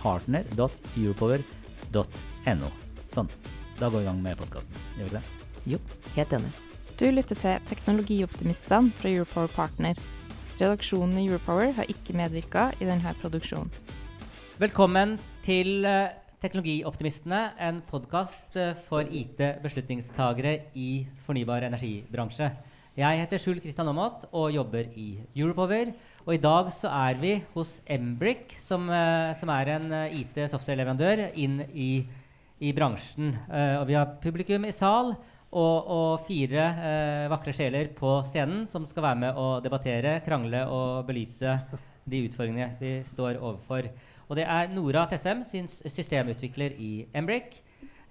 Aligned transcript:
partner.europower.no. 0.00 2.68
Sånn. 3.14 3.28
Da 3.80 3.86
går 3.88 3.98
vi 3.98 4.04
i 4.04 4.08
gang 4.10 4.20
med 4.24 4.34
podkasten. 4.40 4.74
Gjør 4.98 5.04
vi 5.04 5.08
ikke 5.10 5.18
det? 5.18 5.26
Jo, 5.72 5.78
helt 6.16 6.32
enig. 6.36 6.50
Du 7.00 7.06
lytter 7.08 7.36
til 7.40 7.54
Teknologioptimistene 7.70 8.88
fra 9.00 9.08
Europower 9.08 9.50
Partner. 9.54 9.94
Redaksjonen 10.60 11.16
i 11.20 11.26
Europower 11.30 11.68
har 11.78 11.86
ikke 11.88 12.18
medvirka 12.18 12.62
i 12.80 12.84
denne 12.88 13.10
produksjonen. 13.22 13.70
Velkommen 14.60 15.10
til 15.46 15.68
eh, 15.88 16.12
Teknologioptimistene, 16.40 17.40
en 17.60 17.82
podkast 17.88 18.56
for 18.86 19.02
IT-beslutningstagere 19.04 20.52
i 20.76 21.06
fornybar 21.26 21.62
energibransje. 21.68 22.48
Jeg 23.00 23.20
heter 23.22 23.38
Skjul 23.38 23.60
Kristian 23.62 23.88
Aamodt 23.88 24.26
og 24.32 24.52
jobber 24.52 24.84
i 24.98 25.20
Europower. 25.38 25.86
Og 26.30 26.36
i 26.36 26.44
dag 26.44 26.68
så 26.70 26.86
er 26.94 27.16
vi 27.18 27.30
hos 27.56 27.80
Embrick, 27.90 28.52
som, 28.62 28.84
eh, 28.86 29.32
som 29.34 29.50
er 29.50 29.68
en 29.72 29.86
eh, 29.90 30.12
IT-software-leverandør 30.20 31.24
inn 31.34 31.56
i, 31.74 32.04
i 32.62 32.70
bransjen. 32.70 33.32
Eh, 33.50 33.74
og 33.80 33.88
vi 33.88 33.96
har 33.98 34.12
publikum 34.22 34.68
i 34.68 34.70
sal 34.70 35.10
og, 35.10 35.90
og 35.90 36.28
fire 36.28 36.68
eh, 36.84 37.24
vakre 37.32 37.56
sjeler 37.56 37.90
på 37.98 38.12
scenen 38.30 38.62
som 38.70 38.86
skal 38.86 39.08
være 39.08 39.20
med 39.24 39.42
å 39.42 39.48
debattere, 39.64 40.20
krangle 40.22 40.62
og 40.70 41.02
belyse 41.10 41.56
de 42.06 42.22
utfordringene 42.28 42.78
vi 42.78 42.94
står 43.10 43.42
overfor. 43.42 43.90
Og 44.30 44.38
det 44.38 44.46
er 44.46 44.70
Nora 44.70 45.08
Tessem, 45.10 45.42
systemutvikler 45.42 46.78
i 46.78 46.92
Embrick. 47.10 47.58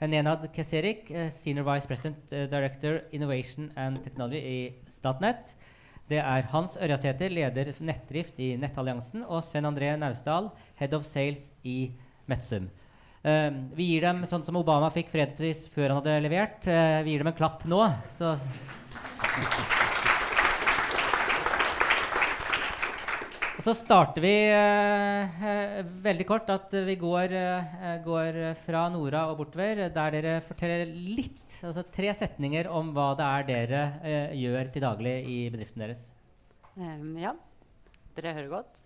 Nenad 0.04 0.50
Keserik, 0.52 1.08
Senior 1.40 1.72
Vice 1.72 1.88
President 1.88 2.40
Director 2.52 3.06
Innovation 3.16 3.72
and 3.80 4.04
Technology 4.04 4.44
i 4.44 4.60
Statnett. 4.92 5.56
Det 6.10 6.18
er 6.18 6.48
Hans 6.50 6.74
Ørjasæter, 6.82 7.30
leder 7.30 7.70
nettdrift 7.86 8.40
i 8.42 8.56
Nettalliansen, 8.58 9.22
og 9.30 9.44
Sven 9.46 9.68
André 9.70 9.92
Naustdal, 10.00 10.50
Head 10.80 10.96
of 10.98 11.06
Sales 11.06 11.52
i 11.62 11.92
Metsum. 12.30 12.66
Uh, 13.20 13.52
vi 13.78 13.92
gir 13.92 14.08
dem 14.08 14.24
sånn 14.26 14.46
som 14.48 14.58
Obama 14.58 14.90
fikk 14.96 15.12
fredspris 15.14 15.68
før 15.74 15.92
han 15.92 16.00
hadde 16.00 16.22
levert. 16.26 16.64
Uh, 16.66 17.04
vi 17.06 17.14
gir 17.14 17.22
dem 17.22 17.30
en 17.30 17.38
klapp 17.38 17.66
nå. 17.70 17.84
Så 18.16 18.34
Og 23.60 23.66
så 23.66 23.74
starter 23.76 24.24
vi 24.24 24.30
eh, 24.48 25.42
eh, 25.44 25.80
veldig 26.00 26.26
kort 26.30 26.48
at 26.54 26.72
vi 26.88 26.94
går, 26.96 27.34
eh, 27.36 27.98
går, 28.06 28.38
fra 28.64 28.86
Nora 28.88 29.26
og 29.28 29.42
bortover, 29.42 29.82
der 29.92 30.16
dere 30.16 30.36
forteller 30.46 30.86
litt, 30.88 31.58
altså 31.68 31.84
tre 31.92 32.14
setninger 32.16 32.70
om 32.72 32.94
hva 32.96 33.10
det 33.20 33.28
er 33.28 33.50
dere 33.50 33.82
eh, 34.00 34.38
gjør 34.40 34.72
til 34.72 34.86
daglig 34.86 35.18
i 35.28 35.36
bedriften 35.52 35.84
deres. 35.84 36.06
Um, 36.78 37.12
ja. 37.20 37.36
Dere 38.16 38.36
hører 38.40 38.50
godt? 38.54 38.80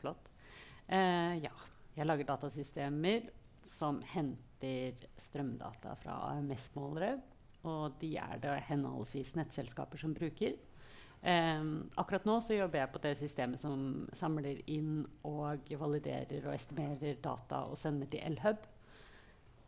Flott. 0.00 0.32
Uh, 0.88 1.36
ja. 1.44 1.52
Jeg 1.92 2.08
lager 2.08 2.32
datasystemer 2.32 3.28
som 3.68 4.00
henter 4.14 4.96
strømdata 5.20 5.92
fra 6.00 6.22
AMS-målere. 6.30 7.18
Og 7.68 8.00
de 8.00 8.16
er 8.16 8.40
det 8.40 8.62
henholdsvis 8.72 9.36
nettselskaper 9.36 10.00
som 10.00 10.16
bruker. 10.16 10.56
Um, 11.22 11.90
akkurat 11.94 12.24
nå 12.26 12.40
så 12.42 12.56
jobber 12.56 12.80
jeg 12.80 12.90
på 12.90 13.00
det 13.04 13.12
systemet 13.20 13.60
som 13.62 13.82
samler 14.16 14.58
inn 14.66 15.04
og 15.22 15.68
validerer 15.78 16.48
og 16.48 16.56
estimerer 16.56 17.20
data 17.22 17.60
og 17.70 17.78
sender 17.78 18.08
til 18.10 18.24
Elhub. 18.26 18.64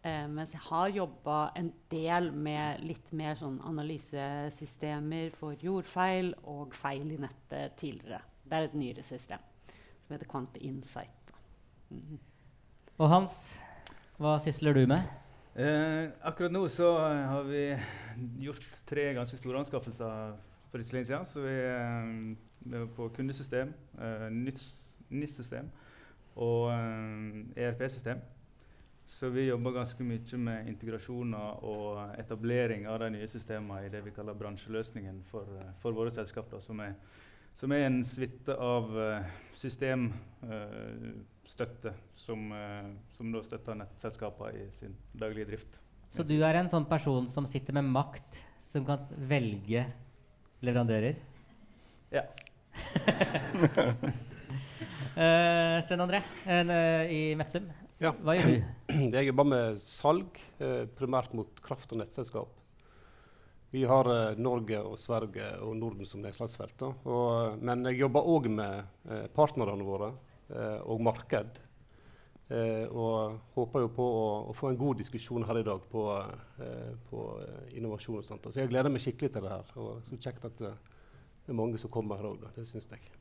Um, 0.05 0.35
mens 0.35 0.53
jeg 0.53 0.65
har 0.67 0.91
jobba 0.93 1.39
en 1.57 1.71
del 1.95 2.33
med 2.35 2.83
litt 2.85 3.13
mer 3.15 3.39
sånn 3.39 3.61
analysesystemer 3.65 5.31
for 5.39 5.55
jordfeil 5.63 6.33
og 6.43 6.75
feil 6.77 7.15
i 7.15 7.21
nettet 7.23 7.79
tidligere. 7.79 8.25
Det 8.45 8.59
er 8.59 8.67
et 8.67 8.75
nyere 8.77 9.05
system 9.07 9.45
som 10.05 10.17
heter 10.17 10.29
Quant 10.29 10.59
Insight. 10.59 11.31
Mm. 11.89 12.19
Og 12.99 13.09
Hans, 13.11 13.37
hva 14.19 14.35
sysler 14.43 14.75
du 14.75 14.89
med? 14.91 15.07
Eh, 15.55 16.11
akkurat 16.27 16.51
nå 16.53 16.65
så 16.67 16.91
har 16.99 17.47
vi 17.47 17.63
gjort 18.43 18.67
tre 18.91 19.07
ganske 19.15 19.39
store 19.39 19.63
anskaffelser 19.63 20.35
for 20.75 20.83
litt 20.83 20.91
lenge 20.91 21.07
siden. 21.07 21.27
Så 21.31 21.39
vi, 21.45 21.55
vi 22.67 22.79
er 22.81 22.89
på 22.97 23.07
kundesystem, 23.15 23.71
uh, 23.95 24.27
NIS-system 24.35 25.69
og 26.35 26.73
uh, 26.75 27.47
ERP-system. 27.55 28.19
Så 29.07 29.31
vi 29.31 29.47
jobber 29.47 29.71
ganske 29.77 30.03
mye 30.03 30.39
med 30.41 30.67
integrasjoner 30.73 31.63
og 31.69 32.17
etablering 32.19 32.89
av 32.89 32.99
de 33.05 33.11
nye 33.15 33.29
systemene 33.31 33.85
i 33.85 33.91
det 33.93 34.01
vi 34.07 34.15
kaller 34.17 34.35
bransjeløsningen 34.39 35.23
for, 35.29 35.45
for 35.83 35.91
våre 35.95 36.11
selskaper, 36.15 36.61
som 36.65 36.81
som 37.55 37.71
er 37.71 37.85
en 37.87 38.03
suite 38.03 38.51
av 38.59 38.91
systemstøtte 39.55 41.95
som, 42.19 42.51
som 43.15 43.31
støtter 43.47 43.79
nettselskapene 43.79 44.59
i 44.59 44.67
sin 44.75 44.91
daglige 45.15 45.47
drift. 45.53 45.79
Så 46.11 46.27
du 46.27 46.43
er 46.43 46.59
en 46.59 46.67
sånn 46.73 46.89
person 46.91 47.31
som 47.31 47.47
sitter 47.47 47.71
med 47.79 47.87
makt, 47.95 48.43
som 48.67 48.83
kan 48.89 49.07
velge 49.31 49.87
leverandører? 50.63 51.17
Ja. 52.15 52.23
uh, 55.19 55.79
Sven 55.87 56.05
André 56.05 56.21
uh, 56.47 57.05
i 57.11 57.35
Metsum, 57.39 57.67
ja. 58.03 58.13
hva 58.21 58.37
gjør 58.37 58.51
du? 58.53 58.59
Jeg 59.17 59.31
jobber 59.31 59.49
med 59.51 59.81
salg, 59.83 60.39
uh, 60.61 60.85
primært 60.99 61.35
mot 61.35 61.65
kraft- 61.65 61.95
og 61.97 62.03
nettselskap. 62.03 62.53
Vi 63.75 63.83
har 63.91 64.07
Norge 64.39 64.79
og 64.87 64.95
Sverige 65.03 65.49
og 65.67 65.75
Norden 65.75 66.07
som 66.07 66.21
nedslagsfelt. 66.23 66.79
men 67.59 67.83
jeg 67.89 67.99
jobber 68.05 68.23
òg 68.31 68.47
med 68.47 68.87
partnerne 69.35 69.83
våre 69.83 70.13
og 70.87 71.01
marked. 71.03 71.59
Og 72.45 73.39
håper 73.55 73.87
jo 73.87 73.89
på 73.97 74.05
å, 74.05 74.25
å, 74.51 74.53
få 74.53 74.69
en 74.69 74.77
god 74.79 74.99
diskusjon 75.01 75.47
her 75.49 75.63
i 75.63 75.65
dag 75.65 75.87
på, 75.91 76.05
på 77.09 77.25
innovasjon. 77.73 78.21
og 78.21 78.27
sånt. 78.27 78.51
Så 78.53 78.61
jeg 78.61 78.69
gleder 78.69 78.93
meg 78.93 79.01
skikkelig 79.03 79.33
til 79.33 79.47
det 79.47 79.55
her. 79.57 79.75
Og 79.81 80.05
så 80.05 80.21
kjekt 80.21 80.45
at 80.51 80.61
det 80.61 80.73
er 81.49 81.57
mange 81.57 81.81
som 81.81 81.93
kommer 81.93 82.21
her 82.21 82.35
òg. 82.35 82.45
Det 82.57 82.67
syns 82.69 82.91
jeg. 82.93 83.15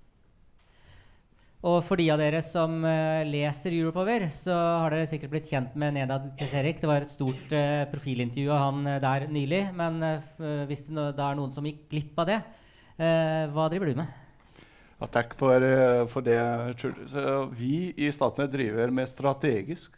Og 1.63 1.77
for 1.87 1.95
de 1.95 2.09
av 2.11 2.19
dere 2.19 2.41
som 2.43 2.73
uh, 2.83 3.23
leser 3.23 3.75
Europower, 3.77 4.25
så 4.35 4.55
har 4.83 4.91
dere 4.91 5.07
sikkert 5.07 5.31
blitt 5.31 5.47
kjent 5.47 5.77
med 5.79 5.95
Nedad 5.95 6.25
Keserik. 6.39 6.81
Det 6.81 6.89
var 6.89 7.05
et 7.05 7.11
stort 7.11 7.55
uh, 7.55 7.85
profilintervju 7.91 8.51
av 8.51 8.65
han 8.65 8.89
uh, 8.89 8.97
der 9.03 9.29
nylig. 9.31 9.61
Men 9.79 10.01
hvis 10.67 10.83
det, 10.89 10.97
no, 10.97 11.07
det, 11.15 11.23
er 11.23 11.39
noen 11.39 11.55
som 11.55 11.67
gikk 11.67 11.85
glipp 11.93 12.19
av 12.19 12.29
det, 12.33 12.41
hva 12.93 13.65
driver 13.71 13.89
du 13.89 13.95
med? 13.97 14.22
Ja, 15.03 15.07
takk 15.11 15.33
for, 15.35 15.59
for 16.07 16.23
det. 16.23 16.39
Så 17.11 17.45
vi 17.51 17.91
i 17.99 18.07
Statnett 18.15 18.53
driver 18.53 18.87
med 18.87 19.09
strategisk 19.11 19.91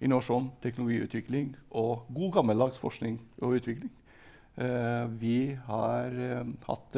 innovasjon, 0.00 0.46
teknologiutvikling 0.62 1.50
og 1.76 2.06
god 2.08 2.30
gammeldags 2.38 2.80
forskning 2.80 3.18
og 3.42 3.58
utvikling. 3.58 3.90
vi 5.20 5.58
har 5.66 6.16
hatt 6.64 6.96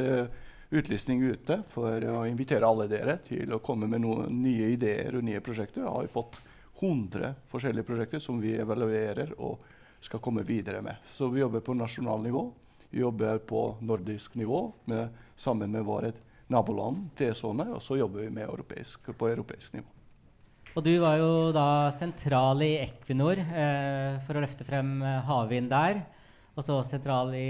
utlysning 0.70 1.24
ute 1.34 1.56
for 1.72 2.06
å 2.12 2.20
invitere 2.30 2.68
alle 2.68 2.86
dere 2.86 3.16
til 3.26 3.50
å 3.50 3.58
komme 3.58 3.88
med 3.90 4.04
noen 4.04 4.38
nye 4.44 4.68
ideer 4.76 5.16
og 5.18 5.26
nye 5.26 5.42
prosjekter. 5.42 5.82
Vi 5.82 5.94
har 5.96 6.06
fått 6.14 6.38
100 6.78 7.32
forskjellige 7.50 7.88
prosjekter 7.88 8.22
som 8.22 8.38
vi 8.38 8.54
evaluerer 8.54 9.34
og 9.38 9.66
skal 9.98 10.22
komme 10.22 10.46
videre 10.46 10.78
med. 10.82 11.02
Så 11.10 11.26
vi 11.26 11.42
jobber 11.42 11.66
på 11.66 11.74
nasjonalt 11.74 12.22
nivå. 12.22 12.44
Vi 12.90 13.02
jobber 13.02 13.42
på 13.42 13.64
nordisk 13.82 14.38
nivå 14.38 14.68
med, 14.84 15.08
sammen 15.34 15.74
med 15.74 15.90
våre 15.90 16.12
naboland, 16.52 17.08
til 17.18 17.34
sånne, 17.36 17.70
og 17.76 17.82
så 17.84 17.98
jobber 18.00 18.24
vi 18.24 18.32
med 18.34 18.48
europeisk, 18.48 19.12
på 19.16 19.30
europeisk 19.30 19.76
nivå. 19.76 19.88
Og 20.74 20.82
du 20.82 20.90
var 20.98 21.20
jo 21.20 21.30
da 21.54 21.92
sentral 21.94 22.64
i 22.66 22.72
Equinor 22.82 23.38
eh, 23.38 24.16
for 24.26 24.34
å 24.34 24.42
løfte 24.42 24.66
frem 24.66 24.96
eh, 25.06 25.20
havvind 25.28 25.70
der. 25.70 26.02
Og 26.54 26.62
så 26.66 26.80
sentral 26.86 27.32
i, 27.34 27.46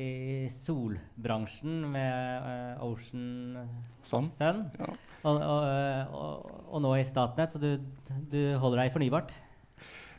i 0.00 0.10
solbransjen 0.52 1.82
med 1.92 2.50
eh, 2.52 2.84
Ocean 2.84 3.56
Sun. 4.04 4.28
Sun. 4.36 4.62
Ja. 4.76 4.92
Og, 5.26 5.40
og, 5.40 5.64
eh, 5.68 6.14
og, 6.14 6.52
og 6.68 6.84
nå 6.84 6.92
i 7.00 7.08
Statnett, 7.08 7.56
så 7.56 7.60
du, 7.60 7.80
du 8.28 8.40
holder 8.60 8.84
deg 8.84 8.94
fornybart. 8.94 9.32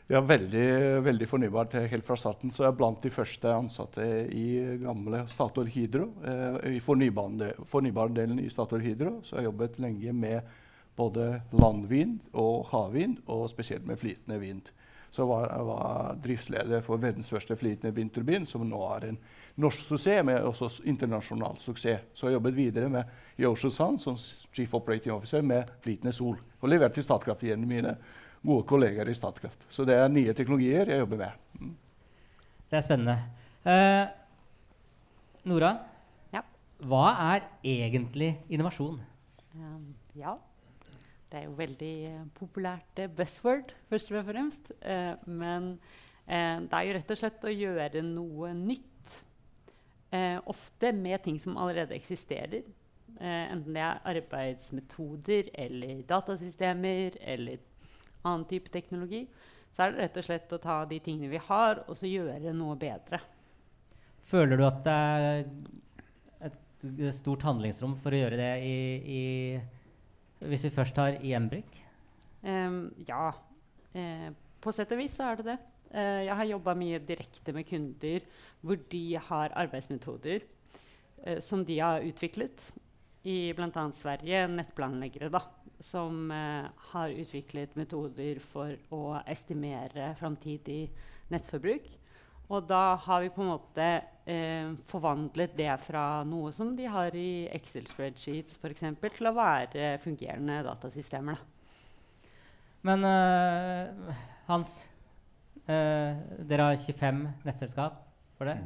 Ja, 0.08 0.22
veldig, 0.24 1.02
veldig 1.04 1.26
fornybart 1.28 1.74
helt 1.92 2.06
fra 2.06 2.14
starten. 2.16 2.48
Så 2.48 2.62
jeg 2.62 2.72
er 2.72 2.76
blant 2.78 3.02
de 3.04 3.10
første 3.12 3.50
ansatte 3.52 4.04
i 4.32 4.46
gamle 4.80 5.26
Statoil 5.28 5.68
Hydro. 5.68 6.06
Eh, 6.24 6.78
I 6.78 6.80
fornybardelen 6.80 7.66
fornybar 7.68 8.14
i 8.40 8.48
Statoil 8.48 8.86
Hydro. 8.86 9.18
Så 9.20 9.34
jeg 9.34 9.42
har 9.42 9.50
jobbet 9.50 9.76
lenge 9.84 10.14
med 10.16 10.46
både 10.96 11.42
landvind 11.52 12.22
og 12.32 12.70
havvind, 12.70 13.18
og 13.28 13.50
spesielt 13.52 13.84
med 13.86 14.00
flytende 14.00 14.38
vind. 14.40 14.70
Så 15.10 15.26
jeg 15.26 15.66
var, 15.68 16.16
driftsleder 16.24 16.80
for 16.80 16.96
verdens 16.96 17.28
første 17.28 17.56
flytende 17.56 17.92
vindturbin, 17.92 18.46
som 18.46 18.64
nå 18.64 18.80
er 18.94 19.10
en 19.10 19.18
norsk 19.60 19.90
suksess, 19.90 20.24
men 20.24 20.40
også 20.40 20.70
internasjonal 20.88 21.60
suksess. 21.60 22.08
Så 22.14 22.28
jeg 22.28 22.38
jobbet 22.38 22.56
videre 22.56 22.88
med 22.88 23.04
i 23.36 23.44
Ocean 23.44 23.70
Sun 23.76 24.00
som 24.00 24.16
chief 24.16 24.72
operating 24.72 25.12
officer 25.12 25.44
med 25.44 25.68
flytende 25.84 26.16
sol. 26.16 26.40
Og 26.62 26.72
levert 26.72 26.96
til 26.96 27.04
Statkraft 27.04 27.44
mine 27.60 27.98
gode 28.44 28.66
kolleger 28.68 29.08
i 29.10 29.14
Statkraft. 29.16 29.66
Så 29.72 29.84
det 29.88 29.96
er 29.98 30.08
nye 30.12 30.34
teknologier 30.36 30.88
jeg 30.92 31.02
jobber 31.02 31.16
med. 31.24 31.30
Mm. 31.60 31.74
Det 32.70 32.76
er 32.78 32.84
spennende. 32.84 33.18
Eh, 33.64 34.06
Nora, 35.48 35.72
Ja. 36.32 36.42
hva 36.84 37.06
er 37.34 37.46
egentlig 37.64 38.36
innovasjon? 38.50 39.00
Um, 39.54 39.94
ja. 40.14 40.36
Det 41.30 41.40
er 41.42 41.44
jo 41.44 41.56
veldig 41.58 41.94
eh, 42.08 42.20
populært 42.38 42.98
eh, 43.02 43.08
buzzword, 43.12 43.74
først 43.90 44.12
og 44.12 44.24
fremst. 44.24 44.70
Eh, 44.80 45.14
men 45.26 45.78
eh, 46.26 46.60
det 46.64 46.72
er 46.72 46.86
jo 46.88 46.94
rett 46.96 47.10
og 47.12 47.20
slett 47.20 47.44
å 47.44 47.52
gjøre 47.52 48.02
noe 48.06 48.54
nytt. 48.56 48.84
Eh, 50.12 50.38
ofte 50.48 50.92
med 50.96 51.20
ting 51.26 51.36
som 51.40 51.58
allerede 51.60 51.92
eksisterer. 51.96 52.62
Eh, 53.20 53.44
enten 53.52 53.74
det 53.76 53.82
er 53.82 54.00
arbeidsmetoder 54.14 55.50
eller 55.58 56.00
datasystemer 56.08 57.18
eller 57.20 57.58
annen 58.24 58.46
type 58.50 58.72
teknologi. 58.72 59.24
Så 59.72 59.84
er 59.84 59.92
det 59.92 60.02
rett 60.02 60.20
og 60.20 60.26
slett 60.26 60.54
å 60.56 60.60
ta 60.62 60.78
de 60.88 60.98
tingene 61.04 61.30
vi 61.30 61.40
har, 61.48 61.84
og 61.86 61.96
så 61.98 62.08
gjøre 62.08 62.54
noe 62.56 62.76
bedre. 62.80 63.20
Føler 64.28 64.60
du 64.60 64.64
at 64.66 64.80
det 64.84 64.94
er 64.94 65.44
et 66.48 67.14
stort 67.16 67.44
handlingsrom 67.46 67.96
for 68.02 68.14
å 68.14 68.20
gjøre 68.22 68.38
det 68.38 68.52
i, 68.62 68.78
i 69.18 70.46
Hvis 70.48 70.68
vi 70.68 70.74
først 70.74 70.94
tar 70.94 71.16
i 71.24 71.32
Embrik? 71.34 71.80
Ehm, 72.46 72.92
ja, 73.08 73.32
eh, 73.92 74.28
på 74.62 74.72
sett 74.74 74.92
og 74.94 75.00
vis 75.00 75.16
så 75.18 75.30
er 75.30 75.40
det 75.40 75.48
det. 75.48 75.58
Eh, 75.90 76.26
jeg 76.28 76.36
har 76.36 76.50
jobba 76.52 76.74
mye 76.78 77.00
direkte 77.02 77.54
med 77.56 77.66
kunder 77.66 78.26
hvor 78.60 78.78
de 78.92 79.02
har 79.30 79.54
arbeidsmetoder 79.56 80.44
eh, 81.24 81.40
som 81.42 81.64
de 81.64 81.80
har 81.80 82.04
utviklet. 82.06 82.62
I 83.28 83.52
bl.a. 83.56 83.84
Sverige 83.92 84.46
nettplanleggere 84.52 85.28
da, 85.32 85.42
som 85.84 86.30
eh, 86.32 86.68
har 86.92 87.14
utviklet 87.22 87.76
metoder 87.78 88.40
for 88.40 88.72
å 88.94 89.18
estimere 89.28 90.14
framtidig 90.18 90.86
nettforbruk. 91.32 91.90
Og 92.48 92.64
da 92.64 92.96
har 93.04 93.20
vi 93.20 93.32
på 93.34 93.44
en 93.44 93.50
måte 93.50 93.88
eh, 94.24 94.70
forvandlet 94.88 95.52
det 95.58 95.74
fra 95.84 96.24
noe 96.24 96.54
som 96.56 96.72
de 96.78 96.88
har 96.88 97.12
i 97.12 97.44
Excel-spreadsheets 97.52 98.56
for 98.56 98.72
eksempel, 98.72 99.12
til 99.12 99.28
å 99.28 99.36
være 99.36 99.98
fungerende 100.00 100.62
datasystemer. 100.64 101.36
Da. 101.36 101.54
Men 102.88 103.04
uh, 103.04 104.14
Hans, 104.46 104.74
uh, 105.66 106.14
dere 106.48 106.68
har 106.70 106.78
25 106.78 107.24
nettselskap 107.44 107.98
for 108.38 108.48
det. 108.48 108.56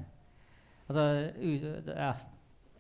Altså, 0.86 1.06
u, 1.40 1.50
ja, 1.88 2.12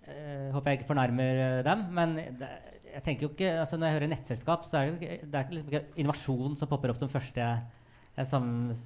eh, 0.08 0.48
håper 0.54 0.70
jeg 0.70 0.80
ikke 0.80 0.90
fornærmer 0.90 1.40
eh, 1.44 1.62
dem, 1.66 1.84
men 1.94 2.16
det, 2.40 2.50
jeg 2.92 3.04
tenker 3.06 3.26
jo 3.26 3.30
ikke, 3.32 3.52
altså 3.62 3.78
når 3.78 3.88
jeg 3.88 3.96
hører 3.96 4.12
nettselskap, 4.12 4.66
så 4.68 4.78
er 4.78 4.82
det, 4.84 4.90
jo 4.90 4.98
ikke, 4.98 5.30
det 5.32 5.40
er 5.40 5.54
liksom 5.56 5.72
ikke 5.72 6.02
innovasjon 6.02 6.58
som 6.60 6.70
popper 6.70 6.92
opp 6.92 7.00
som 7.00 7.12
første 7.12 7.40
jeg, 7.40 7.62
jeg, 8.18 8.82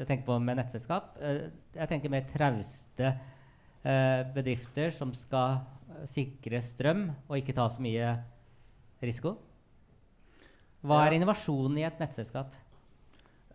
jeg 0.00 0.08
tenker 0.08 0.26
på 0.26 0.38
med 0.42 0.58
nettselskap. 0.58 1.12
Uh, 1.22 1.44
jeg 1.76 1.90
tenker 1.92 2.10
mer 2.10 2.26
trauste 2.26 3.12
uh, 3.12 4.20
bedrifter 4.34 4.90
som 4.96 5.14
skal 5.14 5.60
sikre 6.10 6.58
strøm 6.64 7.06
og 7.28 7.38
ikke 7.38 7.54
ta 7.54 7.68
så 7.70 7.82
mye 7.84 8.16
risiko. 9.02 9.36
Hva 10.82 11.04
er 11.04 11.12
Ja. 11.12 11.20
innovasjonen 11.20 11.78
i 11.78 11.86
et 11.86 12.00
nettselskap? 12.02 12.54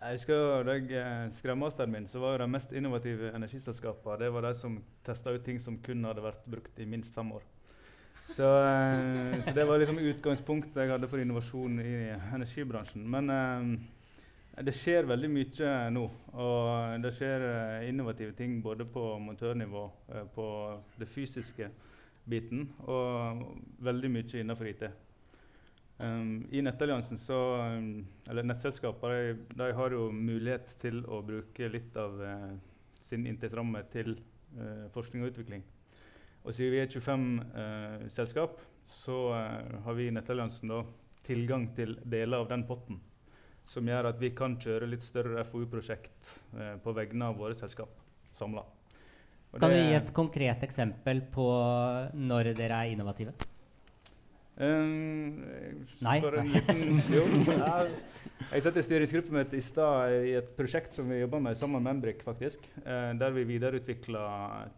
Jeg 0.08 0.22
husker 0.22 0.64
da 0.64 0.74
jeg 0.78 0.92
eh, 0.96 1.34
skrev 1.36 1.58
masteren 1.60 1.92
min, 1.92 2.06
så 2.08 2.22
var 2.24 2.38
jo 2.38 2.40
de 2.40 2.46
mest 2.48 2.72
innovative 2.72 3.28
energiselskapene 3.36 4.16
det 4.22 4.30
var 4.32 4.46
de 4.46 4.54
som 4.56 4.78
testa 5.04 5.34
ut 5.36 5.44
ting 5.44 5.58
som 5.60 5.76
kun 5.84 6.06
hadde 6.08 6.24
vært 6.24 6.46
brukt 6.48 6.80
i 6.80 6.86
minst 6.88 7.16
fem 7.16 7.34
år. 7.36 7.44
Så, 8.30 8.48
eh, 8.48 9.36
så 9.44 9.52
det 9.56 9.66
var 9.68 9.82
liksom 9.82 10.00
utgangspunktet 10.00 10.80
jeg 10.80 10.94
hadde 10.94 11.10
for 11.12 11.20
innovasjon 11.20 11.82
i 11.84 11.96
energibransjen. 12.38 13.04
Men 13.04 13.34
eh, 13.36 14.64
det 14.64 14.76
skjer 14.78 15.10
veldig 15.12 15.32
mye 15.34 15.74
nå. 15.92 16.06
Og 16.40 17.04
det 17.04 17.12
skjer 17.18 17.44
innovative 17.90 18.32
ting 18.38 18.62
både 18.64 18.88
på 18.88 19.10
montørnivå, 19.26 19.84
på 20.38 20.48
det 21.02 21.10
fysiske 21.12 21.68
biten, 22.28 22.64
og 22.88 23.44
veldig 23.84 24.14
mye 24.16 24.40
innenfor 24.40 24.72
IT. 24.72 24.88
Um, 25.98 26.46
I 26.54 26.62
Nettalliansen 26.62 27.18
så, 27.18 27.38
eller 28.30 28.46
nettselskaper 28.46 29.16
de, 29.16 29.38
de 29.58 29.72
har 29.74 29.96
jo 29.96 30.12
mulighet 30.14 30.76
til 30.82 31.02
å 31.10 31.24
bruke 31.26 31.72
litt 31.74 31.98
av 31.98 32.20
eh, 32.22 32.52
sin 33.02 33.26
inntektsramme 33.26 33.82
til 33.90 34.14
eh, 34.14 34.86
forskning 34.94 35.26
og 35.26 35.32
utvikling. 35.32 35.66
Og 36.46 36.54
siden 36.54 36.76
vi 36.76 36.84
er 36.84 36.92
25 36.94 37.26
eh, 37.64 38.06
selskap, 38.14 38.62
så 38.88 39.18
eh, 39.40 39.74
har 39.84 39.98
vi 39.98 40.08
i 40.08 40.14
Nettalliansen 40.14 40.70
da 40.72 40.84
tilgang 41.28 41.72
til 41.76 41.98
deler 42.06 42.44
av 42.44 42.52
den 42.54 42.64
potten. 42.70 43.02
Som 43.68 43.90
gjør 43.90 44.14
at 44.14 44.22
vi 44.22 44.32
kan 44.38 44.56
kjøre 44.62 44.88
litt 44.88 45.04
større 45.04 45.44
FoU-prosjekt 45.50 46.34
eh, 46.56 46.76
på 46.84 46.94
vegne 46.96 47.34
av 47.34 47.42
våre 47.42 47.58
selskap 47.58 47.98
samla. 48.38 48.64
Kan 49.58 49.74
du 49.74 49.80
gi 49.80 49.98
et 49.98 50.14
konkret 50.16 50.64
eksempel 50.68 51.26
på 51.34 51.50
når 52.22 52.54
dere 52.56 52.84
er 52.84 52.94
innovative? 52.94 53.34
Um, 54.58 55.44
Nei. 56.02 56.18
Liten, 56.18 57.02
jo, 57.14 57.26
jeg 58.48 58.64
satt 58.66 58.78
i 58.80 58.84
styringsgruppemøte 58.86 59.58
i 59.60 59.62
stad 59.62 60.16
i 60.26 60.32
et 60.40 60.50
prosjekt 60.58 60.98
som 60.98 61.12
vi 61.14 61.20
jobber 61.20 61.44
med 61.46 61.60
sammen 61.60 61.84
med 61.86 61.94
Embrik, 61.94 62.24
faktisk. 62.26 62.66
Uh, 62.80 63.14
der 63.20 63.36
vi 63.36 63.46
videreutvikla 63.52 64.24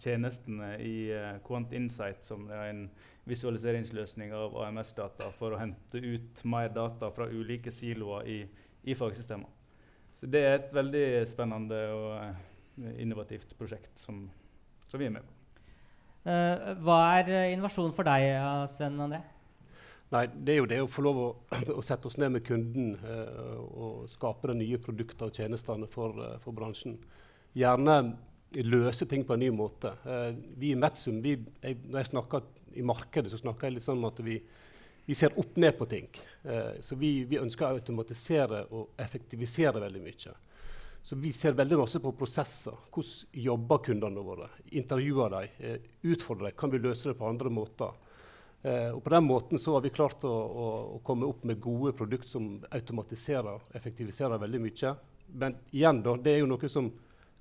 tjenestene 0.02 0.74
i 0.84 1.14
uh, 1.16 1.38
Quant 1.48 1.72
Insight, 1.72 2.28
som 2.28 2.50
er 2.52 2.74
en 2.74 2.84
visualiseringsløsning 3.30 4.36
av 4.36 4.60
AMS-data 4.66 5.32
for 5.40 5.56
å 5.56 5.62
hente 5.62 6.04
ut 6.04 6.44
mer 6.44 6.76
data 6.76 7.14
fra 7.16 7.30
ulike 7.32 7.72
siloer 7.72 8.28
i, 8.28 8.38
i 8.84 9.00
fagsystemer. 9.00 9.48
Så 10.20 10.28
det 10.28 10.44
er 10.44 10.60
et 10.60 10.72
veldig 10.76 11.08
spennende 11.30 11.84
og 11.96 12.12
uh, 12.20 12.94
innovativt 13.00 13.56
prosjekt 13.56 13.96
som, 14.04 14.26
som 14.92 15.00
vi 15.00 15.08
er 15.08 15.20
med 15.22 15.24
på. 15.24 15.36
Hva 16.84 16.98
er 17.16 17.30
innovasjon 17.54 17.94
for 17.96 18.06
deg, 18.06 18.34
Sven 18.70 19.00
André? 19.00 19.22
Nei, 20.10 20.24
Det 20.34 20.54
er 20.54 20.58
jo 20.58 20.70
det 20.70 20.80
å 20.82 20.90
få 20.90 21.04
lov 21.06 21.20
å, 21.22 21.28
å 21.80 21.84
sette 21.86 22.10
oss 22.10 22.18
ned 22.18 22.34
med 22.34 22.46
kunden 22.46 22.96
eh, 22.98 23.60
og 23.60 24.08
skape 24.10 24.50
de 24.50 24.58
nye 24.64 24.82
produktene 24.82 25.30
og 25.30 25.38
tjenestene 25.38 25.90
for, 25.92 26.18
eh, 26.26 26.40
for 26.44 26.56
bransjen. 26.58 26.98
Gjerne 27.58 28.00
løse 28.66 29.06
ting 29.06 29.26
på 29.26 29.36
en 29.36 29.44
ny 29.44 29.52
måte. 29.54 29.94
Eh, 30.06 30.32
vi 30.58 30.74
i 30.74 30.80
Metsum, 30.80 31.22
vi, 31.22 31.36
jeg, 31.62 31.78
når 31.86 32.02
jeg 32.02 32.12
snakker 32.14 32.50
i 32.80 32.86
markedet, 32.86 33.32
så 33.32 33.42
snakker 33.42 33.70
jeg 33.70 33.78
litt 33.78 33.86
sånn 33.86 34.06
at 34.10 34.22
vi, 34.26 34.40
vi 35.06 35.18
ser 35.18 35.38
opp 35.40 35.58
ned 35.62 35.78
på 35.78 35.86
ting. 35.90 36.10
Eh, 36.44 36.80
så 36.86 36.98
vi, 36.98 37.24
vi 37.30 37.42
ønsker 37.42 37.68
å 37.68 37.78
automatisere 37.78 38.66
og 38.74 39.00
effektivisere 39.02 39.82
veldig 39.86 40.04
mye. 40.04 40.36
Så 41.06 41.16
vi 41.16 41.32
ser 41.34 41.56
veldig 41.56 41.78
masse 41.80 42.02
på 42.04 42.12
prosesser. 42.18 42.76
Hvordan 42.92 43.42
jobber 43.46 43.86
kundene 43.86 44.26
våre? 44.26 44.50
Intervjuer 44.82 45.32
dem? 45.38 45.58
Eh, 45.60 45.90
utfordrer 46.12 46.50
dem? 46.50 46.58
Kan 46.60 46.74
vi 46.74 46.82
løse 46.82 47.12
det 47.12 47.20
på 47.20 47.30
andre 47.30 47.54
måter? 47.54 47.94
Eh, 48.62 48.90
og 48.92 49.04
på 49.04 49.14
den 49.14 49.24
måten 49.24 49.60
så 49.60 49.78
har 49.78 49.84
vi 49.86 49.92
klart 49.94 50.26
å, 50.28 50.32
å, 50.32 50.70
å 50.98 51.02
komme 51.06 51.28
opp 51.30 51.46
med 51.48 51.62
gode 51.64 51.94
produkter 51.96 52.32
som 52.32 52.50
automatiserer 52.76 53.54
og 53.54 53.76
effektiviserer 53.80 54.42
veldig 54.42 54.62
mye. 54.66 54.94
Men 55.40 55.56
igjen, 55.72 56.02
da, 56.04 56.16
det 56.20 56.34
er 56.34 56.42
jo 56.42 56.50
noe 56.50 56.72
som 56.72 56.90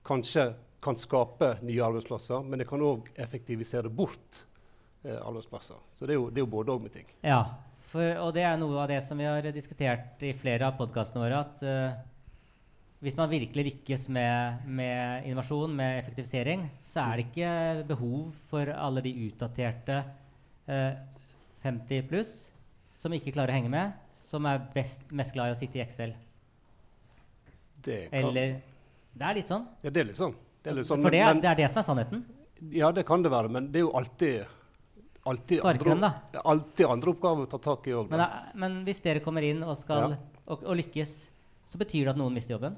kanskje 0.07 0.51
kan 0.85 0.99
skape 0.99 1.57
nye 1.67 1.83
arbeidsplasser, 1.83 2.45
men 2.47 2.63
det 2.63 2.69
kan 2.69 2.83
òg 2.85 3.09
effektivisere 3.19 3.91
bort 3.91 4.45
eh, 5.03 5.19
arbeidsplasser. 5.19 5.81
Så 5.91 6.07
det 6.07 6.15
er 6.15 6.21
jo, 6.21 6.29
det 6.31 6.39
er 6.39 6.47
jo 6.47 6.53
både 6.53 6.77
òg 6.77 6.85
med 6.87 6.95
ting. 6.95 7.09
Ja, 7.27 7.43
for, 7.91 8.05
og 8.23 8.31
det 8.37 8.45
er 8.47 8.61
noe 8.61 8.79
av 8.85 8.93
det 8.93 9.01
som 9.07 9.19
vi 9.19 9.27
har 9.27 9.51
diskutert 9.51 10.23
i 10.23 10.37
flere 10.39 10.69
av 10.69 10.79
podkastene 10.79 11.25
våre. 11.25 11.41
at 11.41 11.65
uh, 11.65 11.99
hvis 13.03 13.17
man 13.17 13.31
virkelig 13.31 13.65
lykkes 13.65 14.09
med, 14.13 14.65
med 14.67 15.27
innovasjon, 15.27 15.75
med 15.75 16.01
effektivisering, 16.01 16.67
så 16.85 17.05
er 17.05 17.17
det 17.17 17.27
ikke 17.29 17.53
behov 17.89 18.33
for 18.51 18.71
alle 18.75 19.03
de 19.05 19.15
utdaterte 19.29 20.01
eh, 20.69 20.95
50 21.65 22.03
pluss 22.11 22.31
som 22.99 23.13
ikke 23.15 23.33
klarer 23.35 23.55
å 23.55 23.59
henge 23.59 23.71
med, 23.73 23.93
som 24.29 24.45
er 24.47 24.61
best, 24.75 25.05
mest 25.15 25.33
glad 25.35 25.53
i 25.53 25.57
å 25.57 25.59
sitte 25.59 25.79
i 25.81 25.83
Excel? 25.85 26.13
Det 27.85 28.09
kan, 28.11 28.19
Eller 28.19 28.61
Det 29.19 29.25
er 29.27 29.35
litt 29.39 29.49
sånn. 29.51 29.67
ja, 29.83 29.91
det 29.91 30.01
er 30.03 30.09
litt 30.11 30.19
sånn. 30.19 30.35
Det 30.63 30.71
er 30.73 30.77
litt 30.81 30.87
sånn 30.89 31.03
For 31.03 31.15
det, 31.15 31.25
men, 31.25 31.41
det 31.43 31.51
er 31.51 31.59
det 31.63 31.69
som 31.73 31.81
er 31.83 31.87
sannheten. 31.87 32.25
ja, 32.75 32.91
det 32.93 33.05
kan 33.07 33.23
det 33.23 33.31
være, 33.31 33.49
men 33.49 33.71
det 33.73 33.81
er 33.83 33.87
jo 33.87 33.93
alltid 33.99 34.47
alltid 35.29 35.61
andre, 35.61 36.11
er 36.33 36.41
alltid 36.45 36.87
andre 36.89 37.11
oppgaver 37.13 37.45
å 37.45 37.49
ta 37.53 37.59
tak 37.61 37.87
i 37.87 37.93
òg. 37.93 38.09
Men, 38.11 38.23
men 38.55 38.77
hvis 38.87 39.01
dere 39.05 39.21
kommer 39.21 39.45
inn 39.45 39.63
og 39.63 39.77
skal 39.77 40.15
Ja. 40.15 40.19
og, 40.47 40.63
og 40.65 40.77
lykkes, 40.79 41.11
så 41.69 41.79
betyr 41.79 42.07
det 42.07 42.15
at 42.15 42.21
noen 42.21 42.33
mister 42.33 42.55
jobben? 42.57 42.77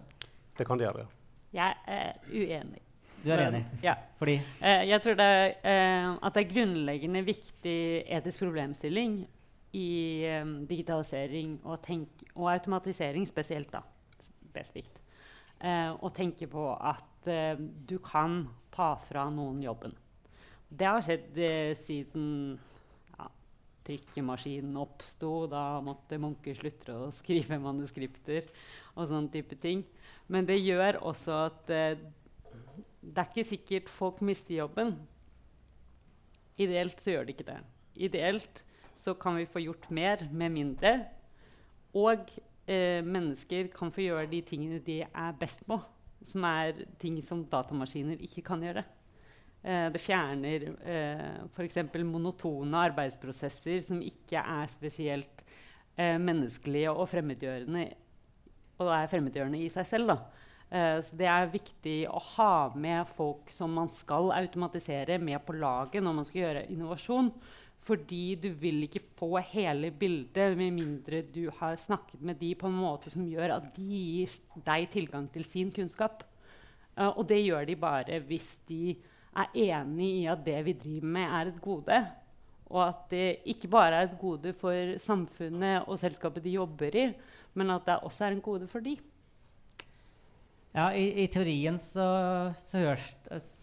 Det 0.58 0.66
kan 0.66 0.78
det 0.78 0.88
gjøre. 0.88 1.04
ja. 1.06 1.08
Jeg 1.52 1.76
er 1.86 2.18
uenig. 2.30 2.80
Du 3.20 3.28
er 3.34 3.42
enig? 3.44 3.64
Ja. 3.84 3.94
Fordi 4.20 4.38
Eh, 4.60 4.88
jeg 4.88 5.02
tror 5.02 5.16
det 5.18 5.26
er, 5.26 5.46
eh, 5.64 6.16
at 6.22 6.34
det 6.34 6.44
er 6.44 6.54
grunnleggende 6.54 7.22
viktig 7.24 8.04
etisk 8.08 8.40
problemstilling 8.44 9.26
i 9.72 10.24
eh, 10.24 10.44
digitalisering 10.68 11.60
og, 11.64 11.78
og 12.34 12.50
automatisering 12.52 13.28
spesielt, 13.28 13.72
da, 13.72 13.82
spesifikt. 14.22 15.00
Å 15.60 16.08
tenke 16.16 16.46
på 16.48 16.62
at 16.72 17.28
du 17.84 17.98
kan 18.00 18.46
ta 18.72 18.94
fra 18.96 19.26
noen 19.28 19.58
jobben. 19.60 19.92
Det 20.70 20.86
har 20.88 21.02
skjedd 21.04 21.36
siden 21.76 22.54
ja, 23.18 23.26
trykkemaskinen 23.84 24.78
oppsto. 24.80 25.44
Da 25.52 25.82
måtte 25.84 26.16
munker 26.16 26.56
slutte 26.56 26.96
å 26.96 27.10
skrive 27.12 27.58
manuskripter 27.60 28.48
og 28.94 29.10
sånne 29.10 29.28
type 29.34 29.60
ting. 29.60 29.84
Men 30.32 30.48
det 30.48 30.62
gjør 30.64 31.02
også 31.12 31.36
at 31.50 31.74
det 33.00 33.22
er 33.22 33.30
ikke 33.30 33.48
sikkert 33.48 33.88
folk 33.92 34.20
mister 34.24 34.58
jobben. 34.58 34.94
Ideelt 36.60 37.00
så 37.00 37.14
gjør 37.14 37.26
de 37.26 37.34
ikke 37.34 37.48
det. 37.48 37.58
Ideelt 37.96 38.64
så 39.00 39.14
kan 39.16 39.38
vi 39.38 39.48
få 39.48 39.62
gjort 39.64 39.88
mer 39.90 40.26
med 40.32 40.52
mindre. 40.52 40.92
Og 41.96 42.28
eh, 42.68 43.00
mennesker 43.04 43.70
kan 43.72 43.92
få 43.92 44.04
gjøre 44.04 44.28
de 44.30 44.42
tingene 44.46 44.80
de 44.84 45.00
er 45.02 45.38
best 45.40 45.64
på, 45.66 45.80
som 46.28 46.44
er 46.44 46.84
ting 47.00 47.16
som 47.24 47.44
datamaskiner 47.48 48.20
ikke 48.20 48.44
kan 48.46 48.62
gjøre. 48.62 48.84
Eh, 49.62 49.88
det 49.92 50.00
fjerner 50.00 50.68
eh, 50.88 51.40
f.eks. 51.48 51.80
monotone 52.04 52.84
arbeidsprosesser 52.90 53.80
som 53.84 54.04
ikke 54.04 54.40
er 54.40 54.70
spesielt 54.72 55.42
eh, 55.96 56.16
menneskelige 56.20 56.92
og 56.92 57.08
fremmedgjørende, 57.10 57.88
og 58.80 58.94
er 58.96 59.10
fremmedgjørende 59.12 59.60
i 59.60 59.72
seg 59.72 59.88
selv. 59.88 60.14
da. 60.14 60.46
Eh, 60.70 61.00
så 61.02 61.16
det 61.18 61.26
er 61.26 61.50
viktig 61.50 61.96
å 62.06 62.20
ha 62.36 62.54
med 62.78 63.08
folk 63.16 63.50
som 63.54 63.72
man 63.74 63.90
skal 63.90 64.30
automatisere, 64.36 65.18
med 65.18 65.42
på 65.46 65.56
laget 65.58 66.04
når 66.04 66.20
man 66.20 66.28
skal 66.28 66.44
gjøre 66.44 66.68
innovasjon. 66.70 67.32
Fordi 67.80 68.36
du 68.36 68.50
vil 68.60 68.84
ikke 68.84 69.02
få 69.16 69.40
hele 69.54 69.88
bildet 69.90 70.52
med 70.58 70.74
mindre 70.76 71.22
du 71.24 71.46
har 71.58 71.78
snakket 71.80 72.20
med 72.20 72.36
de 72.38 72.52
på 72.54 72.68
en 72.68 72.76
måte 72.76 73.10
som 73.10 73.24
gjør 73.24 73.56
at 73.56 73.70
de 73.74 73.86
gir 73.88 74.34
deg 74.66 74.90
tilgang 74.92 75.26
til 75.32 75.46
sin 75.48 75.72
kunnskap. 75.74 76.22
Uh, 76.98 77.08
og 77.08 77.24
det 77.30 77.40
gjør 77.40 77.64
de 77.64 77.78
bare 77.80 78.20
hvis 78.28 78.52
de 78.68 78.98
er 79.30 79.56
enig 79.64 80.10
i 80.20 80.26
at 80.28 80.42
det 80.44 80.58
vi 80.66 80.76
driver 80.76 81.14
med, 81.16 81.32
er 81.38 81.50
et 81.50 81.62
gode. 81.64 82.00
Og 82.70 82.82
at 82.84 83.06
det 83.10 83.28
ikke 83.48 83.70
bare 83.72 84.02
er 84.02 84.10
et 84.10 84.18
gode 84.20 84.52
for 84.60 84.94
samfunnet 85.00 85.88
og 85.88 85.98
selskapet 86.02 86.44
de 86.44 86.58
jobber 86.58 86.98
i, 87.00 87.06
men 87.56 87.72
at 87.74 87.88
det 87.88 88.02
også 88.04 88.28
er 88.28 88.36
en 88.36 88.44
gode 88.44 88.68
for 88.70 88.84
de. 88.84 88.98
Ja, 90.72 90.88
i, 90.94 91.08
i 91.24 91.26
teorien 91.32 91.78
så, 91.82 92.04
så, 92.62 92.78
hørs, 92.84 93.06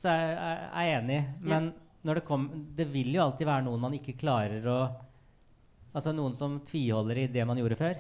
så 0.02 0.12
er 0.12 0.88
jeg 0.88 0.98
enig. 1.00 1.20
Men 1.40 1.70
når 2.04 2.20
det, 2.20 2.24
kom, 2.28 2.48
det 2.76 2.88
vil 2.92 3.14
jo 3.16 3.24
alltid 3.24 3.48
være 3.48 3.64
noen 3.68 3.84
man 3.88 3.96
ikke 4.00 4.18
klarer 4.20 4.66
å 4.72 4.80
Altså 5.98 6.12
noen 6.14 6.36
som 6.38 6.60
tviholder 6.68 7.18
i 7.24 7.30
det 7.32 7.42
man 7.48 7.58
gjorde 7.58 7.78
før. 7.80 7.96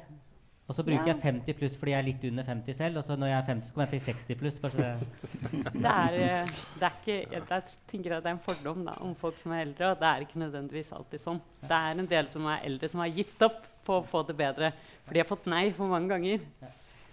Og 0.68 0.76
så 0.76 0.84
bruker 0.86 1.08
Ja. 1.08 1.14
jeg 1.16 1.22
50 1.24 1.56
pluss 1.58 1.78
fordi 1.80 1.94
jeg 1.96 1.98
er 2.04 2.06
litt 2.06 2.26
under 2.30 2.46
50 2.46 2.76
selv. 2.78 3.00
Og 3.00 3.06
så 3.08 3.16
når 3.18 3.32
jeg 3.32 3.38
er 3.40 3.48
50, 3.48 3.64
så 3.70 3.74
kommer 3.74 3.88
jeg 3.88 4.02
til 4.04 4.14
60 4.14 4.38
pluss. 4.38 4.60
det- 4.60 5.08
Det 5.82 5.94
er, 5.94 6.18
eh, 6.20 6.52
det 6.78 6.86
er 6.90 6.98
ikke, 7.00 7.16
jeg, 7.32 7.64
tenker 7.90 8.18
at 8.18 8.24
det 8.28 8.30
er 8.30 8.36
en 8.36 8.44
fordom 8.44 8.84
da, 8.86 8.94
om 9.02 9.16
folk 9.18 9.40
som 9.42 9.56
er 9.56 9.64
eldre, 9.64 9.90
og 9.96 10.00
det 10.04 10.10
er 10.12 10.26
ikke 10.28 10.42
nødvendigvis 10.44 10.92
alltid 10.94 11.24
sånn. 11.24 11.42
Det 11.64 11.80
er 11.80 11.98
en 12.04 12.12
del 12.12 12.30
som 12.36 12.46
er 12.54 12.68
eldre, 12.70 12.90
som 12.92 13.02
har 13.02 13.16
gitt 13.18 13.42
opp 13.48 13.64
på 13.88 13.98
å 13.98 14.06
få 14.06 14.22
det 14.28 14.38
bedre. 14.38 14.74
For 15.08 15.14
de 15.18 15.24
har 15.24 15.32
fått 15.32 15.48
nei 15.50 15.64
for 15.72 15.88
mange 15.90 16.12
ganger. 16.14 16.44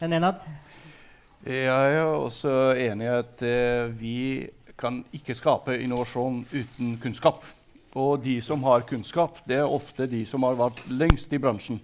Men 0.02 0.18
Enad, 0.18 0.44
Jeg 1.44 1.68
er 1.68 2.06
også 2.08 2.72
enig 2.80 3.04
i 3.04 3.16
at 3.18 3.42
eh, 3.44 3.90
vi 4.00 4.18
kan 4.80 5.02
ikke 5.12 5.34
skape 5.36 5.74
innovasjon 5.76 6.38
uten 6.48 6.94
kunnskap. 7.02 7.42
Og 7.92 8.22
de 8.24 8.38
som 8.42 8.64
har 8.64 8.86
kunnskap, 8.88 9.42
det 9.44 9.58
er 9.60 9.68
ofte 9.68 10.06
de 10.08 10.22
som 10.24 10.42
har 10.48 10.56
vært 10.56 10.80
lengst 10.88 11.34
i 11.36 11.38
bransjen. 11.38 11.82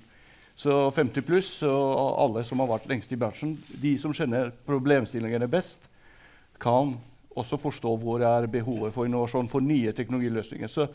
Så 0.57 0.88
50 0.97 1.26
pluss 1.29 1.50
og 1.69 2.17
alle 2.25 2.43
som 2.45 2.62
har 2.64 2.71
vært 2.73 2.88
lengst 2.88 3.12
i 3.12 3.19
bransjen, 3.21 3.52
de 3.83 3.93
som 4.00 4.17
kjenner 4.17 4.49
problemstillingene 4.64 5.49
best, 5.52 5.85
kan 6.61 6.97
også 7.37 7.61
forstå 7.61 7.95
hvor 8.00 8.25
er 8.25 8.49
behovet 8.49 8.97
for 8.97 9.05
innovasjon 9.05 9.52
for 9.52 9.61
nye 9.61 9.93
teknologiløsninger. 9.93 10.73
Så 10.73 10.88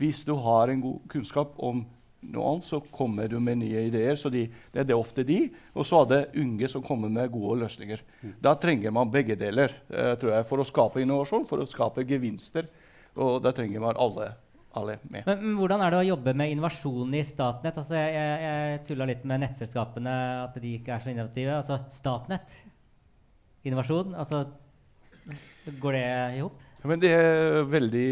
hvis 0.00 0.24
du 0.24 0.32
har 0.48 0.72
en 0.72 0.80
god 0.80 1.04
kunnskap 1.12 1.60
om 1.60 1.84
noe 2.26 2.50
annet, 2.52 2.66
så 2.66 2.80
kommer 2.92 3.28
du 3.30 3.38
med 3.40 3.60
nye 3.60 3.84
ideer. 3.88 4.16
Så 4.18 4.30
de, 4.32 4.44
det 4.72 4.82
er 4.82 4.88
det 4.88 4.96
ofte 4.96 5.24
de. 5.26 5.44
Og 5.74 5.86
så 5.86 6.02
er 6.02 6.10
det 6.10 6.42
unge 6.42 6.70
som 6.70 6.84
kommer 6.84 7.12
med 7.12 7.30
gode 7.32 7.60
løsninger. 7.62 8.02
Da 8.42 8.56
trenger 8.58 8.94
man 8.94 9.12
begge 9.12 9.38
deler 9.38 9.74
eh, 9.88 10.14
tror 10.18 10.34
jeg, 10.34 10.48
for 10.48 10.62
å 10.62 10.66
skape 10.66 11.02
innovasjon, 11.04 11.46
for 11.50 11.62
å 11.62 11.68
skape 11.70 12.06
gevinster. 12.08 12.68
Og 13.18 13.38
da 13.42 13.52
trenger 13.54 13.82
man 13.82 13.98
alle, 13.98 14.32
alle 14.78 14.98
med. 15.08 15.26
men, 15.26 15.42
men 15.44 15.58
hvordan 15.58 15.82
er 15.84 15.94
det 15.94 16.00
å 16.02 16.08
jobbe 16.12 16.34
med 16.38 16.54
innovasjon 16.54 17.18
i 17.18 17.24
Statnett? 17.26 17.78
Altså, 17.80 17.98
jeg 17.98 18.14
jeg, 18.18 18.46
jeg 18.46 18.86
tulla 18.90 19.10
litt 19.10 19.26
med 19.26 19.44
nettselskapene, 19.46 20.16
at 20.44 20.58
de 20.62 20.78
ikke 20.78 20.96
er 20.96 21.04
så 21.04 21.14
innovative. 21.14 21.58
Altså 21.62 21.80
Statnett, 21.94 22.56
innovasjon, 23.66 24.16
altså 24.18 24.46
Går 25.68 25.92
det 25.92 26.04
i 26.38 26.40
hop? 26.40 26.62
Men 26.86 27.00
Det 27.02 27.10
er 27.10 27.64
veldig 27.66 28.08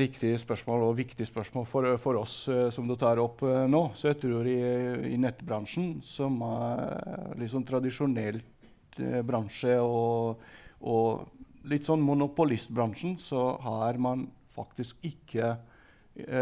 riktig 0.00 0.30
spørsmål 0.40 0.86
og 0.86 0.94
viktig 0.96 1.26
spørsmål 1.28 1.66
for, 1.68 1.88
for 2.00 2.16
oss 2.22 2.36
eh, 2.48 2.68
som 2.72 2.88
du 2.88 2.94
tar 2.96 3.20
opp 3.20 3.42
eh, 3.44 3.66
nå. 3.68 3.82
Så 3.98 4.08
jeg 4.12 4.20
tror 4.22 4.48
i, 4.48 4.54
i 5.12 5.18
nettbransjen, 5.20 5.98
som 6.04 6.40
er 6.46 7.34
liksom 7.42 7.66
tradisjonelt 7.68 9.02
eh, 9.02 9.20
bransje 9.28 9.76
og, 9.84 10.40
og 10.80 11.68
litt 11.68 11.84
sånn 11.84 12.00
monopolistbransjen, 12.00 13.18
så 13.20 13.50
har 13.60 14.00
man 14.00 14.24
faktisk 14.56 15.04
ikke 15.04 15.52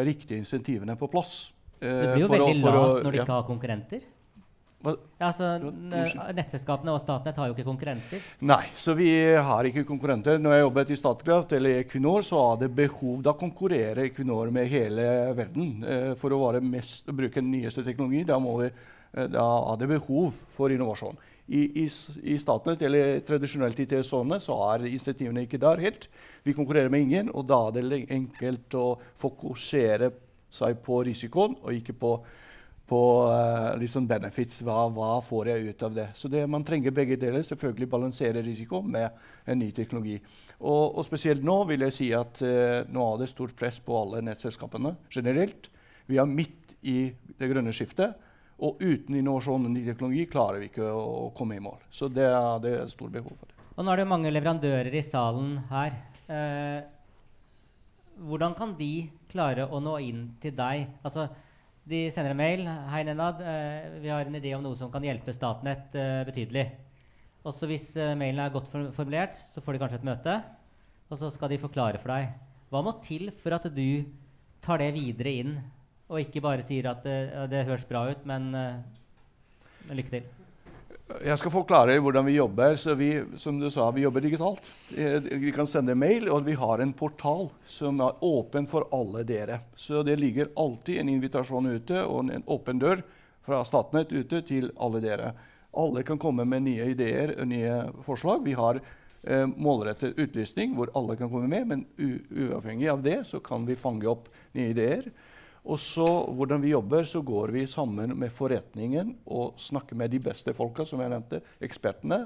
riktige 0.07 0.39
insentivene 0.41 0.95
på 0.97 1.09
plass. 1.13 1.51
Det 1.83 1.91
blir 2.15 2.23
jo 2.23 2.29
for 2.31 2.41
å- 2.41 2.47
veldig 2.49 2.63
å- 2.63 2.77
lavt 2.77 3.03
når 3.05 3.11
de 3.13 3.19
ja. 3.19 3.25
ikke 3.27 3.35
har 3.35 3.45
konkurrenter. 3.51 4.07
Ja, 4.85 5.29
altså. 5.29 5.47
Nettselskapene 6.37 6.93
og 6.95 7.01
Statnett 7.03 7.39
har 7.41 7.49
jo 7.49 7.57
ikke 7.57 7.67
konkurrenter. 7.67 8.25
Nei, 8.47 8.63
så 8.79 8.95
vi 8.99 9.09
har 9.35 9.67
ikke 9.67 9.87
konkurrenter. 9.89 10.39
Når 10.43 10.55
jeg 10.55 10.65
jobbet 10.65 10.93
i 10.93 10.99
Statkraft 11.01 11.55
eller 11.57 11.81
Equinor, 11.83 12.27
så 12.27 12.43
hadde 12.53 12.69
behov 12.71 13.23
Da 13.25 13.35
konkurrerer 13.39 14.05
Equinor 14.07 14.53
med 14.55 14.69
hele 14.71 15.07
verden. 15.37 15.73
Eh, 15.83 16.13
for 16.21 16.37
å 16.37 16.61
mest, 16.61 17.09
bruke 17.09 17.41
den 17.41 17.51
nyeste 17.55 17.85
teknologi, 17.87 18.23
da, 18.29 18.39
må 18.39 18.59
vi, 18.61 18.71
eh, 19.15 19.27
da 19.33 19.47
hadde 19.73 19.91
behov 19.97 20.37
for 20.55 20.71
innovasjon. 20.71 21.19
I, 21.47 21.63
i, 21.85 21.89
i 22.35 22.39
Statnett, 22.43 22.83
eller 22.83 23.21
tradisjonelt 23.27 23.79
i 23.81 23.87
TSO-ene, 23.87 24.41
så 24.43 24.59
er 24.73 24.89
insentivene 24.91 25.47
ikke 25.47 25.63
der 25.63 25.83
helt. 25.83 26.09
Vi 26.45 26.55
konkurrerer 26.55 26.91
med 26.91 27.07
ingen, 27.07 27.31
og 27.31 27.47
da 27.47 27.69
er 27.69 27.79
det 27.81 28.07
enkelt 28.11 28.75
å 28.75 28.89
fokusere 29.19 30.11
seg 30.51 30.83
på 30.83 31.05
risikoen, 31.07 31.57
og 31.63 31.75
ikke 31.75 31.95
på 31.99 32.19
på 32.87 33.01
uh, 33.27 33.75
liksom 33.81 34.07
benefits. 34.07 34.61
Hva, 34.67 34.85
hva 34.95 35.17
får 35.25 35.51
jeg 35.51 35.73
ut 35.73 35.87
av 35.89 35.97
det? 35.97 36.09
Så 36.15 36.31
det, 36.31 36.45
Man 36.51 36.65
trenger 36.67 36.95
begge 36.95 37.19
deler. 37.21 37.43
Selvfølgelig 37.47 37.89
balansere 37.91 38.45
risiko 38.47 38.83
med 38.83 39.11
en 39.45 39.59
ny 39.59 39.73
teknologi. 39.75 40.21
Og, 40.61 40.99
og 40.99 41.03
spesielt 41.07 41.45
nå 41.45 41.59
vil 41.71 41.87
jeg 41.89 41.97
si 41.97 42.13
at 42.17 42.43
uh, 42.47 42.85
nå 42.87 43.09
er 43.09 43.23
det 43.23 43.33
stort 43.33 43.57
press 43.59 43.81
på 43.83 43.99
alle 43.99 44.23
nettselskapene 44.27 44.95
generelt. 45.11 45.71
Vi 46.07 46.21
er 46.23 46.31
midt 46.31 46.77
i 46.87 47.01
det 47.37 47.51
grønne 47.51 47.75
skiftet. 47.75 48.23
Og 48.57 48.81
uten 48.81 49.19
innovasjon 49.19 49.69
og 49.69 49.73
ny 49.75 49.83
teknologi 49.85 50.25
klarer 50.33 50.63
vi 50.63 50.71
ikke 50.71 50.87
å, 50.89 51.05
å 51.27 51.31
komme 51.37 51.59
i 51.59 51.63
mål. 51.63 51.83
Så 51.93 52.09
det 52.09 52.25
er, 52.25 52.53
det 52.65 52.73
er 52.79 52.93
stort 52.93 53.13
behov 53.13 53.35
for. 53.37 53.53
Og 53.77 53.85
nå 53.85 53.93
er 53.93 54.01
det 54.01 54.09
mange 54.09 54.33
leverandører 54.33 54.95
i 54.97 55.03
salen 55.05 55.59
her. 55.69 55.99
Eh, 56.33 56.79
hvordan 58.25 58.55
kan 58.57 58.73
de 58.79 59.11
klare 59.29 59.67
å 59.69 59.81
nå 59.85 59.99
inn 60.01 60.23
til 60.41 60.55
deg? 60.57 60.87
Altså, 61.05 61.27
de 61.87 62.07
sender 62.11 62.35
en 62.35 62.41
mail. 62.41 62.65
'Hei, 62.67 63.05
Nenad. 63.07 63.41
Eh, 63.41 64.01
vi 64.03 64.11
har 64.11 64.27
en 64.27 64.35
idé 64.35 64.55
om 64.57 64.63
noe 64.65 64.75
som 64.75 64.91
kan 64.91 65.03
hjelpe 65.03 65.35
Statnett 65.35 65.95
eh, 65.95 66.25
betydelig.' 66.27 66.87
Også 67.47 67.69
hvis 67.71 67.93
eh, 67.97 68.17
mailen 68.19 68.43
er 68.43 68.51
godt 68.51 68.69
formulert, 68.71 69.39
så 69.39 69.63
får 69.63 69.77
de 69.77 69.83
kanskje 69.85 70.01
et 70.01 70.09
møte. 70.09 70.35
Og 71.07 71.21
så 71.21 71.31
skal 71.31 71.53
de 71.53 71.63
forklare 71.63 72.01
for 72.03 72.11
deg. 72.11 72.33
Hva 72.73 72.83
må 72.83 72.97
til 73.05 73.31
for 73.39 73.55
at 73.55 73.69
du 73.71 74.03
tar 74.65 74.83
det 74.83 74.91
videre 74.97 75.35
inn, 75.43 75.53
og 76.11 76.19
ikke 76.23 76.43
bare 76.43 76.67
sier 76.67 76.91
at 76.91 77.07
eh, 77.07 77.47
det 77.51 77.67
høres 77.69 77.87
bra 77.87 78.09
ut, 78.11 78.27
men, 78.27 78.51
eh, 78.59 79.95
lykke 79.95 80.17
til? 80.17 80.46
Jeg 81.07 81.39
skal 81.39 81.53
forklare 81.55 82.01
hvordan 82.03 82.27
vi 82.27 82.35
jobber. 82.35 82.75
så 82.77 82.95
vi, 82.99 83.23
som 83.39 83.61
du 83.61 83.71
sa, 83.71 83.91
vi 83.95 84.03
jobber 84.03 84.21
digitalt. 84.21 84.61
Eh, 84.97 85.23
Vi 85.23 85.53
kan 85.53 85.67
sende 85.67 85.95
mail, 85.95 86.29
og 86.29 86.45
vi 86.45 86.55
har 86.55 86.81
en 86.83 86.93
portal 86.93 87.49
som 87.65 88.01
er 88.01 88.17
åpen 88.21 88.67
for 88.67 88.89
alle 88.91 89.23
dere. 89.23 89.61
Så 89.77 90.03
det 90.03 90.19
ligger 90.19 90.51
alltid 90.57 90.99
en 90.99 91.09
invitasjon 91.09 91.67
ute 91.67 92.03
og 92.03 92.25
en, 92.25 92.31
en 92.31 92.43
åpen 92.47 92.79
dør 92.79 93.05
fra 93.47 93.63
Statnett 93.65 94.11
ute 94.11 94.43
til 94.43 94.73
alle 94.77 95.01
dere. 95.01 95.33
Alle 95.77 96.03
kan 96.03 96.19
komme 96.19 96.45
med 96.45 96.67
nye 96.67 96.91
ideer 96.91 97.37
og 97.39 97.47
nye 97.47 97.79
forslag. 98.03 98.43
Vi 98.43 98.57
har 98.59 98.81
eh, 99.23 99.47
målrettet 99.47 100.19
utlysning 100.19 100.75
hvor 100.75 100.91
alle 100.99 101.15
kan 101.17 101.31
komme 101.31 101.47
med, 101.47 101.71
men 101.71 101.87
uavhengig 102.35 102.91
av 102.91 103.07
det 103.07 103.21
så 103.31 103.39
kan 103.39 103.65
vi 103.69 103.79
fange 103.79 104.11
opp 104.11 104.27
nye 104.59 104.75
ideer. 104.75 105.07
Og 105.67 105.81
så 105.83 106.07
hvordan 106.07 106.63
vi 106.63 106.71
jobber, 106.71 107.05
så 107.05 107.21
går 107.27 107.51
vi 107.57 107.67
sammen 107.67 108.15
med 108.19 108.31
forretningen 108.33 109.17
og 109.27 109.59
snakker 109.59 109.99
med 109.99 110.13
de 110.15 110.21
beste 110.23 110.55
folka, 110.55 110.87
som 110.87 111.03
jeg 111.03 111.11
nevnte, 111.11 111.43
ekspertene. 111.67 112.21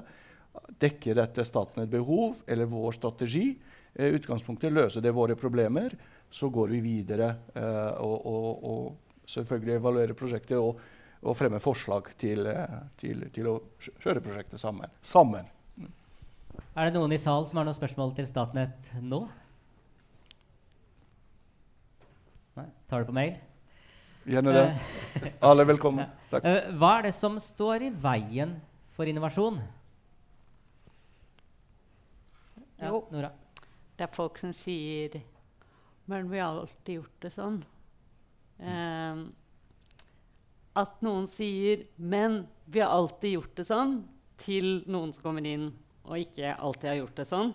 Dekker 0.81 1.17
dette 1.17 1.45
staten 1.47 1.81
et 1.81 1.91
behov 1.91 2.43
eller 2.45 2.69
vår 2.69 2.97
strategi? 2.99 3.45
Eh, 3.93 4.13
utgangspunktet 4.13 4.73
løser 4.73 5.01
det 5.01 5.13
våre 5.15 5.35
problemer. 5.35 5.95
Så 6.29 6.49
går 6.49 6.69
vi 6.75 6.83
videre 6.85 7.33
eh, 7.55 7.93
og, 7.99 8.27
og, 8.29 8.63
og, 8.63 8.91
selvfølgelig 9.31 9.77
evaluerer 9.79 10.17
prosjektet 10.17 10.59
og, 10.59 10.79
og 11.21 11.35
fremmer 11.37 11.63
forslag 11.63 12.13
til, 12.19 12.45
eh, 12.47 12.77
til, 12.99 13.25
til, 13.33 13.49
å 13.51 13.57
kjøre 13.97 14.23
prosjektet 14.23 14.61
sammen. 14.61 14.91
sammen. 15.01 15.49
Er 16.71 16.87
det 16.87 16.95
noen 16.95 17.11
i 17.15 17.19
salen 17.19 17.47
som 17.49 17.59
har 17.59 17.67
noen 17.67 17.77
spørsmål 17.77 18.13
til 18.15 18.29
Statnett 18.29 18.93
nå? 19.01 19.25
Nei, 22.61 22.69
tar 22.87 23.01
det 23.01 23.09
på 23.09 23.13
mail? 23.15 23.37
Gjerne 24.29 24.51
det. 24.53 24.65
Alle 25.17 25.29
Alle 25.49 25.63
velkommen. 25.65 26.09
Takk. 26.29 26.43
Eh, 26.45 26.67
hva 26.77 26.91
er 26.99 27.07
det 27.07 27.13
som 27.17 27.39
står 27.41 27.87
i 27.87 27.89
veien 28.03 28.53
for 28.93 29.09
innovasjon? 29.09 29.57
Ja, 32.77 32.91
jo, 32.91 32.99
Nora. 33.13 33.31
Det 33.97 34.05
er 34.05 34.13
folk 34.13 34.37
som 34.41 34.53
sier 34.53 35.19
Men 36.09 36.29
vi 36.29 36.41
har 36.41 36.59
alltid 36.59 36.99
gjort 36.99 37.25
det 37.25 37.31
sånn. 37.33 37.59
Um, 38.61 39.21
at 40.77 41.01
noen 41.01 41.25
sier 41.29 41.85
'men 41.97 42.43
vi 42.65 42.79
har 42.79 42.93
alltid 42.93 43.33
gjort 43.39 43.55
det 43.55 43.65
sånn', 43.65 44.03
til 44.37 44.83
noen 44.87 45.13
som 45.13 45.23
kommer 45.23 45.45
inn 45.45 45.71
og 46.05 46.17
ikke 46.17 46.53
alltid 46.57 46.89
har 46.89 46.99
gjort 47.01 47.15
det 47.15 47.27
sånn, 47.29 47.53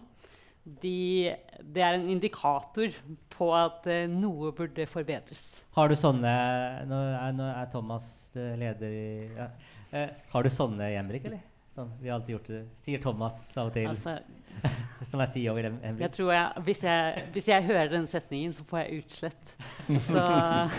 de, 0.67 1.31
det 1.63 1.83
er 1.83 1.95
en 1.95 2.09
indikator 2.11 2.95
på 3.31 3.51
at 3.55 3.87
uh, 3.87 4.07
noe 4.11 4.51
burde 4.57 4.87
forbedres. 4.91 5.45
Har 5.77 5.93
du 5.93 5.95
sånne 5.99 6.33
Nå 6.91 7.03
er, 7.13 7.37
nå 7.37 7.47
er 7.53 7.69
Thomas 7.71 8.09
uh, 8.35 8.55
leder 8.59 8.91
i 8.91 9.11
ja. 9.37 9.47
uh, 9.93 10.09
Har 10.33 10.47
du 10.47 10.51
sånne, 10.51 10.91
Jemrik, 10.91 11.29
eller? 11.31 11.45
Sånn, 11.77 11.93
vi 12.01 12.09
har 12.09 12.17
alltid 12.17 12.35
gjort 12.39 12.51
det. 12.51 12.65
Sier 12.83 13.01
Thomas 13.05 13.39
av 13.55 13.69
og 13.69 13.75
til. 13.77 13.87
Altså, 13.93 14.17
som 15.13 15.23
er 15.23 15.31
CEO 15.35 15.55
i 15.61 15.65
Embrik. 15.69 16.03
Jeg 16.07 16.15
tror 16.17 16.31
jeg, 16.33 16.63
hvis, 16.67 16.83
jeg, 16.89 17.25
hvis 17.35 17.49
jeg 17.53 17.67
hører 17.69 17.91
den 17.93 18.07
setningen, 18.11 18.55
så 18.57 18.65
får 18.67 18.81
jeg 18.81 19.03
utslett. 19.03 19.51
Så 20.09 20.23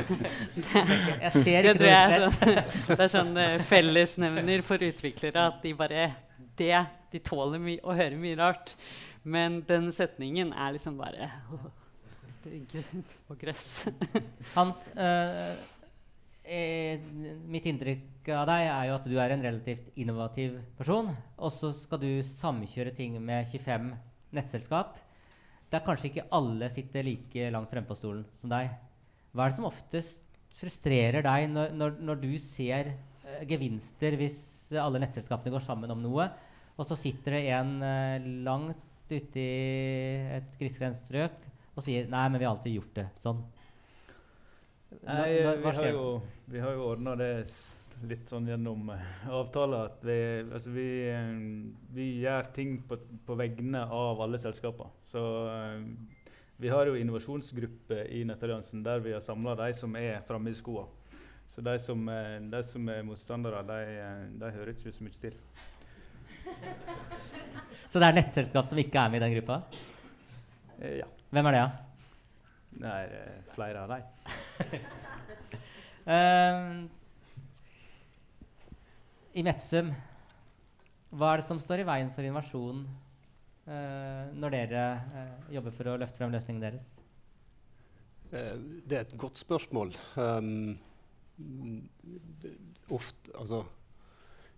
det, 0.65 0.85
jeg 1.21 1.33
ser 1.37 1.67
det 1.69 1.75
tror 1.77 1.91
jeg 1.91 2.15
er 2.17 2.25
sånn, 2.25 2.55
det 2.89 2.97
er 2.97 3.13
sånn 3.13 3.43
fellesnevner 3.69 4.65
for 4.65 4.89
utviklere 4.89 5.49
at 5.53 5.61
de 5.61 5.75
bare 5.77 6.09
det, 6.57 6.73
De 7.13 7.21
tåler 7.21 7.69
å 7.85 7.93
høre 7.93 8.17
mye 8.17 8.41
rart. 8.41 8.73
Men 9.27 9.59
den 9.67 9.89
setningen 9.95 10.53
er 10.55 10.75
liksom 10.75 10.99
bare 10.99 11.27
på 13.27 13.35
grøss. 13.39 13.89
Hans, 14.55 14.85
uh, 14.95 15.57
eh, 16.47 17.03
mitt 17.47 17.67
inntrykk 17.67 18.31
av 18.37 18.45
deg 18.47 18.69
er 18.69 18.85
jo 18.87 18.95
at 18.95 19.09
du 19.09 19.17
er 19.19 19.35
en 19.35 19.43
relativt 19.43 19.91
innovativ 19.99 20.55
person. 20.79 21.11
Og 21.35 21.51
så 21.51 21.73
skal 21.75 22.01
du 22.03 22.11
samkjøre 22.23 22.95
ting 22.95 23.19
med 23.19 23.51
25 23.51 23.91
nettselskap. 24.37 24.95
Der 25.67 25.83
kanskje 25.83 26.13
ikke 26.13 26.29
alle 26.31 26.71
sitter 26.71 27.03
like 27.03 27.51
langt 27.51 27.71
fremme 27.73 27.89
på 27.89 27.99
stolen 27.99 28.23
som 28.39 28.51
deg. 28.53 28.71
Hva 29.35 29.43
er 29.43 29.51
det 29.51 29.59
som 29.59 29.67
oftest 29.67 30.23
frustrerer 30.57 31.25
deg 31.25 31.51
når, 31.51 31.75
når, 31.75 31.97
når 31.99 32.23
du 32.23 32.31
ser 32.41 32.95
uh, 33.27 33.43
gevinster 33.49 34.15
hvis 34.19 34.39
alle 34.71 35.03
nettselskapene 35.03 35.51
går 35.51 35.67
sammen 35.67 35.91
om 35.91 35.99
noe, 36.03 36.31
og 36.77 36.85
så 36.87 36.95
sitter 36.99 37.35
det 37.35 37.47
en 37.57 37.79
uh, 37.83 38.31
langt 38.47 38.86
ute 39.11 39.39
i 39.39 40.37
et 40.37 40.57
grisgrendt 40.59 40.99
strøk 40.99 41.45
og 41.77 41.85
sier 41.85 42.09
nei, 42.09 42.25
men 42.29 42.41
vi 42.41 42.47
har 42.47 42.55
alltid 42.55 42.77
gjort 42.79 42.93
det 42.97 43.07
sånn? 43.21 43.41
Nei, 45.03 45.25
vi 45.61 45.73
har 45.77 45.89
jo, 45.91 46.05
vi 46.47 46.61
har 46.63 46.77
jo 46.77 46.85
ordna 46.93 47.15
det 47.19 47.31
litt 48.05 48.29
sånn 48.29 48.47
gjennom 48.49 48.91
uh, 48.93 48.99
avtaler 49.33 49.89
at 49.89 50.03
vi, 50.05 50.17
altså 50.43 50.73
vi, 50.73 50.87
uh, 51.09 51.33
vi, 51.95 52.05
gjør 52.21 52.51
ting 52.55 52.77
på, 52.87 52.99
på 53.25 53.37
vegne 53.39 53.81
av 53.83 54.21
alle 54.23 54.39
selskaper. 54.41 54.91
Så 55.11 55.23
uh, 55.49 55.81
vi 56.61 56.71
har 56.73 56.89
jo 56.89 56.97
innovasjonsgruppe 56.97 58.03
i 58.13 58.23
Nettalliansen 58.27 58.85
der 58.85 59.01
vi 59.05 59.15
har 59.15 59.23
samla 59.25 59.57
de 59.59 59.71
som 59.77 59.97
er 59.99 60.21
framme 60.27 60.53
i 60.53 60.57
skoa. 60.57 60.87
Så 61.47 61.63
de 61.63 61.77
som, 61.79 62.01
de 62.51 62.59
som 62.67 62.89
er 62.91 63.05
motstandere, 63.07 63.63
de, 63.65 63.79
de 64.37 64.49
hører 64.51 64.73
ikke 64.73 64.91
så 64.93 65.05
mye 65.05 65.21
til. 65.21 65.37
Så 67.97 68.01
det 68.03 68.11
er 68.11 68.17
nettselskap 68.19 68.67
som 68.69 68.77
ikke 68.77 69.01
er 69.01 69.09
med 69.09 69.17
i 69.17 69.23
den 69.23 69.31
gruppa? 69.33 69.55
Eh, 70.77 70.99
ja. 70.99 71.07
Hvem 71.33 71.47
er 71.49 71.55
det, 71.55 71.61
da? 71.63 71.69
Det 72.77 72.91
er 72.91 73.07
uh, 73.09 73.39
flere 73.55 73.79
av 73.81 73.87
dem. 73.89 74.03
uh, 76.13 76.67
I 79.33 79.41
Metsum, 79.47 79.89
hva 81.09 81.31
er 81.31 81.41
det 81.41 81.47
som 81.47 81.57
står 81.63 81.81
i 81.81 81.87
veien 81.89 82.13
for 82.13 82.21
innovasjon 82.21 82.85
uh, 82.85 84.29
når 84.37 84.49
dere 84.59 84.85
uh, 85.01 85.49
jobber 85.57 85.73
for 85.79 85.89
å 85.89 85.97
løfte 85.97 86.21
frem 86.21 86.37
løsningen 86.37 86.61
deres? 86.67 86.85
det 88.29 88.93
er 88.93 89.07
et 89.07 89.17
godt 89.17 89.41
spørsmål. 89.41 89.89
Um, 90.21 90.77
ofte, 92.93 93.33
altså 93.33 93.65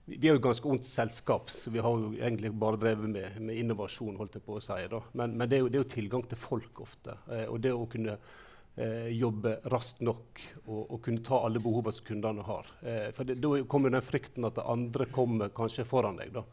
vi 0.10 0.30
er 0.30 0.36
jo 0.38 0.42
ganske 0.44 0.68
ondt 0.70 0.88
selskap, 0.88 1.50
så 1.54 1.72
vi 1.72 1.82
har 1.84 2.02
jo 2.02 2.12
egentlig 2.18 2.52
bare 2.58 2.80
drevet 2.82 3.10
med, 3.10 3.40
med 3.42 3.58
innovasjon. 3.62 4.18
holdt 4.18 4.40
jeg 4.40 4.46
på 4.46 4.58
å 4.58 4.64
si. 4.64 4.78
Da. 4.90 5.02
Men, 5.14 5.36
men 5.38 5.50
det, 5.50 5.58
er 5.58 5.64
jo, 5.64 5.70
det, 5.70 5.80
er 5.80 5.84
jo, 5.84 5.90
tilgang 5.94 6.24
til 6.30 6.40
folk 6.42 6.82
ofte. 6.84 7.18
Eh, 7.30 7.46
og 7.50 7.60
det 7.64 7.74
å 7.76 7.88
kunne 7.92 8.16
eh, 8.16 9.10
jobbe 9.16 9.58
raskt 9.74 10.02
nok 10.06 10.42
og, 10.66 10.82
og, 10.82 10.98
kunne 11.06 11.26
ta 11.26 11.42
alle 11.46 11.62
behovene 11.64 11.96
som 11.96 12.08
kundene 12.10 12.46
har. 12.48 12.72
Eh, 12.82 13.10
for 13.16 13.30
Da 13.30 13.52
kommer 13.72 13.94
den 13.94 14.06
frykten 14.06 14.50
at 14.50 14.62
andre 14.64 15.10
kommer 15.14 15.54
kanskje 15.56 15.88
foran 15.88 16.18
deg. 16.22 16.34
da. 16.40 16.46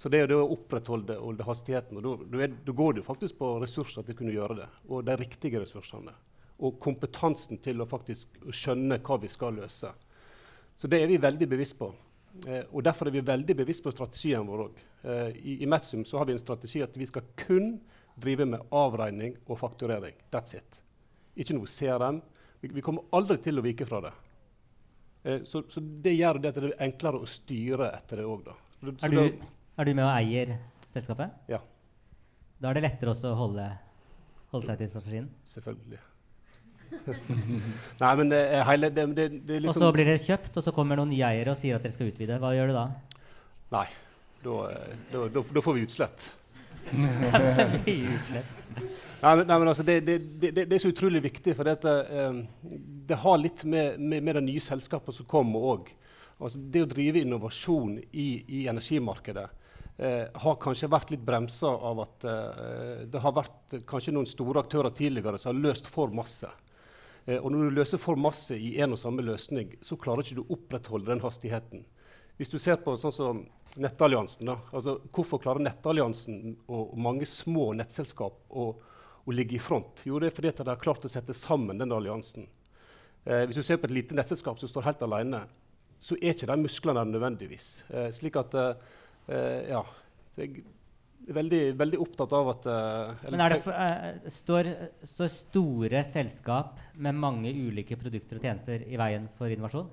Så 0.00 0.08
det 0.08 0.22
det 0.30 0.38
å 0.38 0.50
opprettholde 0.54 1.44
hastigheten. 1.44 1.98
og 1.98 2.28
Da 2.30 2.72
går 2.72 3.00
det 3.00 3.06
faktisk 3.08 3.40
på 3.40 3.56
ressurser 3.60 4.04
til 4.04 4.14
å 4.14 4.20
kunne 4.20 4.36
gjøre 4.36 4.60
det. 4.62 4.68
Og 4.88 5.02
de 5.04 5.16
riktige 5.18 5.60
ressursene. 5.60 6.14
Og 6.60 6.78
kompetansen 6.80 7.58
til 7.60 7.80
å 7.80 7.88
faktisk 7.88 8.38
skjønne 8.52 9.00
hva 9.04 9.18
vi 9.20 9.28
skal 9.32 9.58
løse. 9.60 9.90
Så 10.76 10.88
det 10.88 11.02
er 11.02 11.10
vi 11.10 11.18
veldig 11.20 11.48
bevisst 11.48 11.76
på. 11.76 11.90
Eh, 12.46 12.62
og 12.70 12.84
Derfor 12.86 13.08
er 13.08 13.16
vi 13.18 13.24
veldig 13.26 13.56
bevisst 13.58 13.84
på 13.84 13.92
strategien 13.94 14.46
vår 14.46 14.64
òg. 14.66 14.82
Eh, 15.02 15.30
I, 15.36 15.56
I 15.64 15.68
Metsum 15.70 16.04
så 16.08 16.20
har 16.20 16.28
vi 16.28 16.36
en 16.36 16.42
strategi 16.42 16.82
at 16.84 16.96
vi 16.96 17.08
skal 17.08 17.26
kun 17.38 17.74
drive 18.20 18.46
med 18.48 18.66
avregning 18.76 19.36
og 19.46 19.58
fakturering. 19.60 20.16
That's 20.32 20.56
it. 20.56 20.80
Ikke 21.40 21.56
noe 21.56 21.70
CRM. 21.70 22.20
Vi, 22.60 22.72
vi 22.76 22.84
kommer 22.84 23.08
aldri 23.16 23.38
til 23.42 23.60
å 23.60 23.64
vike 23.64 23.88
fra 23.88 24.02
det. 24.06 24.12
Eh, 25.22 25.42
så, 25.48 25.64
så, 25.68 25.80
det 25.80 26.14
gjør 26.16 26.40
det 26.40 26.52
at 26.52 26.60
det 26.60 26.72
er 26.72 26.86
enklere 26.88 27.22
å 27.22 27.28
styre 27.28 27.90
etter 27.98 28.22
det 28.22 28.28
òg. 28.28 28.52
Er, 28.80 29.18
er, 29.20 29.84
du 29.84 29.92
med 29.92 30.06
og 30.06 30.14
eier 30.14 30.54
selskapet? 30.94 31.34
Ja. 31.50 31.60
Da 32.60 32.70
er 32.70 32.78
det 32.78 32.86
lettere 32.86 33.12
også 33.12 33.34
å 33.34 33.40
holde, 33.40 33.66
holde 34.52 34.70
seg 34.70 34.80
til 34.80 34.92
strategien? 34.92 35.28
Selvfølgelig. 35.48 36.00
Nei, 38.02 38.12
men 38.18 38.32
det, 38.32 38.40
hele, 38.66 38.90
det, 38.94 39.06
det, 39.16 39.28
det 39.46 39.60
liksom 39.62 39.82
Og 39.82 39.86
så 39.86 39.92
blir 39.94 40.08
dere 40.08 40.22
kjøpt, 40.22 40.56
og 40.58 40.66
så 40.66 40.74
kommer 40.74 40.98
noen 41.00 41.12
nye 41.12 41.26
eiere 41.30 41.54
og 41.54 41.60
sier 41.60 41.78
at 41.78 41.86
dere 41.86 41.94
skal 41.96 42.10
utvide. 42.10 42.38
Hva 42.42 42.52
gjør 42.56 42.72
du 42.72 42.76
da? 42.76 42.86
Nei, 43.76 43.86
da, 44.44 44.56
får 45.62 45.74
vi 45.78 45.84
utslett. 45.86 46.30
Nei, 49.20 49.36
men, 49.36 49.44
nei, 49.44 49.56
men 49.58 49.68
altså, 49.68 49.84
det, 49.84 50.00
det, 50.06 50.16
det, 50.40 50.50
det, 50.56 50.74
er 50.74 50.80
så 50.82 50.90
utrolig 50.94 51.20
viktig, 51.26 51.52
for 51.56 51.68
dette, 51.68 51.92
eh, 52.08 52.38
det 53.10 53.18
har 53.20 53.40
litt 53.40 53.64
med, 53.68 54.00
med, 54.00 54.24
med 54.24 54.38
det 54.38 54.44
nye 54.46 54.62
selskapet 54.64 55.16
som 55.16 55.28
kommer 55.28 55.66
òg. 55.74 55.90
Altså, 56.40 56.62
det 56.72 56.86
å 56.86 56.88
drive 56.88 57.20
innovasjon 57.20 57.98
i, 58.00 58.28
i 58.48 58.64
energimarkedet 58.72 59.44
eh, 60.00 60.24
har 60.40 60.56
kanskje 60.62 60.88
vært 60.90 61.12
litt 61.12 61.24
bremsa 61.26 61.68
av 61.68 62.00
at 62.06 62.26
eh, 62.32 63.04
det 63.12 63.20
har 63.20 63.36
vært 63.36 63.76
kanskje 63.88 64.16
noen 64.16 64.28
store 64.28 64.64
aktører 64.64 64.96
tidligere 64.96 65.38
som 65.38 65.52
har 65.52 65.68
løst 65.68 65.90
for 65.92 66.16
masse. 66.16 66.48
Eh, 67.26 67.38
og 67.38 67.50
når 67.52 67.68
du 67.68 67.78
løser 67.80 68.00
for 68.00 68.20
masse 68.20 68.56
i 68.56 68.76
en 68.80 68.96
og 68.96 69.00
samme 69.00 69.24
løsning, 69.24 69.74
så 69.84 69.98
klarer 70.00 70.24
ikke 70.24 70.40
du 70.40 70.44
å 70.44 70.56
opprettholde 70.56 71.10
den 71.10 71.24
hastigheten. 71.24 71.84
Hvis 72.40 72.52
du 72.52 72.58
ser 72.62 72.78
på 72.80 72.94
sånn 72.96 73.12
som 73.12 73.42
Nettalliansen, 73.80 74.48
da, 74.48 74.56
altså 74.72 74.96
Hvorfor 75.12 75.42
klarer 75.42 75.62
Nettalliansen 75.62 76.54
og, 76.72 76.94
mange 76.98 77.28
små 77.28 77.70
nettselskap 77.76 78.38
å, 78.48 78.70
å, 79.20 79.34
ligge 79.34 79.58
i 79.58 79.62
front? 79.62 80.00
Jo, 80.08 80.18
det 80.18 80.30
er 80.30 80.36
fordi 80.38 80.54
de 80.62 80.70
har 80.72 80.80
klart 80.80 81.04
å 81.04 81.12
sette 81.12 81.36
sammen 81.36 81.78
den 81.78 81.92
alliansen. 81.92 82.48
Eh, 83.24 83.44
hvis 83.44 83.60
du 83.60 83.66
ser 83.66 83.78
på 83.78 83.90
et 83.90 83.94
lite 83.98 84.16
nettselskap 84.16 84.58
som 84.58 84.72
står 84.72 84.88
helt 84.88 85.04
alene, 85.04 85.44
så 86.00 86.16
er 86.16 86.32
ikke 86.32 86.48
de 86.48 86.56
musklene 86.62 87.02
der 87.02 87.12
nødvendigvis. 87.12 87.68
Eh, 87.92 88.08
slik 88.16 88.40
at 88.40 88.56
eh, 88.56 89.68
ja, 89.68 89.84
jeg, 90.40 90.64
veldig, 91.28 91.62
veldig 91.78 92.00
opptatt 92.00 92.32
av 92.36 92.50
at 92.54 92.68
uh, 92.70 93.24
Men 93.30 93.44
er 93.44 93.54
det 93.54 93.60
for, 93.64 93.76
uh, 93.76 94.30
står, 94.32 94.70
står, 95.04 95.32
store 95.34 96.04
selskap 96.08 96.80
med 96.96 97.18
mange 97.20 97.52
ulike 97.52 97.98
produkter 98.00 98.40
og 98.40 98.46
tjenester 98.48 98.86
i 98.88 98.98
veien 99.00 99.28
for 99.38 99.52
innovasjon? 99.52 99.90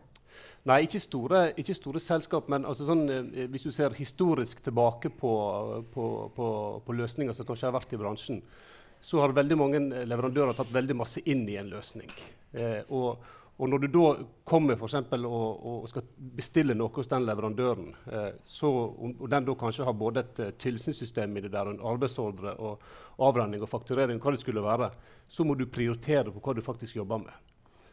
Nei, 0.68 0.82
ikke 0.84 1.00
store, 1.00 1.42
ikke 1.60 1.76
store 1.78 2.02
selskap. 2.04 2.50
Men 2.52 2.66
altså 2.68 2.88
sånn, 2.90 3.06
eh, 3.12 3.46
hvis 3.52 3.68
du 3.68 3.72
ser 3.76 3.96
historisk 3.98 4.60
tilbake 4.66 5.12
på, 5.16 5.34
på, 5.94 6.08
på, 6.36 6.48
på 6.84 6.98
løsninger 6.98 7.36
som 7.36 7.48
kanskje 7.48 7.70
har 7.70 7.78
vært 7.78 7.96
i 7.96 8.02
bransjen, 8.02 8.42
så 9.02 9.22
har 9.22 9.36
veldig 9.38 9.58
mange 9.60 9.82
leverandører 10.10 10.58
tatt 10.58 10.74
veldig 10.74 10.98
masse 10.98 11.24
inn 11.30 11.46
i 11.48 11.56
en 11.62 11.72
løsning. 11.72 12.12
Eh, 12.52 12.82
og, 12.90 13.24
og, 13.58 13.70
når 13.70 13.80
du 13.82 13.88
da 13.90 14.10
kommer 14.46 14.78
for 14.78 14.94
og, 15.26 15.66
og 15.66 15.90
skal 15.90 16.06
bestille 16.38 16.76
noe 16.78 16.94
hos 16.94 17.10
den 17.10 17.26
leverandøren, 17.26 17.88
eh, 18.06 18.30
så, 18.46 18.70
og 18.70 19.26
den 19.32 19.48
da 19.48 19.56
kanskje 19.58 19.88
har 19.88 19.98
både 19.98 20.22
et 20.22 20.42
uh, 20.44 20.52
tilsynssystem 20.62 21.38
i 21.38 21.42
det 21.42 21.52
der, 21.56 21.72
en 21.72 21.82
arbeidsordre 21.82 22.54
og 22.62 22.84
avregning 23.18 23.66
og 23.66 23.72
fakturering, 23.72 24.22
hva 24.22 24.36
det 24.36 24.44
skulle 24.44 24.62
være, 24.62 24.92
så 25.28 25.44
må 25.44 25.58
du 25.58 25.66
prioritere 25.74 26.30
på 26.30 26.44
hva 26.44 26.54
du 26.54 26.62
faktisk 26.62 27.00
jobber 27.00 27.24
med. 27.26 27.34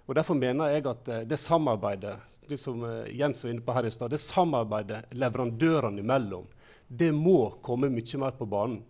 Og 0.05 0.15
Derfor 0.19 0.37
mener 0.37 0.75
jeg 0.75 0.85
at 0.91 1.09
uh, 1.09 1.23
det 1.25 1.41
samarbeidet 1.41 2.19
det 2.51 2.61
som 2.61 2.85
uh, 2.85 3.09
Jens 3.09 3.41
var 3.45 3.55
inne 3.55 3.65
på 3.65 3.79
her 3.79 3.89
i 3.89 3.95
sted, 3.95 4.13
det 4.13 4.21
samarbeidet 4.21 5.07
leverandørene 5.17 6.05
imellom, 6.05 6.45
det 6.89 7.09
må 7.17 7.55
komme 7.65 7.89
mye 7.89 8.21
mer 8.21 8.37
på 8.37 8.45
banen. 8.45 8.83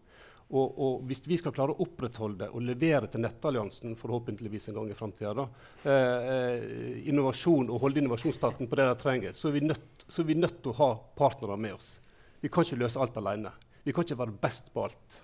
Og, 0.54 0.76
og, 0.78 1.00
hvis 1.08 1.24
vi 1.26 1.36
skal 1.40 1.52
klare 1.54 1.74
å 1.74 1.82
opprettholde 1.82 2.46
og 2.54 2.62
levere 2.62 3.08
til 3.10 3.24
Nettalliansen 3.24 3.96
forhåpentligvis 3.98 4.68
en 4.70 4.76
gang 4.78 4.92
i 4.92 4.96
fremtiden, 4.98 5.48
eh, 5.82 6.28
eh, 6.34 7.00
innovasjon 7.10 7.72
og 7.72 7.80
holde 7.82 7.98
innovasjonstakten 8.02 8.70
på 8.70 8.78
det 8.78 8.86
de 8.86 8.94
trenger, 9.00 9.34
så 9.34 9.50
er, 9.50 9.56
vi 9.56 9.64
nødt, 9.66 10.04
så 10.06 10.22
er 10.22 10.28
vi 10.28 10.38
nødt 10.38 10.60
til 10.62 10.70
å 10.70 10.78
ha 10.78 10.90
partnere 11.18 11.58
med 11.58 11.74
oss. 11.74 11.96
Vi 12.44 12.52
kan 12.52 12.66
ikke 12.66 12.78
løse 12.84 13.02
alt 13.02 13.18
alene. 13.18 13.50
Vi 13.82 13.92
kan 13.92 14.06
ikke 14.06 14.20
være 14.20 14.36
best 14.44 14.70
på 14.74 14.84
alt. 14.86 15.18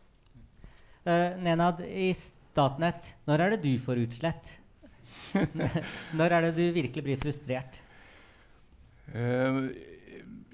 Uh, 1.07 1.39
Nenad, 1.41 1.85
i 1.87 2.11
Statnett, 2.17 3.15
når 3.29 3.45
er 3.45 3.55
det 3.55 3.63
du 3.63 3.71
får 3.81 4.03
utslett? 4.03 4.51
når 6.19 6.35
er 6.35 6.49
det 6.49 6.53
du 6.59 6.65
virkelig 6.75 7.07
blir 7.07 7.23
frustrert? 7.23 7.79
Uh, 9.15 9.71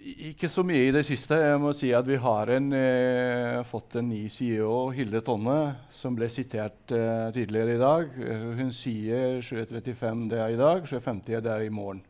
ikke 0.06 0.48
så 0.50 0.62
mye 0.66 0.88
i 0.88 0.92
det 0.94 1.02
siste. 1.06 1.36
Jeg 1.40 1.60
må 1.60 1.72
si 1.74 1.90
at 1.94 2.06
Vi 2.06 2.16
har 2.16 2.50
en, 2.54 2.72
eh, 2.72 3.62
fått 3.64 3.96
en 3.96 4.08
ny 4.08 4.28
CEO, 4.28 4.90
Hilde 4.90 5.20
Tonne, 5.20 5.76
som 5.90 6.14
ble 6.14 6.28
sitert 6.28 6.92
eh, 6.92 7.32
tidligere 7.32 7.74
i 7.74 7.78
dag. 7.78 8.10
Hun 8.58 8.70
sier 8.72 9.40
7.35 9.40 10.28
det 10.30 10.38
er 10.38 10.50
i 10.54 10.60
dag, 10.60 10.82
7.50 10.86 11.40
det 11.40 11.52
er 11.52 11.62
i 11.62 11.70
morgen. 11.70 12.02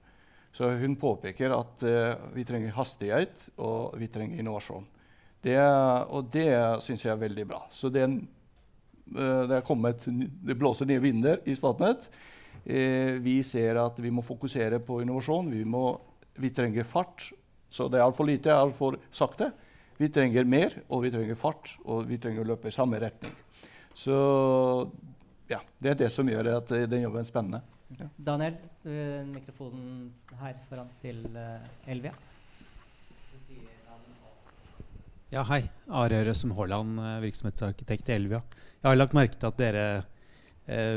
Så 0.52 0.70
hun 0.80 0.96
påpeker 0.96 1.52
at 1.52 1.82
eh, 1.84 2.14
vi 2.34 2.44
trenger 2.44 2.72
hastighet 2.72 3.50
og 3.58 3.96
vi 4.00 4.08
trenger 4.08 4.40
innovasjon. 4.40 4.86
Det, 5.44 5.58
og 6.08 6.30
det 6.32 6.48
syns 6.82 7.04
jeg 7.04 7.12
er 7.12 7.20
veldig 7.20 7.44
bra. 7.46 7.66
Så 7.70 7.88
det, 7.92 8.06
eh, 8.06 9.42
det, 9.48 9.64
kommet, 9.64 10.04
det 10.06 10.56
blåser 10.56 10.88
nye 10.88 11.02
vinder 11.02 11.42
i 11.44 11.54
Statnett. 11.54 12.08
Eh, 12.64 13.20
vi 13.22 13.42
ser 13.46 13.76
at 13.76 14.00
vi 14.00 14.10
må 14.10 14.24
fokusere 14.24 14.80
på 14.80 15.02
innovasjon. 15.04 15.52
Vi, 15.52 15.64
må, 15.64 16.00
vi 16.40 16.50
trenger 16.50 16.88
fart 16.88 17.30
så 17.76 17.90
det 17.92 18.00
er 18.00 18.06
altfor 18.06 18.28
lite, 18.28 18.54
altfor 18.54 18.98
sakte. 19.14 19.50
Vi 20.00 20.08
trenger 20.12 20.48
mer, 20.48 20.74
og 20.92 21.04
vi 21.06 21.12
trenger 21.12 21.38
fart, 21.40 21.74
og 21.84 22.04
vi 22.08 22.18
trenger 22.20 22.44
å 22.44 22.50
løpe 22.52 22.68
i 22.68 22.74
samme 22.74 23.00
retning. 23.00 23.32
Så 23.96 24.16
ja, 25.48 25.62
det 25.80 25.92
er 25.92 26.00
det 26.04 26.12
som 26.12 26.28
gjør 26.28 26.56
at 26.58 26.72
den 26.90 27.06
jobben 27.06 27.22
er 27.22 27.28
spennende. 27.28 27.62
Ja. 27.96 28.08
Daniel, 28.32 28.56
mikrofonen 29.30 30.08
her 30.40 30.56
foran 30.68 30.88
til 31.00 31.22
uh, 31.36 31.62
Elvia. 31.86 32.12
Ja, 35.30 35.44
hei. 35.46 35.62
Are 35.90 36.18
Røsum 36.26 36.52
Haaland, 36.58 36.98
uh, 36.98 37.16
virksomhetsarkitekt 37.22 38.10
i 38.10 38.16
Elvia. 38.16 38.42
Jeg 38.82 38.88
har 38.88 38.98
lagt 38.98 39.14
merke 39.16 39.38
til 39.38 39.48
at 39.48 39.58
dere 39.58 39.86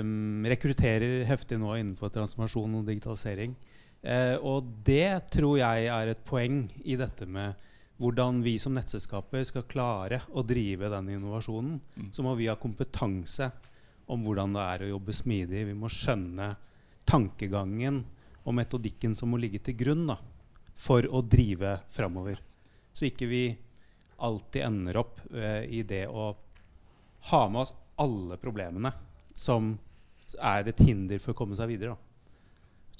um, 0.02 0.46
rekrutterer 0.50 1.24
heftig 1.30 1.58
nå 1.62 1.72
innenfor 1.78 2.12
transformasjon 2.14 2.82
og 2.82 2.90
digitalisering. 2.90 3.56
Eh, 4.02 4.36
og 4.36 4.68
det 4.86 5.32
tror 5.34 5.58
jeg 5.60 5.90
er 5.92 6.12
et 6.12 6.22
poeng 6.28 6.64
i 6.88 6.96
dette 7.00 7.28
med 7.28 7.68
hvordan 8.00 8.40
vi 8.46 8.54
som 8.62 8.72
nettselskaper 8.78 9.44
skal 9.44 9.68
klare 9.68 10.22
å 10.32 10.44
drive 10.48 10.88
den 10.92 11.12
innovasjonen. 11.18 11.80
Mm. 11.96 12.12
Så 12.16 12.24
må 12.24 12.36
vi 12.40 12.48
ha 12.48 12.56
kompetanse 12.60 13.50
om 14.10 14.24
hvordan 14.24 14.56
det 14.56 14.66
er 14.66 14.86
å 14.86 14.92
jobbe 14.94 15.16
smidig. 15.16 15.66
Vi 15.68 15.76
må 15.78 15.92
skjønne 15.92 16.54
tankegangen 17.10 18.04
og 18.46 18.56
metodikken 18.56 19.16
som 19.18 19.34
må 19.34 19.40
ligge 19.42 19.60
til 19.64 19.76
grunn 19.78 20.08
da, 20.10 20.16
for 20.80 21.04
å 21.12 21.22
drive 21.22 21.76
framover. 21.92 22.40
Så 22.96 23.10
ikke 23.10 23.28
vi 23.30 23.44
alltid 24.24 24.64
ender 24.64 25.00
opp 25.04 25.20
eh, 25.36 25.68
i 25.68 25.84
det 25.88 26.06
å 26.08 26.32
ha 27.30 27.42
med 27.52 27.66
oss 27.66 27.76
alle 28.00 28.40
problemene 28.40 28.92
som 29.36 29.74
er 30.40 30.70
et 30.72 30.84
hinder 30.88 31.20
for 31.20 31.34
å 31.34 31.38
komme 31.38 31.58
seg 31.58 31.72
videre. 31.74 31.96
Da. 31.96 32.09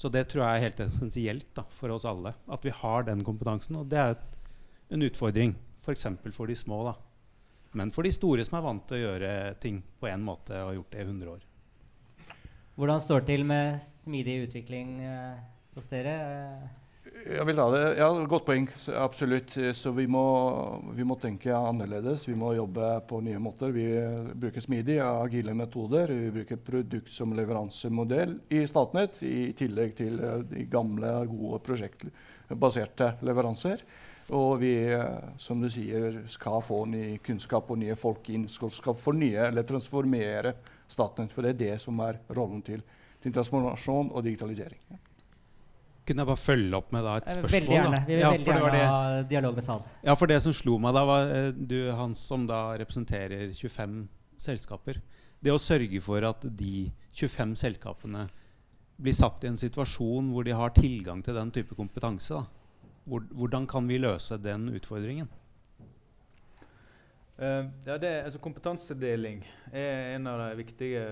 Så 0.00 0.08
det 0.08 0.30
tror 0.30 0.46
jeg 0.46 0.56
er 0.56 0.64
helt 0.64 0.80
essensielt 0.80 1.50
da, 1.56 1.66
for 1.76 1.92
oss 1.92 2.06
alle. 2.08 2.32
At 2.48 2.64
vi 2.64 2.72
har 2.72 3.04
den 3.04 3.20
kompetansen. 3.26 3.76
Og 3.82 3.90
det 3.90 4.00
er 4.00 4.14
en 4.88 5.04
utfordring 5.04 5.52
f.eks. 5.80 6.06
For, 6.22 6.36
for 6.38 6.48
de 6.48 6.56
små. 6.56 6.80
Da. 6.88 6.94
Men 7.76 7.92
for 7.92 8.06
de 8.06 8.12
store 8.14 8.44
som 8.46 8.56
er 8.58 8.64
vant 8.64 8.86
til 8.88 8.96
å 8.96 9.02
gjøre 9.04 9.32
ting 9.62 9.82
på 10.00 10.08
én 10.08 10.24
måte 10.24 10.56
og 10.56 10.70
har 10.70 10.78
gjort 10.78 10.96
det 10.96 11.02
i 11.02 11.06
100 11.06 11.34
år. 11.34 11.46
Hvordan 12.80 13.02
står 13.04 13.20
det 13.20 13.28
til 13.34 13.44
med 13.44 13.80
smidig 14.00 14.38
utvikling 14.46 14.94
eh, 15.04 15.42
hos 15.76 15.90
dere? 15.92 16.14
Jeg 17.20 17.44
vil 17.44 17.58
ta 17.58 17.66
det. 17.72 17.82
Ja, 17.98 18.08
Godt 18.28 18.46
poeng. 18.46 18.66
Absolutt. 18.96 19.54
Så 19.76 19.92
vi 19.92 20.06
må, 20.08 20.22
vi 20.96 21.04
må, 21.04 21.16
tenke 21.20 21.52
annerledes. 21.52 22.24
Vi 22.28 22.36
må 22.38 22.54
jobbe 22.56 22.92
på 23.08 23.20
nye 23.24 23.40
måter. 23.42 23.74
Vi 23.74 23.86
bruker 24.40 24.64
smidig, 24.64 24.96
agile 25.04 25.54
metoder. 25.56 26.12
Vi 26.16 26.30
bruker 26.38 26.60
produkt 26.64 27.12
som 27.12 27.34
leveransemodell 27.36 28.38
i 28.48 28.62
Statnett, 28.70 29.20
i 29.26 29.52
tillegg 29.56 29.96
til 29.98 30.16
eh, 30.24 30.38
de 30.48 30.64
gamle, 30.70 31.12
gode 31.30 31.60
prosjektbaserte 31.66 33.12
leveranser. 33.26 33.84
Og 34.36 34.60
vi, 34.62 34.74
som 35.42 35.60
du 35.60 35.68
sier, 35.72 36.22
skal 36.30 36.62
få 36.64 36.84
ny 36.88 37.18
kunnskap 37.26 37.68
og 37.70 37.82
nye 37.82 37.98
folk 37.98 38.32
inn. 38.32 38.48
Skal 38.48 38.96
fornye 38.96 39.50
eller 39.50 39.68
transformere 39.68 40.54
Statnett. 40.88 41.34
For 41.34 41.44
det 41.44 41.56
er 41.56 41.62
det 41.66 41.76
som 41.84 42.00
er 42.06 42.22
rollen 42.32 42.64
til, 42.64 42.86
til 43.20 43.36
transformasjon 43.36 44.14
og 44.14 44.24
digitalisering. 44.24 45.09
Kunne 46.10 46.24
jeg 46.24 46.26
bare 46.32 46.42
følge 46.42 46.74
opp 46.74 46.88
med 46.90 47.04
da, 47.06 47.12
et 47.20 47.28
spørsmål? 47.30 47.52
Veldig 47.54 47.74
gjerne. 47.76 47.98
Vi 48.08 48.14
vil 48.16 48.24
ja, 48.24 48.30
veldig 48.34 48.46
gjerne 48.48 48.70
det, 48.74 48.86
ha 48.90 49.18
dialog 49.30 49.58
med 49.60 49.62
salen. 49.62 49.84
Ja, 50.02 50.16
for 50.18 50.32
det 50.32 50.38
som 50.42 50.54
slo 50.58 50.74
meg 50.82 50.96
da, 50.96 51.04
var 51.06 51.34
eh, 51.36 51.50
du, 51.54 51.76
han 51.94 52.16
som 52.18 52.48
da 52.50 52.58
representerer 52.80 53.52
25 53.54 54.00
selskaper. 54.42 54.98
Det 55.38 55.54
å 55.54 55.60
sørge 55.62 56.00
for 56.02 56.26
at 56.26 56.42
de 56.58 56.88
25 57.14 57.54
selskapene 57.62 58.24
blir 58.98 59.14
satt 59.14 59.46
i 59.46 59.52
en 59.52 59.60
situasjon 59.60 60.32
hvor 60.34 60.50
de 60.50 60.56
har 60.58 60.74
tilgang 60.74 61.22
til 61.22 61.38
den 61.38 61.54
type 61.54 61.78
kompetanse. 61.78 62.40
Da. 62.40 62.42
Hvordan 63.06 63.70
kan 63.70 63.86
vi 63.86 64.02
løse 64.02 64.40
den 64.42 64.66
utfordringen? 64.74 65.30
Uh, 67.40 67.70
ja, 67.86 67.94
det, 67.96 68.10
altså 68.26 68.42
kompetansedeling 68.42 69.38
er 69.72 70.16
en 70.18 70.26
av 70.28 70.42
de 70.42 70.58
viktige 70.58 71.06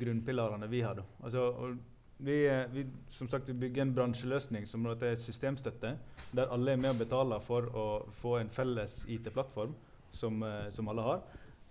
grunnpilarene 0.00 0.66
vi 0.72 0.80
har. 0.82 0.96
Da. 0.98 1.04
Altså, 1.20 1.76
vi, 2.18 2.46
eh, 2.46 2.66
vi, 2.72 2.86
som 3.10 3.28
sagt, 3.28 3.48
vi 3.48 3.54
bygger 3.54 3.82
en 3.82 3.94
bransjeløsning 3.94 4.66
som 4.66 4.86
er 4.90 5.18
systemstøtte, 5.22 5.92
der 6.34 6.50
alle 6.50 6.72
er 6.74 6.80
med 6.80 6.90
og 6.90 7.02
betaler 7.04 7.42
for 7.42 7.68
å 7.70 7.84
få 8.18 8.38
en 8.40 8.50
felles 8.50 9.04
IT-plattform 9.06 9.74
som, 10.10 10.42
uh, 10.42 10.66
som, 10.74 10.88
alle 10.90 11.04
har. 11.06 11.20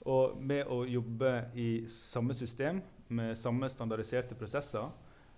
Og 0.07 0.38
med 0.39 0.69
å 0.71 0.86
jobbe 0.88 1.31
i 1.60 1.83
samme 1.91 2.36
system 2.38 2.79
med 3.10 3.36
samme 3.39 3.67
standardiserte 3.71 4.38
prosesser, 4.39 4.88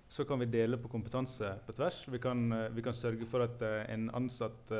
så 0.09 0.25
kan 0.25 0.41
vi 0.41 0.49
dele 0.49 0.77
på 0.77 0.89
kompetanse 0.89 1.55
på 1.65 1.73
tvers. 1.77 2.03
Vi 2.09 2.21
kan, 2.21 2.45
uh, 2.53 2.67
vi 2.75 2.85
kan 2.85 2.93
sørge 2.93 3.25
for 3.29 3.47
at 3.47 3.65
en 3.65 4.11
ansatt 4.13 4.73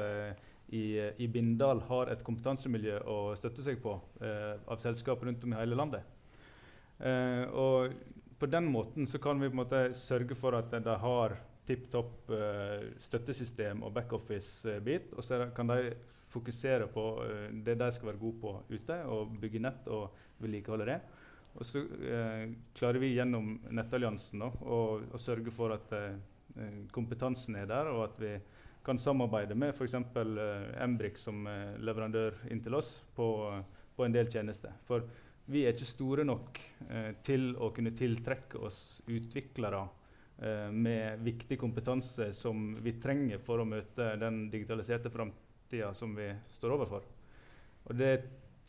i, 0.69 0.83
i, 1.17 1.27
Bindal 1.27 1.81
har 1.89 2.13
et 2.13 2.21
kompetansemiljø 2.21 3.01
å 3.09 3.17
støtte 3.37 3.65
seg 3.65 3.81
på 3.81 3.95
av 4.21 4.77
selskap 4.77 5.23
rundt 5.25 5.41
om 5.43 5.55
i 5.55 5.57
hele 5.57 5.77
landet. 5.77 6.05
og 7.57 7.95
på 8.39 8.45
den 8.45 8.65
måten 8.71 9.07
så 9.07 9.19
kan 9.19 9.39
vi 9.39 9.49
på 9.49 9.53
en 9.57 9.61
måte 9.63 9.81
sørge 9.97 10.35
for 10.37 10.55
at 10.55 10.71
de 10.71 10.95
har 11.03 11.35
tipp 11.69 11.89
topp 11.93 12.31
uh, 12.33 12.87
støttesystem 13.01 13.83
og 13.85 13.93
backoffice-bit. 13.93 15.13
Og 15.17 15.25
så 15.25 15.43
kan 15.55 15.69
de 15.69 15.93
fokusere 16.31 16.87
på 16.93 17.05
uh, 17.21 17.47
det 17.65 17.77
de 17.79 17.89
skal 17.93 18.11
være 18.11 18.21
gode 18.21 18.41
på 18.41 18.53
ute, 18.71 18.99
og 19.05 19.35
bygge 19.41 19.61
nett 19.61 19.89
og 19.93 20.15
vedlikeholde 20.41 20.89
det. 20.89 20.99
Og 21.59 21.65
så 21.67 21.83
uh, 21.83 22.47
klarer 22.77 23.01
vi 23.03 23.13
gjennom 23.13 23.57
Nettalliansen 23.69 24.45
å 24.47 25.21
sørge 25.21 25.53
for 25.53 25.75
at 25.75 25.93
kompetansen 26.91 27.55
er 27.59 27.67
der, 27.69 27.91
og 27.93 28.07
at 28.07 28.15
vi 28.19 28.31
kan 28.83 28.97
samarbeide 28.99 29.53
med 29.59 29.75
f.eks. 29.75 29.93
Embrik 30.81 31.19
som 31.21 31.45
leverandør 31.77 32.39
inntil 32.49 32.79
oss 32.79 32.95
på, 33.15 33.27
på 33.95 34.05
en 34.07 34.15
del 34.15 34.31
tjenester. 34.33 34.73
Vi 35.49 35.63
er 35.65 35.73
ikke 35.73 35.87
store 35.89 36.25
nok 36.27 36.59
eh, 36.89 37.13
til 37.25 37.51
å 37.57 37.71
kunne 37.75 37.93
tiltrekke 37.97 38.61
oss 38.67 38.99
utviklere 39.09 39.81
eh, 40.37 40.67
med 40.71 41.23
viktig 41.25 41.57
kompetanse 41.59 42.31
som 42.37 42.75
vi 42.83 42.95
trenger 43.01 43.41
for 43.45 43.61
å 43.61 43.67
møte 43.69 44.11
den 44.21 44.45
digitaliserte 44.53 45.11
framtida 45.13 45.93
som 45.97 46.13
vi 46.17 46.29
står 46.57 46.75
overfor. 46.77 47.07
Og 47.89 47.97
det 47.97 48.13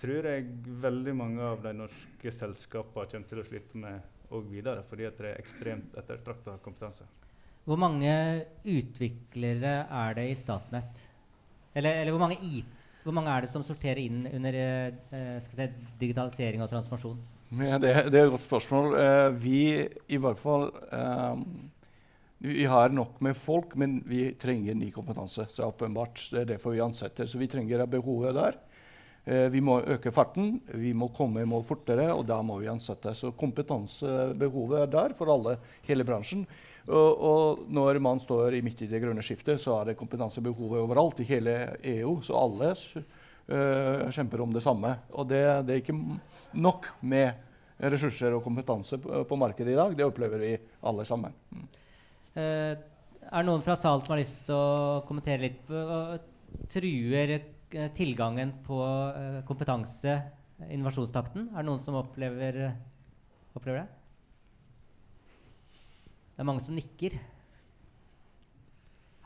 tror 0.01 0.31
jeg 0.31 0.49
veldig 0.81 1.15
mange 1.17 1.45
av 1.45 1.61
de 1.65 1.75
norske 1.77 2.33
selskapene 2.33 3.11
kommer 3.13 3.29
til 3.29 3.43
å 3.43 3.47
slite 3.47 3.85
med 3.85 4.33
òg 4.33 4.47
videre, 4.49 4.85
fordi 4.87 5.09
det 5.19 5.33
er 5.33 5.41
ekstremt 5.41 5.97
ettertrakta 5.99 6.57
kompetanse. 6.65 7.05
Hvor 7.67 7.77
mange 7.81 8.13
utviklere 8.65 9.75
er 9.85 10.15
det 10.17 10.29
i 10.31 10.37
Statnett? 10.39 11.01
Eller, 11.75 12.01
eller 12.01 12.15
hvor, 12.15 12.23
mange 12.23 12.39
i, 12.43 12.63
hvor, 13.05 13.15
mange 13.17 13.33
er 13.33 13.45
det 13.45 13.51
som 13.53 13.65
sorterer 13.65 14.01
inn 14.03 14.25
under 14.29 14.57
eh, 14.61 15.37
si, 15.45 15.69
digitalisering 16.01 16.63
og 16.65 16.71
transformasjon? 16.73 17.21
Det, 17.51 17.83
det, 17.83 18.15
er 18.15 18.29
et 18.29 18.31
godt 18.31 18.47
spørsmål. 18.47 18.93
Uh, 18.95 19.29
vi 19.43 19.61
i 19.83 20.19
hvert 20.23 20.39
fall 20.39 20.69
um, 20.95 21.43
Vi 22.41 22.65
har 22.71 22.93
nok 22.95 23.19
med 23.27 23.35
folk, 23.35 23.75
men 23.75 23.99
vi 24.07 24.29
trenger 24.39 24.79
ny 24.79 24.93
kompetanse. 24.95 25.49
Så 25.51 25.67
åpenbart 25.67 26.29
det 26.31 26.45
er 26.45 26.53
derfor 26.53 26.77
vi 26.77 26.85
ansetter. 26.85 27.27
Så 27.27 27.41
vi 27.41 27.51
trenger 27.51 27.83
behovet 27.91 28.39
der. 28.39 28.61
Uh, 29.27 29.49
vi 29.51 29.65
må 29.65 29.81
øke 29.83 30.13
farten, 30.15 30.61
vi 30.79 30.93
må 30.95 31.11
komme 31.17 31.43
i 31.43 31.49
mål 31.49 31.67
fortere, 31.67 32.07
og 32.15 32.23
da 32.29 32.39
må 32.43 32.61
vi 32.63 32.71
ansette. 32.71 33.17
Så 33.19 33.33
kompetansebehovet 33.35 34.85
er 34.85 34.95
der 34.95 35.17
for 35.19 35.35
alle, 35.35 35.59
hele 35.89 36.07
bransjen. 36.07 36.47
Og, 36.89 37.11
og, 37.21 37.65
når 37.69 37.99
man 38.03 38.21
står 38.23 38.57
midt 38.65 38.85
i 38.87 38.89
det 38.91 39.01
grønne 39.03 39.25
skiftet, 39.25 39.61
så 39.61 39.81
er 39.81 39.91
det 39.91 39.99
kompetansebehovet 40.01 40.81
overalt 40.81 41.21
i 41.21 41.29
hele 41.29 41.57
EU. 41.93 42.17
Så 42.25 42.37
alle 42.39 42.73
uh, 42.73 44.09
kjemper 44.09 44.45
om 44.45 44.55
det 44.55 44.65
samme. 44.65 44.95
Og 45.13 45.29
det, 45.29 45.43
det 45.69 45.77
er 45.77 45.83
ikke 45.83 45.99
nok 46.57 46.89
med 47.05 47.47
ressurser 47.91 48.35
og 48.37 48.45
kompetanse 48.45 49.01
på, 49.01 49.23
på, 49.29 49.41
markedet 49.41 49.75
i 49.75 49.79
dag. 49.79 49.95
Det 49.97 50.09
opplever 50.09 50.43
vi 50.43 50.55
alle 50.89 51.07
sammen. 51.09 51.37
Mm. 51.53 51.69
Uh, 52.39 52.75
er 53.31 53.45
det 53.45 53.47
noen 53.51 53.65
fra 53.65 53.77
salen 53.79 54.03
som 54.03 54.17
har 54.17 54.23
lyst 54.23 54.45
til 54.49 54.57
å 54.57 55.01
kommentere 55.07 55.45
litt? 55.45 55.63
Hva 55.69 56.19
truer 56.73 57.37
uh, 57.37 57.87
tilgangen 57.95 58.57
på 58.67 58.81
kompetanse, 59.47 60.19
innovasjonstakten? 60.67 61.53
Er 61.53 61.61
det 61.61 61.69
noen 61.69 61.85
som 61.85 62.01
opplever, 62.01 62.65
opplever 63.55 63.85
det? 63.85 64.00
Det 66.41 66.45
er 66.47 66.49
mange 66.49 66.63
som 66.65 66.73
nikker. 66.73 67.19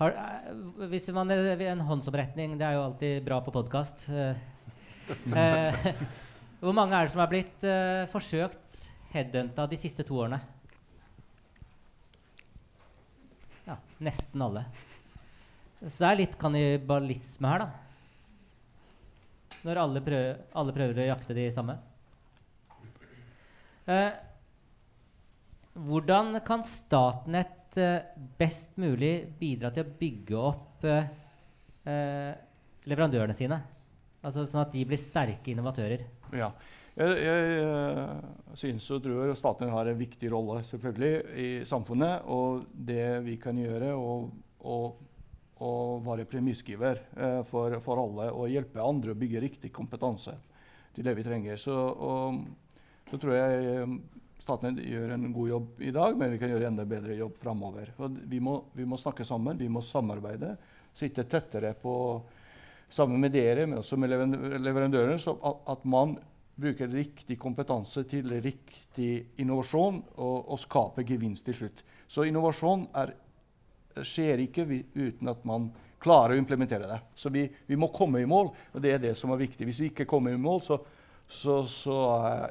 Har, 0.00 0.16
hvis 0.90 1.04
man 1.14 1.30
En 1.30 1.84
håndsoppretning, 1.86 2.56
det 2.58 2.66
er 2.66 2.74
jo 2.74 2.80
alltid 2.88 3.20
bra 3.22 3.38
på 3.38 3.54
podkast. 3.54 4.02
Hvor 6.58 6.74
mange 6.74 6.98
er 6.98 7.06
det 7.06 7.12
som 7.14 7.22
er 7.22 7.30
blitt 7.30 7.62
uh, 7.62 8.10
forsøkt 8.10 8.88
headhunta 9.12 9.68
de 9.70 9.78
siste 9.78 10.02
to 10.02 10.18
årene? 10.24 10.40
Ja, 13.70 13.78
nesten 14.02 14.42
alle. 14.42 14.66
Så 15.86 15.94
det 16.02 16.10
er 16.10 16.22
litt 16.24 16.34
kannibalisme 16.42 17.54
her, 17.54 17.68
da. 17.68 17.70
Når 19.62 19.84
alle 19.86 20.02
prøver, 20.10 20.46
alle 20.50 20.78
prøver 20.82 20.98
å 20.98 21.10
jakte 21.12 21.38
de 21.38 21.46
samme. 21.54 21.78
Uh, 23.86 24.10
hvordan 25.74 26.38
kan 26.46 26.62
Statnett 26.66 27.78
uh, 27.80 28.06
best 28.38 28.76
mulig 28.80 29.14
bidra 29.40 29.72
til 29.74 29.86
å 29.86 29.96
bygge 30.00 30.44
opp 30.50 30.86
leverandørene 31.84 33.34
sine? 33.36 33.58
Altså 34.24 34.46
Sånn 34.48 34.62
at 34.62 34.72
de 34.72 34.84
blir 34.88 35.00
sterke 35.00 35.52
innovatører? 35.52 36.04
Ja. 36.32 36.48
Jeg, 36.94 37.14
jeg, 37.26 38.58
synes 38.60 38.86
og 38.94 39.00
tror 39.02 39.32
staten 39.34 39.72
har 39.72 39.88
en 39.90 39.98
viktig 39.98 40.30
rolle 40.30 40.60
selvfølgelig 40.64 41.40
i 41.42 41.48
samfunnet. 41.66 42.22
Og 42.30 42.64
det 42.70 43.24
vi 43.26 43.34
kan 43.42 43.58
gjøre, 43.58 43.90
å 43.94 45.72
være 46.04 46.26
premissgiver 46.28 47.00
eh, 47.16 47.40
for, 47.48 47.76
for, 47.84 48.00
alle 48.00 48.30
og 48.32 48.50
hjelpe 48.52 48.82
andre 48.82 49.14
å 49.14 49.18
bygge 49.18 49.42
riktig 49.44 49.72
kompetanse 49.74 50.36
til 50.94 51.06
det 51.06 51.16
vi 51.18 51.26
trenger. 51.26 51.58
Så, 51.60 51.74
og, 51.74 52.40
så 53.10 53.20
tror 53.20 53.36
jeg 53.38 53.84
staten 54.44 54.78
gjør 54.78 55.14
en 55.14 55.32
god 55.32 55.48
jobb 55.48 55.82
i 55.82 55.92
dag, 55.94 56.16
men 56.20 56.34
vi 56.34 56.38
kan 56.40 56.52
gjøre 56.52 56.68
enda 56.68 56.84
bedre 56.88 57.16
jobb 57.16 57.36
framover. 57.40 57.92
Vi, 58.28 58.40
vi, 58.40 58.86
må 58.86 58.98
snakke 59.00 59.24
sammen, 59.24 59.58
vi 59.58 59.70
må 59.72 59.82
samarbeide, 59.84 60.54
sitte 60.94 61.24
tettere 61.30 61.72
på 61.80 61.94
sammen 62.92 63.22
med 63.22 63.32
dere, 63.34 63.66
men 63.66 63.80
også 63.80 63.98
med 63.98 64.12
leverandørene, 64.62 65.18
så 65.18 65.34
at, 65.42 65.84
man 65.88 66.16
bruker 66.54 66.92
riktig 66.92 67.34
kompetanse 67.40 68.04
til 68.06 68.30
riktig 68.44 69.40
innovasjon 69.42 69.96
og, 70.14 70.36
og 70.54 70.60
skaper 70.62 71.06
gevinst 71.08 71.48
til 71.48 71.56
slutt. 71.58 71.80
Så 72.06 72.28
innovasjon 72.28 72.86
er, 73.00 73.14
skjer 74.04 74.44
ikke 74.44 74.68
uten 74.94 75.32
at 75.32 75.42
man 75.48 75.72
klarer 76.04 76.36
å 76.36 76.38
implementere 76.38 76.86
det. 76.90 77.00
Så 77.16 77.32
vi, 77.32 77.46
vi, 77.66 77.78
må 77.80 77.88
komme 77.94 78.20
i 78.20 78.28
mål, 78.28 78.52
og 78.74 78.84
det 78.84 78.92
er 78.92 79.02
det 79.02 79.14
som 79.18 79.32
er 79.32 79.40
viktig. 79.40 79.66
Hvis 79.66 79.80
vi 79.82 79.90
ikke 79.90 80.06
kommer 80.10 80.36
i 80.36 80.40
mål, 80.40 80.62
så, 80.62 80.78
så, 81.28 81.66
så 81.66 81.94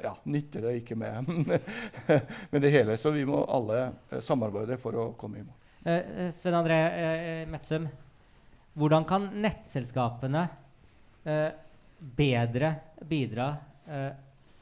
ja, 0.02 0.14
nytter 0.24 0.66
det 0.66 0.74
ikke 0.80 0.96
med, 0.98 1.28
med, 2.50 2.62
det 2.62 2.72
hele. 2.74 2.96
Så 3.00 3.12
vi 3.14 3.24
må 3.28 3.44
alle 3.44 3.80
eh, 4.10 4.20
samarbeide 4.24 4.78
for 4.82 4.98
å 4.98 5.06
komme 5.18 5.40
i 5.40 5.44
mål. 5.46 5.56
Eh, 5.84 6.30
Sven 6.34 6.56
André 6.58 6.78
eh, 6.80 7.44
Metsum, 7.50 7.86
hvordan 8.74 9.06
kan 9.08 9.28
nettselskapene 9.44 10.46
eh, 11.24 11.50
bedre 11.98 12.74
bidra 13.06 13.52
eh, 13.86 14.10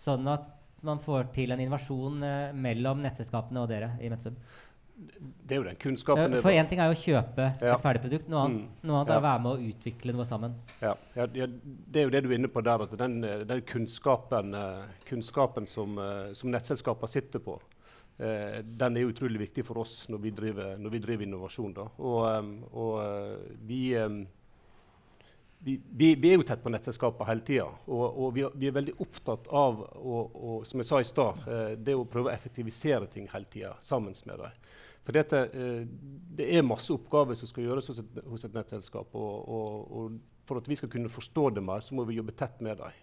sånn 0.03 0.29
at 0.31 0.51
man 0.83 1.01
får 1.03 1.31
til 1.35 1.55
en 1.55 1.62
innovasjon 1.62 2.22
eh, 2.27 2.51
mellom 2.59 3.03
nettselskapene 3.05 3.62
og 3.62 3.70
dere 3.70 3.94
i 4.03 4.11
Metzum? 4.12 4.37
Det 4.94 5.57
er 5.57 5.59
jo 5.59 5.64
den 5.66 5.78
kunnskapen 5.81 6.37
For 6.44 6.55
én 6.55 6.68
ting 6.68 6.81
er 6.81 6.90
jo 6.90 6.94
å 6.94 7.00
kjøpe 7.00 7.46
ja. 7.48 7.74
et 7.74 7.83
ferdig 7.83 8.02
produkt, 8.05 8.28
noe 8.31 8.44
annet, 8.46 8.62
mm. 8.68 8.87
noe 8.88 8.98
annet 9.00 9.11
ja. 9.11 9.14
er 9.14 9.22
å 9.22 9.24
være 9.24 9.42
med 9.44 9.50
å 9.52 9.70
utvikle 9.72 10.14
noe 10.16 10.26
sammen. 10.28 10.55
Ja. 10.83 10.92
ja, 11.16 11.26
Det 11.26 12.02
er 12.02 12.07
jo 12.07 12.12
det 12.14 12.22
du 12.24 12.31
er 12.31 12.38
inne 12.38 12.50
på 12.52 12.62
der, 12.64 12.85
at 12.87 12.94
den, 13.00 13.18
den 13.48 13.62
kunnskapen, 13.68 14.55
eh, 14.59 14.94
kunnskapen 15.09 15.66
som, 15.70 15.98
eh, 15.98 16.33
som 16.38 16.52
nettselskapene 16.52 17.11
sitter 17.11 17.42
på, 17.44 17.59
Eh, 18.22 18.59
den 18.62 18.96
er 18.96 19.09
utrolig 19.09 19.40
viktig 19.40 19.64
for 19.66 19.81
oss 19.83 20.05
når 20.12 20.20
vi 20.22 20.31
driver, 20.37 20.76
når 20.78 20.92
vi 20.94 21.00
driver 21.02 21.24
innovasjon. 21.26 21.72
Og, 21.81 22.18
um, 22.28 22.50
og 22.76 22.98
vi, 23.66 23.81
vi, 25.59 25.78
vi, 25.81 26.11
vi, 26.14 26.31
er 26.31 26.37
jo 26.37 26.44
tett 26.46 26.62
på 26.62 26.70
nettselskaper 26.70 27.26
hele 27.31 27.42
tida. 27.46 27.66
Og, 27.88 28.05
og 28.05 28.37
vi, 28.37 28.44
er 28.68 28.76
veldig 28.76 28.94
opptatt 29.02 29.48
av 29.48 29.81
å, 29.96 30.61
som 30.68 30.85
jeg 30.85 30.90
sa 30.90 31.00
i 31.00 31.09
stad, 31.09 31.42
det 31.83 31.96
å 31.96 32.07
prøve 32.07 32.31
å 32.31 32.35
effektivisere 32.35 33.09
ting 33.11 33.26
hele 33.33 33.48
tida 33.50 33.74
sammen 33.81 34.14
med 34.28 34.44
dem. 34.44 34.61
For 35.03 35.17
dette, 35.17 35.38
uh, 35.53 35.83
det 36.38 36.49
er 36.57 36.67
masse 36.67 36.93
oppgaver 36.95 37.38
som 37.38 37.51
skal 37.51 37.67
gjøres 37.67 37.91
hos 37.91 38.03
et, 38.03 38.21
hos 38.29 38.47
et 38.47 38.55
nettselskap. 38.57 39.15
Og, 39.19 39.49
og, 39.49 40.19
for 40.49 40.59
at 40.62 40.69
vi 40.71 40.79
skal 40.79 40.91
kunne 40.93 41.11
forstå 41.12 41.49
det 41.57 41.65
mer, 41.65 41.83
så 41.85 41.97
må 41.99 42.07
vi 42.09 42.19
jobbe 42.19 42.35
tett 42.38 42.61
med 42.65 42.79
dem. 42.83 43.01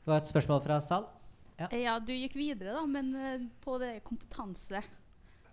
Det 0.00 0.08
var 0.08 0.22
et 0.22 0.30
spørsmål 0.30 0.62
fra 0.64 0.80
Sal. 0.84 1.08
Ja. 1.60 1.68
ja. 1.76 1.98
du 2.00 2.14
gikk 2.14 2.38
videre, 2.40 2.72
da, 2.76 2.86
men 2.88 3.12
uh, 3.16 3.44
på 3.64 3.76
det 3.82 3.98
kompetanse 4.06 4.80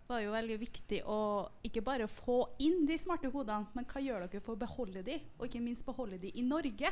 var 0.08 0.22
jo 0.24 0.32
veldig 0.32 0.56
viktig 0.62 1.02
å 1.12 1.20
ikke 1.68 1.84
bare 1.84 2.08
få 2.08 2.40
inn 2.64 2.86
de 2.88 2.96
smarte 3.00 3.28
hodene, 3.34 3.68
men 3.76 3.88
hva 3.92 4.02
gjør 4.04 4.24
dere 4.24 4.44
for 4.44 4.56
å 4.56 4.62
beholde 4.62 5.04
de, 5.04 5.18
og 5.36 5.50
ikke 5.50 5.64
minst 5.64 5.84
beholde 5.88 6.20
de 6.22 6.32
i 6.40 6.46
Norge? 6.48 6.92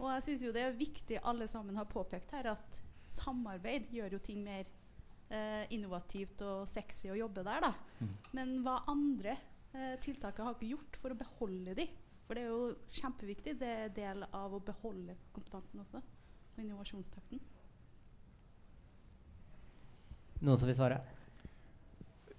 Og 0.00 0.08
jeg 0.08 0.24
syns 0.26 0.44
jo 0.46 0.54
det 0.54 0.64
er 0.64 0.78
viktig, 0.78 1.20
alle 1.22 1.46
sammen 1.50 1.76
har 1.78 1.88
påpekt 1.90 2.32
her, 2.34 2.48
at 2.54 2.80
samarbeid 3.12 3.92
gjør 3.92 4.16
jo 4.16 4.22
ting 4.24 4.40
mer 4.44 4.64
uh, 5.34 5.64
innovativt 5.74 6.44
og 6.46 6.64
sexy 6.70 7.10
å 7.12 7.18
jobbe 7.18 7.44
der, 7.46 7.66
da. 7.66 7.72
Mm. 8.00 8.14
Men 8.38 8.54
hva 8.64 8.78
andre 8.90 9.34
eh, 9.74 9.94
tiltak 10.02 10.40
har 10.42 10.56
dere 10.58 10.74
gjort 10.74 10.98
for 11.00 11.14
å 11.14 11.18
beholde 11.18 11.74
de? 11.78 11.88
For 12.24 12.36
det 12.36 12.44
er 12.44 12.52
jo 12.52 12.70
kjempeviktig. 13.00 13.56
Det 13.60 13.72
er 13.84 13.92
del 13.94 14.24
av 14.30 14.54
å 14.54 14.62
beholde 14.64 15.16
kompetansen 15.34 15.82
også, 15.84 16.00
og 16.54 16.62
innovasjonstakten. 16.62 17.42
Noen 20.44 20.60
som 20.60 20.68
vil 20.68 20.76
svare? 20.76 21.02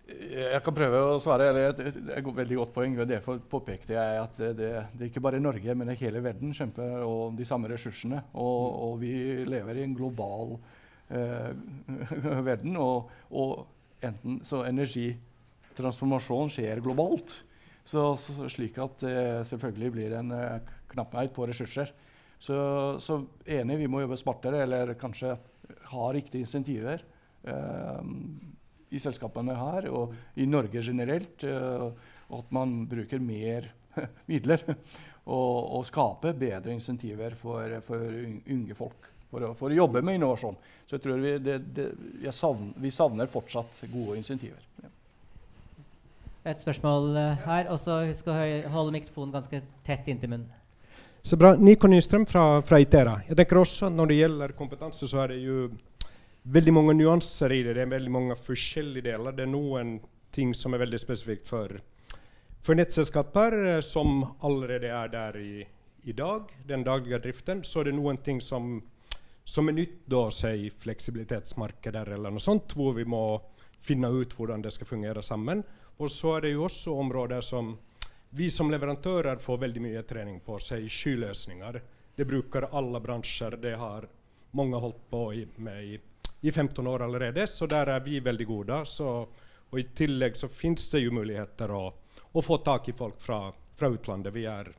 Jeg 0.05 0.61
kan 0.61 0.75
prøve 0.77 0.99
å 1.01 1.21
svare. 1.21 1.47
Det 1.55 1.61
er 1.65 2.19
et 2.19 2.27
veldig 2.27 2.57
godt 2.59 2.73
poeng. 2.75 2.97
og 3.01 3.09
Derfor 3.09 3.39
påpekte 3.49 3.95
jeg 3.95 4.19
at 4.21 4.37
det, 4.37 4.51
det, 4.59 4.71
er 4.99 5.07
ikke 5.07 5.23
bare 5.23 5.41
Norge, 5.41 5.73
men 5.77 5.89
hele 5.97 6.21
verden 6.21 6.53
kjemper 6.53 7.01
om 7.05 7.37
de 7.37 7.47
samme 7.47 7.71
ressursene. 7.71 8.21
Og, 8.33 8.65
og 8.89 8.99
vi 9.01 9.13
lever 9.49 9.81
i 9.81 9.85
en 9.85 9.95
global 9.97 10.57
eh, 10.59 10.74
verden. 12.49 12.77
Og, 12.81 13.11
og, 13.31 13.65
enten 14.05 14.39
så 14.45 14.63
energitransformasjon 14.67 16.51
skjer 16.53 16.81
globalt, 16.85 17.39
så, 17.85 18.11
så 18.21 18.47
slik 18.51 18.77
at 18.81 18.99
det 19.01 19.17
selvfølgelig 19.49 19.91
blir 19.93 20.15
en 20.19 20.33
eh, 20.35 20.71
knapphet 20.91 21.33
på 21.33 21.47
ressurser. 21.49 21.93
Så, 22.41 22.57
så 23.01 23.21
enig, 23.49 23.79
vi 23.79 23.89
må 23.89 24.01
jobbe 24.03 24.17
smartere, 24.19 24.63
eller 24.65 24.95
kanskje 24.99 25.35
ha 25.89 26.07
riktige 26.13 26.45
insentiver 26.45 27.05
Eh, 27.45 28.03
i 28.95 28.99
selskapene 29.01 29.55
her 29.57 29.87
og 29.91 30.13
i 30.39 30.45
Norge 30.49 30.81
generelt. 30.85 31.43
Eh, 31.45 31.89
og 32.25 32.39
at 32.41 32.53
man 32.55 32.77
bruker 32.89 33.21
mer 33.21 33.67
midler 34.31 34.63
og, 35.35 35.57
og 35.77 35.83
skaper 35.89 36.37
bedre 36.37 36.73
insentiver 36.73 37.35
for, 37.37 37.79
for 37.85 38.21
unge 38.55 38.77
folk. 38.77 39.11
For 39.35 39.43
å, 39.43 39.53
for 39.59 39.73
å, 39.73 39.75
jobbe 39.75 39.99
med 40.05 40.15
innovasjon. 40.15 40.55
Så 40.87 40.95
jeg 40.95 41.03
tror 41.03 41.19
vi, 41.19 41.33
det, 41.43 41.57
det, 41.75 41.89
jeg 42.23 42.33
savner, 42.35 42.71
vi 42.79 42.91
savner 42.95 43.27
fortsatt 43.27 43.81
gode 43.91 44.15
insentiver. 44.15 44.61
Ja. 44.79 44.91
Et 46.53 46.61
spørsmål 46.61 47.09
uh, 47.17 47.23
her. 47.43 47.67
og 47.73 47.81
så 47.81 48.05
Husk 48.05 48.29
å 48.31 48.37
holde 48.71 48.93
mikrofonen 48.95 49.33
ganske 49.35 49.59
tett 49.83 50.07
inntil 50.07 50.31
munnen. 50.37 50.47
Så 51.25 51.35
bra. 51.41 51.55
Nico 51.57 51.89
Nystrøm 51.91 52.23
fra, 52.29 52.61
fra 52.63 52.79
Itera. 52.79 53.17
Jeg 53.27 53.35
tenker 53.35 53.57
også 53.57 53.89
Når 53.89 54.11
det 54.11 54.17
gjelder 54.21 54.55
kompetanse, 54.55 55.09
så 55.09 55.23
er 55.25 55.33
det 55.33 55.41
jo 55.41 55.67
veldig 56.55 56.73
mange 56.77 56.93
nyanser 56.93 57.51
i 57.51 57.63
det. 57.65 57.73
Det 57.75 57.81
er 57.83 57.91
veldig 57.91 58.13
mange 58.13 58.37
forskjellige 58.39 59.09
deler. 59.09 59.35
Det 59.35 59.43
er 59.43 59.51
noen 59.51 59.97
ting 60.35 60.53
som 60.55 60.75
er 60.75 60.83
veldig 60.85 60.99
spesifikt 61.01 61.49
for, 61.49 61.73
for 62.61 62.77
nettselskaper, 62.77 63.57
eh, 63.71 63.81
som 63.81 64.21
allerede 64.45 64.91
er 64.93 65.11
der 65.13 65.39
i, 65.41 65.65
i 66.05 66.13
dag, 66.13 66.51
den 66.67 66.85
daglige 66.85 67.23
driften. 67.25 67.63
Så 67.63 67.81
er 67.81 67.89
det 67.89 67.97
noen 67.97 68.21
ting 68.21 68.41
som, 68.43 68.77
som 69.45 69.69
er 69.69 69.77
nytt, 69.77 69.99
da, 70.09 70.27
si 70.33 70.69
fleksibilitetsmarkeder 70.69 72.09
eller 72.15 72.33
noe 72.33 72.41
sånt, 72.41 72.73
hvor 72.73 72.95
vi 72.97 73.05
må 73.05 73.25
finne 73.85 74.09
ut 74.09 74.33
hvordan 74.33 74.63
det 74.65 74.71
skal 74.73 74.89
fungere 74.89 75.21
sammen. 75.23 75.61
Og 76.01 76.09
så 76.11 76.37
er 76.37 76.47
det 76.47 76.55
jo 76.55 76.65
også 76.65 76.95
områder 76.97 77.45
som 77.45 77.75
vi 78.35 78.49
som 78.51 78.71
leverandører 78.71 79.37
får 79.39 79.61
veldig 79.61 79.83
mye 79.85 80.01
trening 80.03 80.39
på, 80.43 80.57
si 80.59 80.81
skyløsninger. 80.89 81.77
Det 82.15 82.25
bruker 82.25 82.67
alle 82.71 82.99
bransjer. 82.99 83.57
Det 83.61 83.75
har 83.79 84.07
mange 84.57 84.81
holdt 84.81 85.03
på 85.09 85.21
i, 85.33 85.45
med 85.55 85.83
i, 85.83 85.99
i 86.41 86.51
15 86.51 86.87
år 86.87 87.05
allerede, 87.05 87.47
så 87.47 87.67
der 87.67 87.93
er 87.93 88.01
vi 88.03 88.19
veldig 88.19 88.47
gode. 88.49 88.79
Så, 88.89 89.11
og 89.69 89.79
I 89.79 89.85
tillegg 89.95 90.35
så 90.41 90.49
finnes 90.49 90.89
det 90.91 91.03
jo 91.05 91.13
muligheter 91.15 91.71
å, 91.71 91.83
å 92.33 92.43
få 92.43 92.57
tak 92.65 92.89
i 92.89 92.97
folk 92.97 93.21
fra, 93.21 93.39
fra 93.77 93.91
utlandet. 93.93 94.33
Vi 94.33 94.47
er 94.49 94.73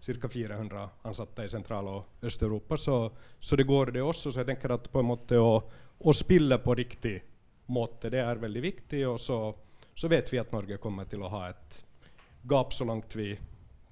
ca. 0.00 0.28
400 0.28 0.88
ansatte 1.02 1.44
i 1.44 1.48
Sentral- 1.48 1.88
og 1.88 2.04
Øst-Europa, 2.22 2.76
så, 2.76 3.10
så, 3.38 3.56
det 3.56 3.66
går 3.66 3.92
det 3.96 4.02
også. 4.02 4.32
Så 4.32 4.40
jeg 4.40 4.46
tenker 4.46 4.74
at 4.74 4.90
på 4.92 5.00
en 5.02 5.10
måte 5.10 5.38
å, 5.40 5.58
å 5.98 6.14
spille 6.14 6.58
på 6.58 6.74
riktig 6.74 7.16
måte, 7.66 8.10
det 8.10 8.22
er 8.22 8.40
veldig 8.42 8.62
viktig. 8.62 9.04
Og 9.08 9.20
så, 9.20 9.38
så 9.94 10.08
vet 10.08 10.32
vi 10.32 10.40
at 10.40 10.52
Norge 10.52 10.78
kommer 10.82 11.08
til 11.10 11.22
å 11.22 11.32
ha 11.32 11.48
et 11.50 11.80
gap 12.48 12.72
så 12.72 12.86
langt 12.88 13.16
vi 13.18 13.32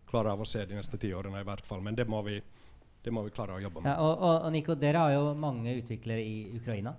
klarer 0.06 0.32
av 0.32 0.40
å 0.40 0.48
se 0.48 0.64
de 0.64 0.76
neste 0.78 0.98
ti 0.98 1.10
årene 1.14 1.42
i 1.42 1.46
hvert 1.46 1.66
fall. 1.66 1.82
Men 1.82 1.98
det 1.98 2.06
må 2.08 2.22
vi, 2.22 2.38
det 3.02 3.12
må 3.12 3.24
vi 3.26 3.34
klare 3.34 3.58
å 3.58 3.62
jobbe 3.62 3.82
med. 3.82 3.90
Ja, 3.90 3.98
og, 4.00 4.22
og, 4.44 4.52
Nico, 4.54 4.78
dere 4.78 5.02
har 5.02 5.16
jo 5.16 5.32
mange 5.38 5.74
utviklere 5.80 6.22
i 6.22 6.36
Ukraina. 6.56 6.94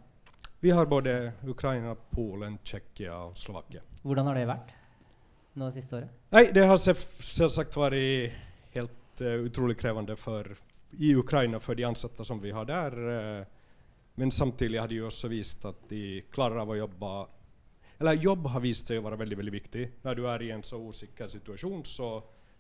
Vi 0.60 0.74
har 0.74 0.90
både 0.90 1.34
Ukraina, 1.46 1.94
Polen, 1.96 2.58
Tsjekkia 2.66 3.16
og 3.28 3.38
Slovakia. 3.38 3.84
Hvordan 4.02 4.28
har 4.30 4.40
det 4.40 4.46
vært 4.50 4.74
nå 5.58 5.70
siste 5.74 6.00
året? 6.00 6.14
Nei, 6.34 6.48
Det 6.54 6.66
har 6.66 6.82
selvsagt 6.82 7.78
vært 7.78 8.47
helt 8.78 9.24
uh, 9.24 9.38
utrolig 9.48 9.78
krevende 9.80 10.16
for, 10.20 10.50
i 10.98 11.14
Ukraina 11.18 11.60
for 11.60 11.78
de 11.78 11.88
ansatte 11.90 12.26
som 12.26 12.42
vi 12.44 12.54
har 12.56 12.70
der. 12.70 12.98
Uh, 12.98 13.74
men 14.18 14.32
samtidig 14.34 14.80
har 14.82 14.90
de 14.90 15.04
også 15.06 15.30
vist 15.30 15.66
at 15.70 15.90
de 15.90 16.22
klarer 16.34 16.64
av 16.64 16.72
å 16.74 16.80
jobbe 16.80 17.12
eller 17.98 18.14
jobb 18.14 18.48
har 18.54 18.62
vist 18.62 18.90
seg 18.90 19.00
å 19.00 19.06
være 19.08 19.18
veldig 19.24 19.38
veldig 19.40 19.54
viktig. 19.54 19.84
Når 20.06 20.18
du 20.18 20.26
er 20.30 20.44
i 20.46 20.52
en 20.54 20.64
så 20.66 20.78
usikker 20.78 21.32
situasjon, 21.34 21.82
så 21.86 22.12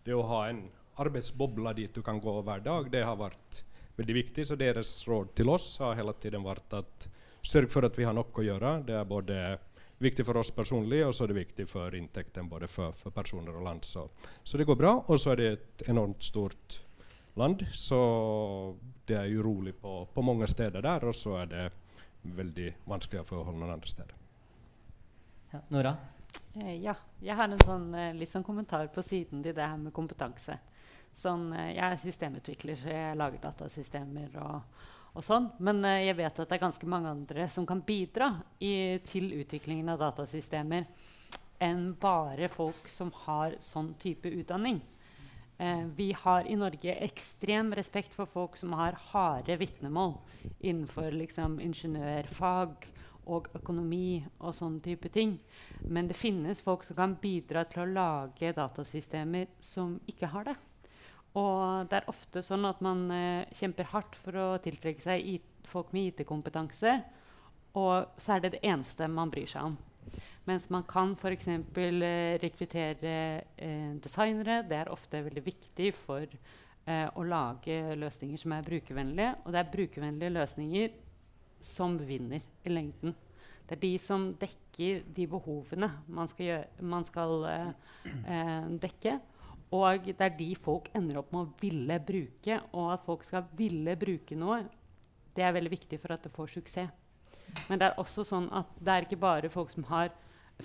det 0.06 0.15
å 0.17 0.25
ha 0.25 0.47
en 0.49 0.63
arbeidsboble 0.97 1.73
dit 1.77 1.93
du 1.93 2.01
kan 2.01 2.19
gå 2.21 2.39
hver 2.41 2.63
dag, 2.65 2.89
det 2.89 3.03
har 3.06 3.19
vært 3.19 3.62
veldig 3.99 4.15
viktig. 4.17 4.47
Så 4.49 4.58
deres 4.58 4.91
råd 5.08 5.36
til 5.38 5.51
oss 5.53 5.75
har 5.84 5.97
hele 5.99 6.15
tiden 6.17 6.45
vært 6.45 6.73
at 6.80 7.08
sørg 7.45 7.69
for 7.69 7.86
at 7.86 7.97
vi 7.99 8.08
har 8.08 8.17
nok 8.17 8.41
å 8.41 8.47
gjøre. 8.47 8.73
Det 8.88 8.97
er 8.97 9.10
både 9.10 9.41
viktig 9.97 10.25
for 10.25 10.38
oss 10.38 10.51
personlig, 10.51 11.01
og 11.05 11.13
så 11.15 11.25
er 11.25 11.31
det 11.31 11.39
viktig 11.39 11.67
for 11.69 11.95
inntekten 11.97 12.49
både 12.49 12.69
for, 12.69 12.95
for 12.97 13.15
personer 13.15 13.55
og 13.55 13.65
land. 13.65 13.86
Så, 13.86 14.07
så, 14.43 14.57
det 14.57 14.67
går 14.69 14.77
bra. 14.79 14.93
Og 15.07 15.19
så 15.19 15.33
er 15.33 15.41
det 15.41 15.49
et 15.53 15.88
enormt 15.89 16.23
stort 16.23 16.81
land, 17.38 17.65
så 17.73 17.99
det 19.07 19.17
er 19.17 19.33
urolig 19.38 19.75
på, 19.77 19.99
på 20.13 20.25
mange 20.25 20.47
steder 20.47 20.86
der. 20.86 21.07
Og 21.07 21.15
så 21.15 21.38
er 21.41 21.51
det 21.53 21.65
veldig 22.38 22.71
vanskelige 22.86 23.25
forhold 23.27 23.57
noen 23.57 23.77
andre 23.77 23.89
steder. 23.89 24.15
Ja, 25.53 25.63
Nora? 25.71 25.95
Eh, 26.60 26.75
ja, 26.83 26.95
jeg 27.23 27.36
har 27.39 27.49
en 27.49 27.62
sånn, 27.62 27.93
eh, 27.95 28.15
litt 28.17 28.31
sånn 28.31 28.45
kommentar 28.45 28.89
på 28.93 29.03
siden 29.05 29.43
til 29.45 29.55
det 29.55 29.63
her 29.63 29.77
med 29.79 29.95
kompetanse. 29.95 30.57
Sånn, 31.17 31.53
eh, 31.53 31.73
jeg 31.75 31.86
er 31.86 32.01
systemutvikler, 32.01 32.75
så 32.75 32.91
jeg 32.91 33.17
lager 33.17 33.41
datasystemer 33.47 34.38
og, 34.43 34.62
og 35.17 35.25
sånn. 35.25 35.49
Men 35.63 35.82
uh, 35.86 35.97
jeg 35.99 36.17
vet 36.19 36.41
at 36.41 36.45
det 36.45 36.58
er 36.58 36.65
ganske 36.67 36.89
mange 36.89 37.12
andre 37.12 37.47
som 37.51 37.65
kan 37.67 37.82
bidra 37.86 38.32
i, 38.62 38.99
til 39.08 39.32
utviklingen 39.39 39.89
av 39.93 40.01
datasystemer 40.06 40.86
enn 41.63 41.95
bare 41.97 42.51
folk 42.53 42.86
som 42.93 43.10
har 43.25 43.56
sånn 43.65 43.95
type 44.01 44.30
utdanning. 44.30 44.80
Uh, 45.58 45.89
vi 45.97 46.12
har 46.13 46.45
i 46.45 46.58
Norge 46.60 46.93
ekstrem 47.08 47.73
respekt 47.77 48.13
for 48.13 48.30
folk 48.30 48.60
som 48.60 48.75
har 48.77 48.99
harde 49.10 49.58
vitnemål 49.58 50.19
innenfor 50.62 51.17
liksom, 51.17 51.58
ingeniørfag 51.65 52.86
og 53.27 53.49
økonomi 53.58 54.21
og 54.39 54.53
sånne 54.56 54.84
type 54.86 55.10
ting. 55.12 55.36
Men 55.82 56.08
det 56.08 56.19
finnes 56.19 56.62
folk 56.63 56.86
som 56.88 56.99
kan 56.99 57.17
bidra 57.21 57.65
til 57.67 57.84
å 57.84 57.91
lage 57.91 58.53
datasystemer 58.56 59.49
som 59.63 59.97
ikke 60.08 60.30
har 60.32 60.51
det. 60.51 60.58
Og 61.38 61.89
det 61.89 62.00
er 62.00 62.10
ofte 62.10 62.41
sånn 62.45 62.65
at 62.65 62.82
man 62.86 63.06
eh, 63.13 63.50
kjemper 63.56 63.91
hardt 63.91 64.17
for 64.23 64.38
å 64.41 64.47
tiltrekke 64.63 65.04
seg 65.04 65.28
folk 65.67 65.91
med 65.93 66.13
IT-kompetanse, 66.13 66.95
og 67.78 68.17
så 68.17 68.36
er 68.36 68.43
det 68.43 68.56
det 68.56 68.63
eneste 68.65 69.10
man 69.12 69.30
bryr 69.30 69.50
seg 69.52 69.69
om. 69.69 69.76
Mens 70.47 70.69
man 70.71 70.86
kan 70.88 71.12
f.eks. 71.17 71.50
Eh, 71.52 72.38
rekruttere 72.39 73.17
eh, 73.60 73.91
designere. 74.02 74.62
Det 74.67 74.80
er 74.80 74.93
ofte 74.93 75.19
veldig 75.26 75.43
viktig 75.43 75.91
for 75.97 76.23
eh, 76.23 77.08
å 77.12 77.26
lage 77.28 77.97
løsninger 78.00 78.39
som 78.39 78.56
er 78.56 78.65
brukervennlige. 78.65 79.34
Og 79.43 79.54
det 79.54 79.62
er 79.62 79.73
brukervennlige 79.73 80.36
løsninger 80.38 80.95
som 81.67 81.97
vinner 82.00 82.43
i 82.63 82.71
lengden. 82.71 83.15
Det 83.67 83.76
er 83.76 83.84
de 83.84 83.95
som 84.00 84.30
dekker 84.39 85.02
de 85.15 85.26
behovene 85.28 85.89
man 86.08 86.30
skal, 86.32 86.45
gjøre, 86.47 86.86
man 86.95 87.08
skal 87.08 87.34
eh, 87.52 87.71
eh, 88.23 88.69
dekke. 88.88 89.17
Og 89.75 90.06
det 90.08 90.23
er 90.23 90.36
de 90.38 90.51
folk 90.56 90.88
ender 90.95 91.19
opp 91.19 91.34
med 91.34 91.43
å 91.43 91.56
ville 91.62 91.97
bruke. 91.99 92.60
Og 92.71 92.93
at 92.93 93.03
folk 93.06 93.25
skal 93.27 93.47
ville 93.58 93.97
bruke 93.99 94.38
noe, 94.39 94.62
det 95.36 95.43
er 95.45 95.56
veldig 95.56 95.73
viktig 95.73 95.99
for 96.01 96.15
at 96.15 96.23
det 96.23 96.34
får 96.34 96.56
suksess. 96.56 96.93
Men 97.67 97.80
det 97.80 97.89
er 97.89 97.99
også 97.99 98.25
sånn 98.27 98.47
at 98.56 98.69
det 98.80 98.93
er 98.93 99.06
ikke 99.06 99.19
bare 99.21 99.51
folk 99.51 99.71
som 99.73 99.86
har 99.89 100.12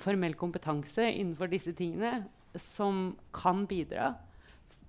formell 0.00 0.34
kompetanse 0.38 1.04
innenfor 1.10 1.50
disse 1.52 1.72
tingene, 1.76 2.26
som 2.58 3.14
kan 3.34 3.64
bidra. 3.68 4.12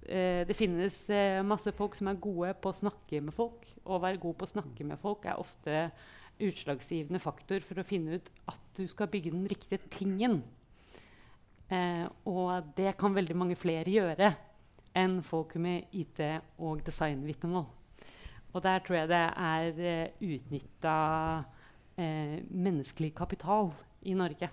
Eh, 0.03 0.43
det 0.47 0.55
finnes 0.57 0.97
eh, 1.13 1.43
masse 1.47 1.71
folk 1.75 1.95
som 1.95 2.09
er 2.11 2.19
gode 2.23 2.51
på 2.59 2.71
å 2.71 2.79
snakke 2.79 3.21
med 3.23 3.35
folk. 3.35 3.67
Og 3.85 3.97
Å 3.97 4.03
være 4.03 4.21
god 4.23 4.39
på 4.39 4.47
å 4.47 4.53
snakke 4.55 4.87
med 4.87 4.99
folk 5.01 5.27
er 5.27 5.39
ofte 5.39 5.85
utslagsgivende 6.43 7.21
faktor 7.23 7.63
for 7.63 7.79
å 7.79 7.87
finne 7.87 8.17
ut 8.17 8.29
at 8.51 8.61
du 8.75 8.83
skal 8.89 9.11
bygge 9.11 9.31
den 9.35 9.47
riktige 9.47 9.79
tingen. 9.93 10.41
Eh, 11.73 12.05
og 12.29 12.73
det 12.77 12.95
kan 12.99 13.15
veldig 13.15 13.37
mange 13.37 13.57
flere 13.59 13.89
gjøre 13.89 14.33
enn 14.99 15.21
folk 15.25 15.55
med 15.61 15.93
IT- 15.95 16.21
og 16.61 16.83
designvitnemål. 16.85 17.65
Og 18.53 18.61
der 18.61 18.83
tror 18.85 18.99
jeg 18.99 19.09
det 19.09 19.23
er 19.41 19.79
eh, 19.81 20.17
utnytta 20.21 20.97
eh, 21.97 22.37
menneskelig 22.49 23.13
kapital 23.17 23.71
i 24.05 24.13
Norge. 24.17 24.51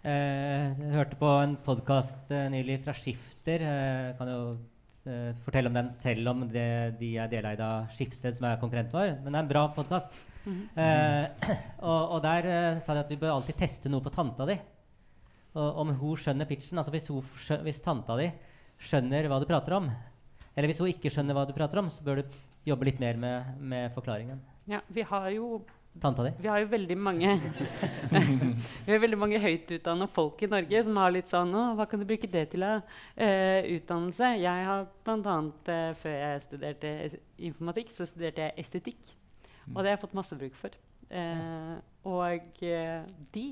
Eh, 0.00 0.72
jeg 0.80 0.94
hørte 0.94 1.18
på 1.20 1.28
en 1.42 1.58
podkast 1.60 2.32
eh, 2.32 2.48
nylig 2.48 2.78
fra 2.86 2.94
Skifter. 2.96 3.66
Jeg 3.66 4.16
kan 4.16 4.32
jo 4.32 4.40
eh, 5.04 5.34
fortelle 5.44 5.68
om 5.68 5.76
den 5.76 5.92
selv 6.00 6.32
om 6.32 6.46
det, 6.48 6.96
de 7.02 7.12
er 7.20 7.28
deleid 7.28 7.60
av 7.60 7.92
Skipsted, 7.92 8.38
som 8.38 8.48
er 8.48 8.60
konkurrenten 8.62 8.96
vår. 8.96 9.18
Men 9.20 9.34
det 9.34 9.42
er 9.42 9.44
en 9.44 9.52
bra 9.52 9.68
podkast. 9.76 10.16
Mm 10.46 10.68
-hmm. 10.74 11.28
og, 11.90 12.10
og, 12.10 12.22
der 12.22 12.78
sa 12.80 12.94
de 12.94 13.00
at 13.00 13.10
vi 13.10 13.16
bør 13.16 13.34
alltid 13.34 13.54
teste 13.58 13.88
noe 13.88 14.00
på 14.00 14.08
tanta 14.08 14.46
di. 14.46 14.56
Og 15.58 15.82
om 15.82 15.90
hun 15.98 16.20
skjønner 16.20 16.46
pitchen, 16.46 16.78
altså 16.78 16.92
hvis, 16.94 17.08
skjønner, 17.08 17.64
hvis 17.66 17.82
tanta 17.82 18.16
di 18.20 18.28
skjønner 18.80 19.26
hva 19.28 19.40
du 19.42 19.48
prater 19.50 19.76
om, 19.80 19.90
eller 20.54 20.70
hvis 20.70 20.80
hun 20.82 20.92
ikke 20.92 21.10
skjønner 21.12 21.36
hva 21.36 21.46
du 21.48 21.54
prater 21.56 21.80
om, 21.82 21.90
så 21.90 22.04
bør 22.06 22.22
du 22.22 22.38
jobbe 22.68 22.86
litt 22.86 23.02
mer 23.02 23.18
med, 23.18 23.58
med 23.58 23.90
forklaringen. 23.96 24.40
Ja, 24.70 24.82
vi 24.92 25.04
har 25.06 25.30
jo 25.34 25.60
Tanta 25.98 26.22
di? 26.22 26.30
Vi 26.38 26.46
har 26.46 26.60
jo 26.62 26.68
veldig 26.70 26.96
mange 27.02 27.32
Vi 28.86 28.92
har 28.92 29.00
veldig 29.02 29.18
mange 29.18 29.40
høyt 29.42 29.72
utdanna 29.74 30.06
folk 30.06 30.44
i 30.46 30.48
Norge 30.50 30.82
som 30.86 31.00
har 31.02 31.10
litt 31.10 31.30
sånn 31.32 31.50
Hva 31.50 31.86
kan 31.90 31.98
du 31.98 32.06
bruke 32.06 32.30
det 32.30 32.44
til 32.52 32.62
av 32.62 32.84
uh, 32.84 33.60
utdannelse? 33.74 34.28
Jeg 34.38 34.68
har 34.68 34.86
bl.a. 35.02 35.34
Uh, 35.66 35.90
før 35.98 36.14
jeg 36.14 36.44
studerte 36.44 36.92
informatikk, 37.50 37.90
så 37.96 38.06
studerte 38.06 38.46
jeg 38.46 38.54
estetikk. 38.62 39.10
Mm. 39.66 39.74
Og 39.74 39.80
det 39.80 39.88
har 39.88 39.96
jeg 39.96 40.02
fått 40.04 40.16
masse 40.20 40.38
bruk 40.38 40.56
for. 40.62 40.78
Uh, 41.10 41.82
og 42.06 42.62
uh, 42.62 43.10
de 43.34 43.46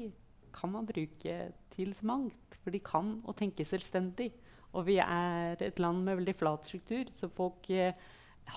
kan 0.54 0.72
man 0.76 0.86
bruke 0.86 1.40
til 1.78 1.94
så 1.96 2.10
mangt, 2.10 2.58
for 2.60 2.74
de 2.74 2.82
kan 2.84 3.14
å 3.24 3.34
tenke 3.38 3.66
selvstendig. 3.66 4.32
Og 4.76 4.84
vi 4.90 4.98
er 5.00 5.62
et 5.64 5.80
land 5.80 6.04
med 6.04 6.18
veldig 6.20 6.36
flat 6.36 6.66
struktur, 6.68 7.08
så 7.14 7.30
folk 7.32 7.70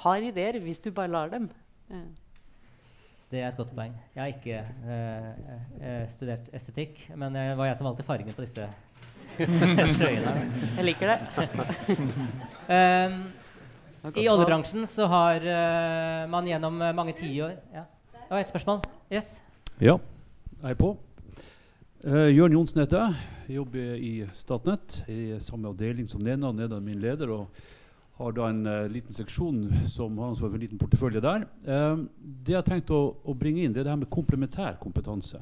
har 0.01 0.26
ideer 0.26 0.59
hvis 0.59 0.82
du 0.84 0.89
bare 0.91 1.13
lar 1.13 1.32
dem. 1.32 1.47
Det 3.32 3.39
er 3.39 3.47
et 3.47 3.55
godt 3.55 3.69
poeng. 3.72 3.93
Jeg 4.11 4.19
har 4.19 4.32
ikke 4.34 4.57
uh, 4.84 5.28
uh, 5.80 6.07
studert 6.11 6.49
estetikk, 6.51 6.97
men 7.15 7.32
det 7.32 7.45
var 7.55 7.69
jeg 7.69 7.78
som 7.80 7.88
valgte 7.88 8.03
fargen 8.03 8.36
på 8.36 8.43
disse 8.43 8.65
trøyene. 10.01 10.34
Jeg 10.76 10.84
liker 10.84 11.13
det. 11.13 11.45
um, 12.76 13.15
I 14.19 14.26
oljebransjen 14.28 14.84
så 14.91 15.07
har 15.13 15.47
uh, 15.47 16.28
man 16.34 16.49
gjennom 16.49 16.84
mange 16.97 17.15
tiår 17.15 17.55
ja. 17.72 17.86
Det 18.17 18.28
var 18.34 18.43
et 18.43 18.51
spørsmål. 18.51 18.84
Yes? 19.11 19.38
Ja, 19.80 19.95
jeg 20.59 20.76
er 20.76 20.80
på. 20.84 20.91
Jørn 22.02 22.56
Johnsen 22.56 22.82
heter 22.82 22.97
jeg. 22.97 23.26
Jobber 23.60 23.89
i 24.02 24.24
Statnett 24.34 25.04
i 25.12 25.36
samme 25.43 25.70
avdeling 25.70 26.08
som 26.10 26.24
Nena. 26.26 26.49
Nena 26.49 26.80
er 26.80 26.82
min 26.82 26.97
leder. 27.02 27.30
og 27.30 27.47
har 28.18 28.32
da 28.32 28.47
en 28.49 28.66
uh, 28.66 28.88
liten 28.89 29.14
seksjon 29.14 29.86
som 29.89 30.18
har 30.18 30.30
ansvar 30.30 30.49
for 30.49 30.56
en 30.58 30.62
liten 30.62 30.78
portefølje 30.82 31.22
der. 31.22 31.45
Uh, 31.66 32.06
det 32.18 32.54
jeg 32.54 32.58
har 32.58 32.66
tenkt 32.66 32.89
å, 32.93 33.16
å, 33.24 33.34
bringe 33.34 33.64
inn, 33.64 33.74
det 33.74 33.82
er 33.82 33.88
det 33.88 33.93
her 33.93 34.02
med 34.02 34.10
komplementær 34.10 34.80
kompetanse. 34.82 35.41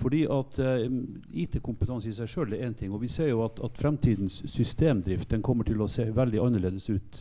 Fordi 0.00 0.22
at 0.32 0.56
IT-kompetanse 0.56 2.08
i 2.08 2.14
seg 2.16 2.28
sjøl 2.30 2.54
er 2.56 2.64
én 2.64 2.76
ting. 2.76 2.92
Og 2.92 3.02
vi 3.02 3.08
ser 3.12 3.28
jo 3.28 3.42
at, 3.44 3.60
at 3.60 3.76
fremtidens 3.76 4.38
systemdrift 4.48 5.28
den 5.28 5.42
kommer 5.44 5.68
til 5.68 5.80
å 5.80 5.88
se 5.92 6.06
veldig 6.08 6.40
annerledes 6.40 6.88
ut 6.88 7.18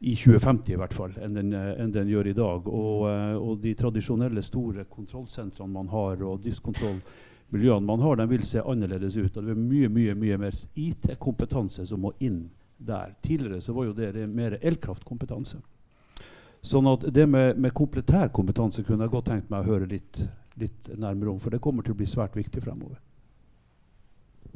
i 0.00 0.14
2050 0.16 0.72
i 0.72 0.78
hvert 0.80 0.96
fall, 0.96 1.12
enn 1.20 1.36
den, 1.36 1.52
enn 1.52 1.92
den 1.92 2.08
gjør 2.08 2.30
i 2.30 2.36
dag. 2.38 2.70
Og, 2.72 3.04
og 3.36 3.60
de 3.60 3.74
tradisjonelle 3.76 4.44
store 4.46 4.86
kontrollsentrene 4.88 5.76
man 5.76 5.92
har, 5.92 6.24
og 6.24 6.40
driftskontrollmiljøene 7.50 7.86
man 7.86 8.00
har, 8.00 8.16
den 8.16 8.28
vil 8.30 8.44
se 8.46 8.62
annerledes 8.62 9.16
ut. 9.16 9.36
Og 9.36 9.44
det 9.44 9.50
er 9.50 9.58
mye 9.58 9.88
mye, 9.88 10.14
mye 10.14 10.38
mer 10.38 10.54
IT-kompetanse 10.74 11.86
som 11.86 12.00
må 12.00 12.12
inn 12.20 12.50
der. 12.78 13.14
Tidligere 13.22 13.60
så 13.60 13.72
var 13.72 13.84
jo 13.84 13.92
det 13.92 14.26
mer 14.28 14.58
elkraftkompetanse. 14.60 15.58
Sånn 16.62 16.86
at 16.86 17.06
det 17.12 17.26
med, 17.26 17.56
med 17.58 17.72
kompletær 17.72 18.28
kompetanse 18.28 18.82
kunne 18.84 19.04
jeg 19.04 19.10
godt 19.10 19.30
tenkt 19.30 19.50
meg 19.50 19.64
å 19.64 19.72
høre 19.72 19.86
litt, 19.88 20.20
litt 20.60 20.90
nærmere 20.96 21.30
om, 21.30 21.40
for 21.40 21.50
det 21.50 21.60
kommer 21.60 21.82
til 21.82 21.94
å 21.94 22.00
bli 22.00 22.06
svært 22.06 22.36
viktig 22.36 22.60
fremover. 22.62 22.98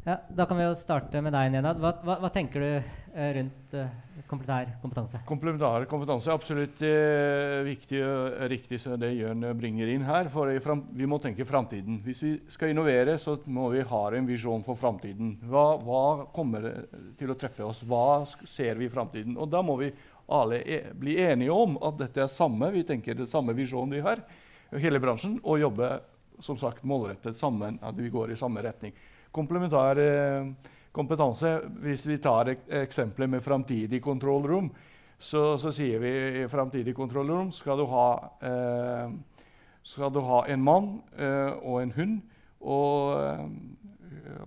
Ja, 0.05 0.19
da 0.29 0.45
kan 0.45 0.59
vi 0.59 0.67
jo 0.67 0.75
starte 0.77 1.21
med 1.25 1.33
deg, 1.33 1.49
Nenad. 1.55 1.79
Hva, 1.81 1.95
hva, 2.05 2.19
hva 2.21 2.29
tenker 2.29 2.61
du 2.61 2.67
eh, 2.77 3.29
rundt 3.39 3.73
eh, 3.73 3.93
komplementær 4.29 4.75
kompetanse? 4.83 5.21
Komplementær 5.25 5.87
kompetanse 5.89 6.29
er 6.29 6.37
absolutt 6.37 6.83
eh, 6.85 7.63
viktig 7.65 8.03
og 8.05 8.37
riktig 8.53 8.83
som 8.83 8.99
det 9.01 9.15
Jørn 9.15 9.47
bringer 9.57 9.89
inn 9.89 10.05
her. 10.05 10.29
For 10.35 10.53
vi 10.53 11.09
må 11.09 11.17
tenke 11.25 11.47
framtiden. 11.49 12.03
Hvis 12.05 12.21
vi 12.27 12.33
skal 12.53 12.75
innovere, 12.75 13.15
så 13.23 13.39
må 13.49 13.71
vi 13.73 13.87
ha 13.95 14.03
en 14.19 14.29
visjon 14.29 14.67
for 14.67 14.77
framtiden. 14.77 15.39
Hva, 15.49 15.65
hva, 15.81 16.03
kommer 16.37 16.69
til 17.17 17.33
å 17.33 17.39
treffe 17.41 17.65
oss? 17.65 17.81
Hva 17.89 18.27
ser 18.29 18.77
vi 18.77 18.91
i 18.91 18.93
framtiden? 18.93 19.41
Og 19.41 19.49
da 19.57 19.65
må 19.65 19.79
vi 19.81 19.89
alle 20.37 20.61
e 20.69 20.83
bli 21.01 21.17
enige 21.25 21.57
om 21.65 21.81
at 21.81 21.97
dette 22.05 22.27
er 22.27 22.33
samme. 22.35 22.69
Vi 22.77 22.85
tenker 22.85 23.17
det 23.17 23.31
samme 23.33 23.57
visjonen 23.57 23.97
vi 23.97 24.05
har, 24.05 24.21
hele 24.85 25.01
bransjen, 25.01 25.41
og 25.41 25.65
jobbe 25.65 25.95
som 26.45 26.61
sagt 26.61 26.85
målrettet 26.85 27.41
sammen. 27.41 27.81
At 27.81 27.97
vi 27.97 28.13
går 28.13 28.37
i 28.37 28.41
samme 28.45 28.69
retning 28.69 28.93
komplementær 29.35 30.01
eh, 30.01 30.49
kompetanse. 30.95 31.57
Hvis 31.83 32.07
vi 32.09 32.19
tar 32.23 32.53
ek 32.55 32.67
eksempler 32.85 33.31
med 33.31 33.45
framtidig 33.45 34.03
kontrollrom, 34.05 34.71
så, 35.19 35.55
så, 35.61 35.73
sier 35.73 36.03
vi 36.03 36.13
i 36.43 36.49
framtidig 36.51 36.95
kontrollrom 36.97 37.53
skal 37.55 37.81
du 37.81 37.87
ha, 37.91 38.09
eh, 38.45 39.15
skal 39.87 40.13
du 40.15 40.21
ha 40.27 40.45
en 40.51 40.65
mann 40.65 40.91
eh, 41.19 41.53
og 41.63 41.83
en 41.83 41.95
hund. 41.99 42.21
Og 42.65 43.21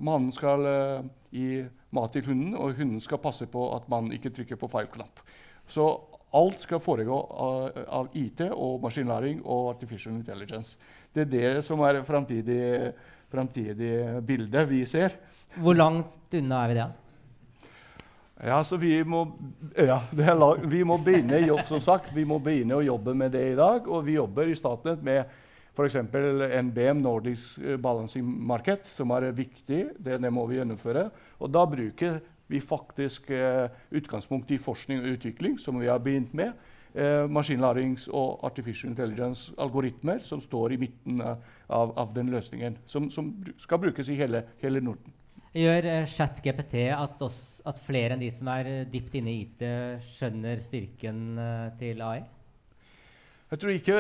mannen 0.02 0.32
skal 0.34 0.64
gi 1.30 1.68
mat 1.94 2.16
til 2.16 2.26
hunden, 2.26 2.56
og 2.58 2.74
hunden 2.80 3.02
skal 3.04 3.22
passe 3.22 3.46
på 3.46 3.68
at 3.76 3.86
mannen 3.94 4.16
ikke 4.16 4.32
trykker 4.34 4.58
på 4.58 4.70
feil 4.72 4.90
knapp. 4.90 5.22
Så 5.70 5.86
alt 6.34 6.64
skal 6.64 6.82
foregå 6.82 7.18
av, 7.30 7.78
av 8.00 8.10
IT 8.18 8.42
og 8.50 8.82
maskinlæring 8.84 9.44
og 9.46 9.70
artificial 9.76 10.16
intelligence. 10.18 10.80
Det 11.14 11.28
er 11.28 11.32
det 11.32 11.66
som 11.66 11.82
er 11.86 12.02
framtidig 12.08 12.60
framtidige 13.32 14.22
bildet 14.26 14.70
vi 14.70 14.86
ser. 14.88 15.18
Hvor 15.58 15.78
langt 15.78 16.34
unna 16.38 16.64
er 16.64 16.72
vi 16.72 16.80
det? 16.80 16.88
Ja, 18.46 18.60
så 18.64 18.78
vi 18.78 18.92
må, 19.04 19.24
ja, 19.74 19.98
vi 20.62 20.84
må 20.86 21.00
begynne 21.02 21.40
jobb, 21.42 21.64
som 21.66 21.82
sagt, 21.82 22.12
vi 22.14 22.26
må 22.28 22.38
begynne 22.44 22.78
å 22.78 22.86
jobbe 22.86 23.16
med 23.18 23.34
det 23.34 23.44
i 23.54 23.58
dag. 23.58 23.88
Og 23.90 24.06
vi 24.06 24.20
jobber 24.20 24.52
i 24.52 24.58
Statnett 24.58 25.02
med 25.06 25.26
f.eks. 25.74 25.98
NBM, 26.68 27.02
Nordisk 27.02 27.58
Balancing 27.82 28.26
Market, 28.26 28.86
som 28.94 29.14
er 29.18 29.32
viktig. 29.34 29.82
Det, 29.98 30.20
det, 30.22 30.34
må 30.34 30.46
vi 30.50 30.60
gjennomføre. 30.60 31.08
Og 31.42 31.50
da 31.54 31.66
bruker 31.70 32.22
vi 32.48 32.62
faktisk 32.64 33.32
eh, 33.34 33.74
utgangspunkt 33.98 34.54
i 34.54 34.62
forskning 34.62 35.02
og 35.02 35.18
utvikling, 35.18 35.58
som 35.60 35.82
vi 35.82 35.90
har 35.90 36.00
begynt 36.04 36.38
med 36.38 36.54
eh, 36.98 37.26
maskinlærings- 37.30 38.08
og 38.12 38.44
artificial 38.48 38.92
intelligence-algoritmer 38.92 40.24
som 40.26 40.42
står 40.42 40.74
i 40.76 40.80
midten 40.82 41.22
av, 41.22 41.94
av 41.94 42.14
den 42.16 42.32
løsningen, 42.34 42.80
som, 42.86 43.12
som, 43.14 43.32
skal 43.62 43.82
brukes 43.84 44.10
i 44.10 44.18
hele, 44.20 44.44
hele 44.64 44.82
Norden. 44.84 45.14
Gjør 45.58 45.88
uh, 45.90 46.08
ChatGPT 46.10 46.88
at, 46.94 47.22
at, 47.24 47.84
flere 47.86 48.14
enn 48.16 48.22
de 48.22 48.32
som 48.34 48.50
er 48.52 48.72
dypt 48.92 49.16
inne 49.18 49.32
i 49.32 49.46
IT, 49.46 49.64
skjønner 50.18 50.60
styrken 50.62 51.22
uh, 51.40 51.70
til 51.80 52.04
AI? 52.04 52.20
Jeg 53.48 53.62
tror 53.62 53.72
ikke 53.72 53.98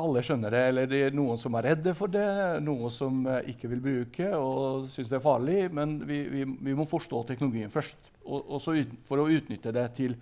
alle 0.00 0.22
skjønner 0.24 0.54
det. 0.54 0.62
eller 0.70 0.86
Det 0.88 1.02
er 1.04 1.16
noen 1.18 1.36
som 1.36 1.54
er 1.58 1.68
redde 1.68 1.92
for 1.94 2.08
det, 2.08 2.24
noen 2.64 2.90
som 2.90 3.26
ikke 3.44 3.68
vil 3.68 3.82
bruke 3.84 4.30
og 4.32 4.86
syns 4.88 5.10
det 5.12 5.18
er 5.18 5.26
farlig. 5.26 5.58
Men 5.68 5.98
vi, 6.08 6.22
vi, 6.32 6.46
vi, 6.48 6.76
må 6.78 6.88
forstå 6.88 7.20
teknologien 7.28 7.68
først, 7.70 8.08
og, 8.24 8.56
for 9.04 9.20
å 9.20 9.28
utnytte 9.28 9.74
det 9.76 9.84
til 10.00 10.16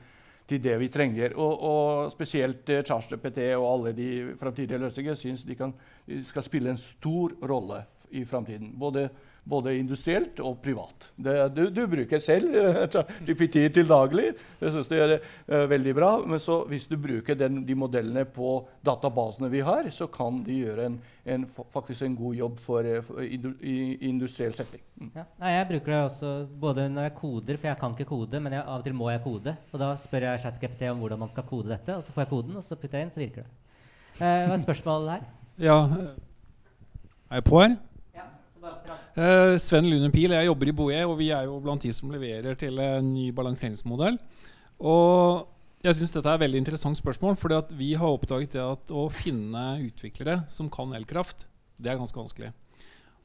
til 0.48 0.62
det 0.62 0.76
vi 0.80 0.88
trenger. 0.92 1.34
Og, 1.40 1.62
og 1.62 2.12
spesielt 2.12 2.68
eh, 2.68 2.82
ChargePT 2.84 3.40
og 3.56 3.68
alle 3.72 3.94
de 3.96 4.08
framtidige 4.40 4.80
løsninger 4.82 5.16
syns 5.18 5.44
de, 5.48 5.56
kan, 5.58 5.74
de 6.06 6.20
skal 6.24 6.44
spille 6.46 6.70
en 6.70 6.80
stor 6.80 7.32
rolle 7.48 7.84
i 8.10 8.24
framtiden. 8.24 8.74
Både 8.78 9.08
både 9.44 9.74
industrielt 9.76 10.40
og 10.40 10.58
privat. 10.64 11.08
Det, 11.16 11.34
du, 11.52 11.66
du, 11.72 11.82
bruker 11.90 12.20
selv 12.22 12.54
uh, 12.56 13.02
GPT 13.26 13.66
til 13.74 13.88
daglig. 13.88 14.30
Jeg 14.60 14.72
synes 14.72 14.88
det 14.88 15.00
er 15.04 15.14
uh, 15.20 15.64
veldig 15.70 15.94
bra. 15.96 16.12
Men 16.26 16.40
så, 16.40 16.62
hvis 16.68 16.86
du 16.88 16.96
bruker 17.00 17.36
den, 17.36 17.60
de 17.66 17.76
modellene 17.76 18.24
på 18.24 18.56
databasene 18.86 19.50
vi 19.52 19.60
har, 19.64 19.90
så 19.92 20.08
kan 20.12 20.40
de 20.46 20.56
gjøre 20.64 20.88
en, 20.88 20.98
en, 21.36 21.46
faktisk 21.74 22.06
en 22.06 22.16
god 22.16 22.40
jobb 22.40 22.64
for, 22.64 22.88
uh, 22.88 23.04
for 23.04 23.20
i 23.20 23.76
industriell 24.08 24.56
setting. 24.56 24.82
Mm. 24.96 25.12
Ja. 25.12 25.28
Nei, 25.44 25.54
jeg 25.58 25.70
bruker 25.74 25.92
det 25.92 26.02
også 26.08 26.34
både 26.66 26.88
når 26.88 27.10
jeg 27.10 27.16
koder, 27.20 27.60
for 27.60 27.72
jeg 27.72 27.82
kan 27.84 27.96
ikke 27.98 28.10
kode, 28.14 28.40
men 28.40 28.56
jeg, 28.56 28.64
av 28.64 28.80
og 28.80 28.88
til 28.88 28.96
må 28.96 29.12
jeg 29.12 29.24
kode. 29.28 29.56
Og 29.72 29.80
da 29.82 29.94
spør 30.00 30.30
jeg 30.30 30.44
ChatGPT 30.46 30.88
om 30.92 31.04
hvordan 31.04 31.26
man 31.26 31.32
skal 31.32 31.48
kode 31.50 31.72
dette, 31.74 31.98
og 31.98 32.06
så 32.06 32.16
får 32.16 32.24
jeg 32.24 32.32
koden, 32.32 32.56
og 32.56 32.64
så 32.64 32.80
putter 32.80 33.02
jeg 33.02 33.08
inn, 33.08 33.16
så 33.16 33.26
virker 33.26 33.44
det. 33.44 33.50
Uh, 34.14 34.54
et 34.54 34.64
spørsmål 34.64 35.10
her. 35.18 35.32
Ja, 35.60 35.82
er 37.28 37.42
jeg 37.42 37.44
på 37.44 37.60
her? 37.60 37.76
Uh, 39.14 39.54
Sven 39.60 39.86
Lune 39.90 40.10
Pil, 40.14 40.32
jeg 40.34 40.48
jobber 40.48 40.70
i 40.70 40.76
Boe, 40.76 41.00
og 41.06 41.18
vi 41.20 41.30
er 41.34 41.46
jo 41.48 41.60
blant 41.62 41.84
de 41.84 41.92
som 41.94 42.12
leverer 42.12 42.56
til 42.58 42.80
en 42.82 43.12
ny 43.14 43.28
balanseringsmodell. 43.36 44.18
Og 44.84 45.84
jeg 45.84 45.98
syns 45.98 46.14
dette 46.14 46.30
er 46.30 46.38
et 46.38 46.44
veldig 46.46 46.62
interessant 46.62 46.98
spørsmål, 46.98 47.36
for 47.36 47.54
vi 47.76 47.92
har 48.00 48.10
oppdaget 48.10 48.56
det 48.56 48.62
at 48.64 48.92
å 48.94 49.06
finne 49.12 49.64
utviklere 49.84 50.42
som 50.48 50.70
kan 50.72 50.94
elkraft, 50.96 51.44
det 51.76 51.92
er 51.92 52.00
ganske 52.00 52.18
vanskelig. 52.18 52.54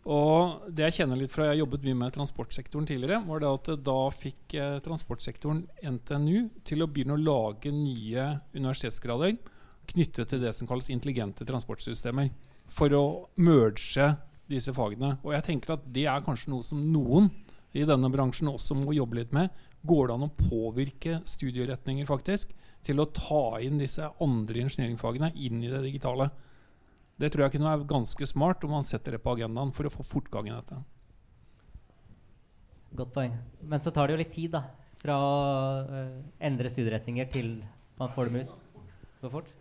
Og 0.09 0.67
det 0.71 0.87
jeg 0.87 1.01
kjenner 1.01 1.19
litt 1.19 1.31
fra 1.31 1.49
jeg 1.49 1.59
jobbet 1.59 1.83
mye 1.85 1.97
med 2.01 2.13
transportsektoren 2.15 2.87
tidligere, 2.87 3.19
var 3.27 3.43
det 3.43 3.49
at 3.51 3.71
da 3.85 3.97
fikk 4.15 4.55
eh, 4.57 4.77
transportsektoren 4.83 5.65
NTNU 5.83 6.49
til 6.67 6.83
å 6.83 6.87
begynne 6.89 7.17
å 7.17 7.21
lage 7.21 7.73
nye 7.75 8.29
universitetsgrader 8.55 9.35
knyttet 9.89 10.31
til 10.31 10.41
det 10.43 10.53
som 10.55 10.69
kalles 10.69 10.89
intelligente 10.93 11.45
transportsystemer. 11.47 12.31
For 12.69 12.93
å 12.95 13.03
merge 13.41 14.11
disse 14.49 14.73
fagene. 14.75 15.15
Og 15.23 15.33
jeg 15.35 15.45
tenker 15.45 15.75
at 15.75 15.85
det 15.93 16.07
er 16.09 16.25
kanskje 16.25 16.53
noe 16.53 16.65
som 16.65 16.81
noen 16.93 17.29
i 17.77 17.85
denne 17.85 18.09
bransjen 18.09 18.49
også 18.49 18.77
må 18.77 18.95
jobbe 18.97 19.19
litt 19.19 19.33
med. 19.35 19.53
Går 19.87 20.09
det 20.09 20.15
an 20.17 20.27
å 20.27 20.33
påvirke 20.35 21.19
studieretninger 21.29 22.07
faktisk 22.09 22.55
til 22.85 23.01
å 23.01 23.09
ta 23.13 23.59
inn 23.63 23.79
disse 23.81 24.07
andre 24.23 24.63
ingeniøringfagene 24.65 25.33
inn 25.37 25.61
i 25.63 25.71
det 25.71 25.83
digitale? 25.85 26.29
Det 27.19 27.29
tror 27.31 27.45
jeg 27.45 27.57
kunne 27.57 27.71
være 27.73 27.89
ganske 27.89 28.29
smart 28.29 28.63
om 28.63 28.73
man 28.77 28.87
setter 28.87 29.15
det 29.15 29.23
på 29.23 29.35
agendaen 29.35 29.73
for 29.75 29.87
å 29.87 29.93
få 29.93 30.05
fortgang 30.07 30.47
i 30.49 30.55
dette. 30.55 30.79
Godt 32.95 33.11
poeng. 33.13 33.35
Men 33.61 33.83
så 33.83 33.93
tar 33.93 34.07
det 34.07 34.15
jo 34.15 34.21
litt 34.23 34.33
tid 34.33 34.55
da, 34.55 34.63
fra 34.99 35.17
å 35.21 35.33
uh, 35.85 36.15
endre 36.41 36.71
studieretninger 36.71 37.29
til 37.29 37.51
man 37.99 38.11
får 38.15 38.31
dem 38.31 38.41
ut. 38.41 38.55
Går 39.19 39.33
fort? 39.33 39.51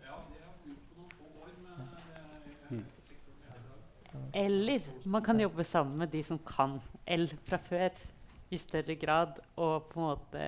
Eller 4.33 4.85
man 5.05 5.23
kan 5.25 5.39
jobbe 5.39 5.63
sammen 5.63 5.97
med 5.97 6.11
de 6.13 6.23
som 6.23 6.39
kan 6.45 6.77
L 7.07 7.27
fra 7.47 7.59
før 7.69 7.97
i 8.49 8.57
større 8.57 8.95
grad. 8.99 9.41
Og 9.57 9.89
på 9.91 9.99
en 9.99 10.07
måte 10.07 10.45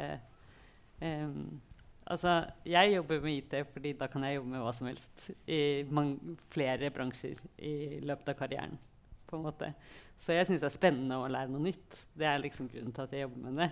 um, 1.02 1.62
Altså, 2.12 2.46
jeg 2.66 2.96
jobber 2.96 3.22
med 3.24 3.38
IT 3.38 3.54
fordi 3.72 3.92
da 3.96 4.08
kan 4.12 4.24
jeg 4.26 4.36
jobbe 4.36 4.50
med 4.52 4.64
hva 4.66 4.72
som 4.76 4.88
helst 4.90 5.30
i 5.48 5.86
flere 6.52 6.90
bransjer 6.92 7.38
i 7.58 8.00
løpet 8.02 8.34
av 8.34 8.40
karrieren. 8.40 8.80
på 9.32 9.38
en 9.38 9.46
måte. 9.46 9.70
Så 10.20 10.34
jeg 10.36 10.48
syns 10.48 10.60
det 10.60 10.68
er 10.68 10.74
spennende 10.74 11.16
å 11.16 11.28
lære 11.32 11.48
noe 11.54 11.64
nytt. 11.64 12.02
Det 12.20 12.26
er 12.28 12.42
liksom 12.44 12.68
grunnen 12.68 12.92
til 12.92 13.06
at 13.06 13.14
jeg 13.16 13.22
jobber 13.22 13.46
med 13.46 13.62
det. 13.62 13.70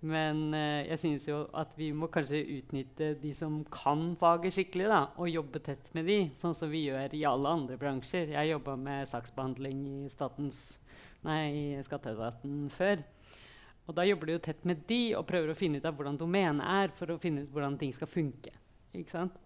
Men 0.00 0.54
eh, 0.56 0.86
jeg 0.88 1.00
synes 1.02 1.26
jo 1.28 1.42
at 1.60 1.74
vi 1.76 1.90
må 1.92 2.08
kanskje 2.12 2.40
utnytte 2.56 3.10
de 3.20 3.32
som 3.36 3.58
kan 3.68 4.14
faget 4.20 4.54
skikkelig, 4.56 4.86
da, 4.88 5.00
og 5.20 5.28
jobbe 5.28 5.60
tett 5.64 5.90
med 5.96 6.08
de, 6.08 6.20
sånn 6.40 6.56
som 6.56 6.72
vi 6.72 6.86
gjør 6.86 7.16
i 7.16 7.24
alle 7.28 7.52
andre 7.58 7.76
bransjer. 7.80 8.32
Jeg 8.32 8.52
jobba 8.54 8.78
med 8.80 9.10
saksbehandling 9.10 9.82
i, 9.90 9.98
statens, 10.12 10.62
nei, 11.26 11.76
Skatteetaten 11.84 12.70
før. 12.72 13.04
Og 13.90 13.96
da 13.98 14.06
jobber 14.06 14.30
du 14.30 14.36
jo 14.36 14.42
tett 14.44 14.64
med 14.68 14.86
de 14.88 15.02
og 15.18 15.26
prøver 15.28 15.52
å 15.52 15.58
finne 15.58 15.80
ut 15.80 15.86
av 15.88 15.96
hvordan 15.98 16.16
domenet 16.20 16.64
er, 16.64 16.96
for 16.96 17.12
å 17.12 17.20
finne 17.20 17.44
ut 17.44 17.52
hvordan 17.52 17.76
ting 17.80 17.92
skal 17.92 18.08
funke. 18.08 18.54
Ikke 18.96 19.12
sant? 19.12 19.36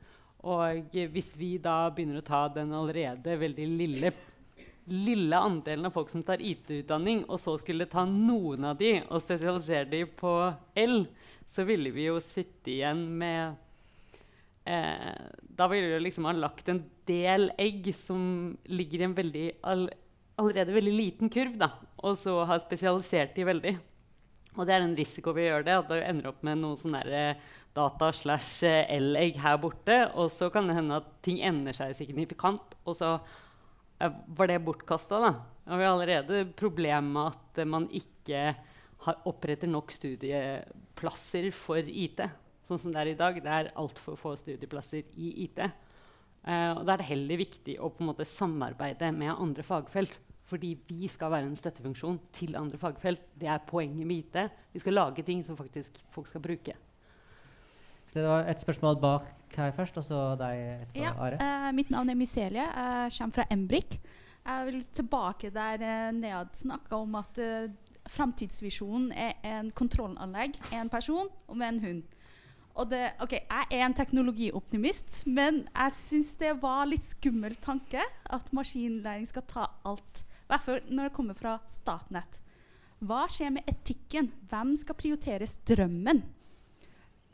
Og 0.44 0.92
hvis 0.92 1.32
vi 1.40 1.54
da 1.62 1.88
begynner 1.88 2.20
å 2.20 2.26
ta 2.26 2.44
den 2.52 2.74
allerede 2.76 3.38
veldig 3.40 3.68
lille 3.70 4.12
lille 4.90 5.36
andelen 5.36 5.88
av 5.88 5.94
folk 5.94 6.10
som 6.12 6.22
tar 6.26 6.42
IT-utdanning, 6.44 7.24
og 7.28 7.40
så 7.40 7.56
skulle 7.60 7.88
ta 7.90 8.04
noen 8.08 8.66
av 8.68 8.78
de 8.80 8.98
og 9.06 9.22
spesialisere 9.22 9.88
de 9.88 10.04
på 10.06 10.32
L, 10.80 11.04
så 11.48 11.64
ville 11.68 11.92
vi 11.94 12.08
jo 12.08 12.18
sitte 12.24 12.72
igjen 12.72 13.04
med 13.20 13.54
eh, 14.68 15.14
Da 15.56 15.68
ville 15.70 15.94
vi 15.94 16.04
liksom 16.06 16.28
ha 16.28 16.34
lagt 16.36 16.68
en 16.72 16.82
del 17.08 17.50
egg 17.60 17.90
som 17.96 18.54
ligger 18.64 19.02
i 19.02 19.08
en 19.08 19.16
veldig 19.16 19.48
allerede 19.62 20.74
veldig 20.74 20.94
liten 20.94 21.32
kurv, 21.32 21.58
da, 21.60 21.70
og 22.04 22.16
så 22.20 22.40
ha 22.48 22.58
spesialisert 22.60 23.36
de 23.36 23.48
veldig. 23.48 23.74
Og 24.54 24.66
det 24.66 24.74
er 24.76 24.84
en 24.84 24.96
risiko 24.96 25.34
vi 25.34 25.48
gjør 25.48 25.66
det, 25.66 25.76
at 25.80 25.90
du 25.90 25.96
ender 25.98 26.30
opp 26.30 26.44
med 26.46 26.60
noe 26.60 26.78
sånn 26.78 26.96
data 27.74 28.10
slash 28.14 28.62
L-egg 28.94 29.40
her 29.42 29.56
borte. 29.62 29.96
Og 30.14 30.30
så 30.30 30.50
kan 30.54 30.68
det 30.70 30.76
hende 30.78 31.00
at 31.00 31.08
ting 31.26 31.40
ender 31.42 31.74
seg 31.74 31.96
signifikant, 31.98 32.76
og 32.86 32.98
så 32.98 33.16
var 33.98 34.50
det 34.50 34.62
bortkasta. 34.64 35.20
Og 35.64 35.80
vi 35.80 35.84
har 35.84 35.92
allerede 35.92 36.44
problemer 36.58 37.10
med 37.14 37.34
at 37.34 37.66
man 37.68 37.88
ikke 37.94 38.54
har 39.04 39.20
oppretter 39.28 39.68
nok 39.68 39.92
studieplasser 39.92 41.50
for 41.54 41.84
IT. 41.84 42.22
Sånn 42.68 42.80
som 42.80 42.92
det 42.92 43.00
er 43.02 43.12
i 43.12 43.18
dag. 43.18 43.40
Det 43.44 43.52
er 43.52 43.72
altfor 43.80 44.16
få 44.20 44.34
studieplasser 44.40 45.04
i 45.20 45.32
IT. 45.46 45.60
Uh, 46.44 46.76
og 46.76 46.84
da 46.84 46.94
er 46.94 47.00
det 47.00 47.08
heller 47.08 47.40
viktig 47.40 47.78
å 47.80 47.90
på 47.92 48.04
en 48.04 48.10
måte 48.10 48.28
samarbeide 48.28 49.10
med 49.16 49.32
andre 49.34 49.64
fagfelt. 49.64 50.16
Fordi 50.44 50.74
vi 50.88 51.08
skal 51.08 51.32
være 51.32 51.48
en 51.48 51.56
støttefunksjon 51.56 52.18
til 52.36 52.56
andre 52.60 52.80
fagfelt. 52.80 53.22
Det 53.40 53.48
er 53.48 53.64
poenget 53.68 54.04
med 54.04 54.26
IT. 54.26 54.58
Vi 54.74 54.82
skal 54.82 54.98
lage 54.98 55.24
ting 55.24 55.40
som 55.44 55.56
faktisk 55.56 55.96
folk 56.12 56.28
skal 56.28 56.44
bruke. 56.44 56.76
Så 58.04 58.20
det 58.20 58.28
var 58.28 58.44
et 58.48 58.60
spørsmål 58.60 59.00
bak 59.00 59.30
her 59.60 59.72
først, 59.76 59.96
og 60.00 60.06
så 60.06 60.20
deg 60.40 60.60
etterpå, 60.74 61.02
ja, 61.02 61.14
Are. 61.14 61.38
Uh, 61.40 61.70
mitt 61.76 61.90
navn 61.94 62.12
er 62.12 62.18
Mycelie. 62.18 62.64
Jeg 62.64 63.14
kommer 63.18 63.40
fra 63.40 63.46
Embrik. 63.54 63.98
Jeg 64.44 64.68
vil 64.68 64.82
tilbake 64.92 65.50
der 65.54 65.84
uh, 65.84 66.10
Nead 66.16 66.52
snakka 66.58 67.00
om 67.00 67.14
at 67.20 67.40
uh, 67.40 67.70
framtidsvisjonen 68.10 69.12
er 69.16 69.38
en 69.54 69.70
kontrollanlegg, 69.72 70.58
en 70.76 70.92
person 70.92 71.30
og 71.48 71.56
med 71.56 71.74
en 71.74 71.80
hund. 71.86 72.02
Og 72.74 72.90
det, 72.90 73.04
ok, 73.22 73.32
Jeg 73.38 73.66
er 73.70 73.84
en 73.86 73.94
teknologioptimist, 73.94 75.22
men 75.30 75.62
jeg 75.68 75.94
syns 75.94 76.34
det 76.40 76.56
var 76.62 76.88
litt 76.90 77.04
skummel 77.06 77.54
tanke 77.62 78.02
at 78.02 78.50
maskinlæring 78.56 79.28
skal 79.30 79.46
ta 79.46 79.68
alt. 79.86 80.24
I 80.26 80.48
hvert 80.50 80.64
fall 80.64 80.80
når 80.90 81.08
det 81.08 81.14
kommer 81.14 81.38
fra 81.38 81.58
Statnett. 81.70 82.40
Hva 83.04 83.24
skjer 83.30 83.52
med 83.54 83.68
etikken? 83.70 84.30
Hvem 84.50 84.74
skal 84.80 84.98
prioritere 84.98 85.46
strømmen? 85.48 86.22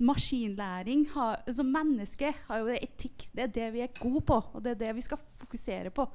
Maskinlæring 0.00 1.04
har, 1.12 1.42
altså 1.46 1.64
Mennesket 1.66 2.44
har 2.48 2.62
jo 2.62 2.72
etikk. 2.72 3.26
Det 3.36 3.44
er 3.44 3.54
det 3.56 3.66
vi 3.74 3.82
er 3.84 3.98
gode 4.00 4.22
på, 4.24 4.38
og 4.54 4.62
det 4.64 4.74
er 4.74 4.82
det 4.86 4.94
vi 4.96 5.04
skal 5.04 5.20
fokusere 5.42 5.92
på. 5.92 6.06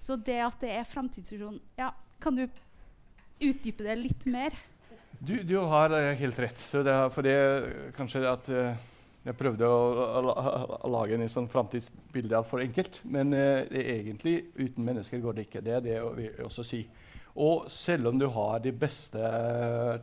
Så 0.00 0.16
det 0.16 0.38
at 0.44 0.60
det 0.60 0.72
er 0.72 0.88
framtidsvisjon 0.88 1.58
ja, 1.76 1.90
Kan 2.20 2.36
du 2.36 2.46
utdype 3.40 3.84
det 3.84 3.96
litt 4.00 4.26
mer? 4.28 4.54
Du, 5.20 5.34
du, 5.44 5.56
har 5.68 5.92
eh, 5.96 6.14
helt 6.20 6.38
rett. 6.40 6.60
Så 6.60 6.82
det, 6.84 6.94
for 7.12 7.24
det 7.24 7.36
kanskje 7.96 8.24
at 8.28 8.48
uh, 8.52 8.86
jeg 9.24 9.36
prøvde 9.36 9.68
å, 9.68 10.86
lage 10.88 11.16
en 11.16 11.28
sånn 11.28 11.48
framtidsbilde 11.52 12.36
altfor 12.36 12.64
enkelt. 12.64 13.02
Men 13.04 13.32
uh, 13.36 13.64
egentlig 13.68 14.50
uten 14.56 14.84
mennesker 14.84 15.20
går 15.20 15.36
det 15.36 15.48
ikke. 15.48 15.64
Det 15.64 15.76
er 15.76 15.84
det 15.84 15.96
jeg 15.96 16.32
også 16.44 16.64
si. 16.64 16.84
Og 17.40 17.68
selv 17.72 18.10
om 18.10 18.20
du 18.20 18.26
har 18.32 18.60
de 18.64 18.72
beste 18.74 19.20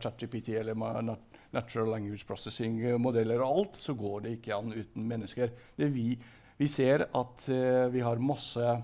ChatGPT 0.02 0.54
eller 0.58 0.78
Natural 1.54 1.90
Language 1.94 2.26
Processing-modeller 2.28 3.40
og 3.40 3.60
alt, 3.62 3.78
så 3.80 3.94
går 3.96 4.24
det 4.24 4.34
ikke 4.36 4.56
an 4.56 4.74
uten 4.74 5.06
mennesker. 5.08 5.52
Vi, 5.76 6.10
vi, 6.58 6.68
ser 6.68 7.06
at 7.08 7.46
uh, 7.48 7.86
vi 7.92 8.04
har 8.04 8.20
masse 8.20 8.74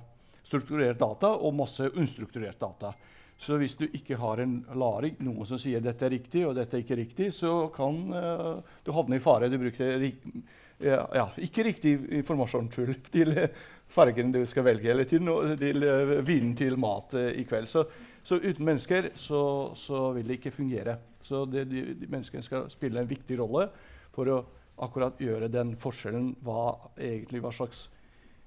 strukturert 0.44 1.00
data 1.00 1.34
og 1.34 1.56
masse 1.56 1.88
unstrukturert 1.92 2.60
data. 2.60 2.94
Så 3.40 3.58
hvis 3.60 3.74
du 3.76 3.84
ikke 3.88 4.16
har 4.20 4.40
en 4.40 4.60
laring, 4.78 5.16
noen 5.26 5.48
som 5.48 5.58
sier 5.60 5.82
dette 5.82 6.06
er 6.06 6.14
riktig 6.14 6.44
og 6.46 6.54
dette 6.56 6.78
er 6.78 6.84
ikke 6.84 7.00
riktig, 7.00 7.30
så 7.36 7.66
kan 7.74 8.04
uh, 8.14 8.76
du 8.84 8.92
havne 8.96 9.18
i 9.18 9.24
fare. 9.24 9.50
Du 9.52 9.58
bruker 9.60 9.98
ja, 10.84 11.28
ikke 11.38 11.64
riktig 11.68 11.94
informasjon 12.20 12.68
til, 12.72 12.94
fargen 13.94 14.32
du 14.34 14.42
skal 14.48 14.66
velge, 14.66 14.90
eller 14.90 15.08
til, 15.08 15.28
til 15.60 15.86
uh, 15.86 16.16
vinen 16.26 16.54
til 16.58 16.78
mat 16.80 17.14
uh, 17.18 17.30
i 17.34 17.44
kveld. 17.48 17.68
Så, 17.70 17.84
så 18.24 18.38
uten 18.40 18.64
mennesker 18.64 19.10
så, 19.20 19.42
så, 19.76 20.10
vil 20.16 20.28
det 20.28 20.38
ikke 20.38 20.54
fungere. 20.56 20.96
Så 21.24 21.44
det, 21.44 21.66
de, 21.70 21.82
de 22.00 22.08
menneskene 22.08 22.44
skal 22.44 22.70
spille 22.72 23.00
en 23.00 23.08
viktig 23.08 23.36
rolle 23.40 23.68
for 24.14 24.30
å 24.32 24.38
akkurat 24.84 25.20
gjøre 25.20 25.50
den 25.52 25.74
forskjellen 25.78 26.32
hva, 26.44 26.72
egentlig, 26.98 27.42
hva 27.44 27.52
slags 27.54 27.88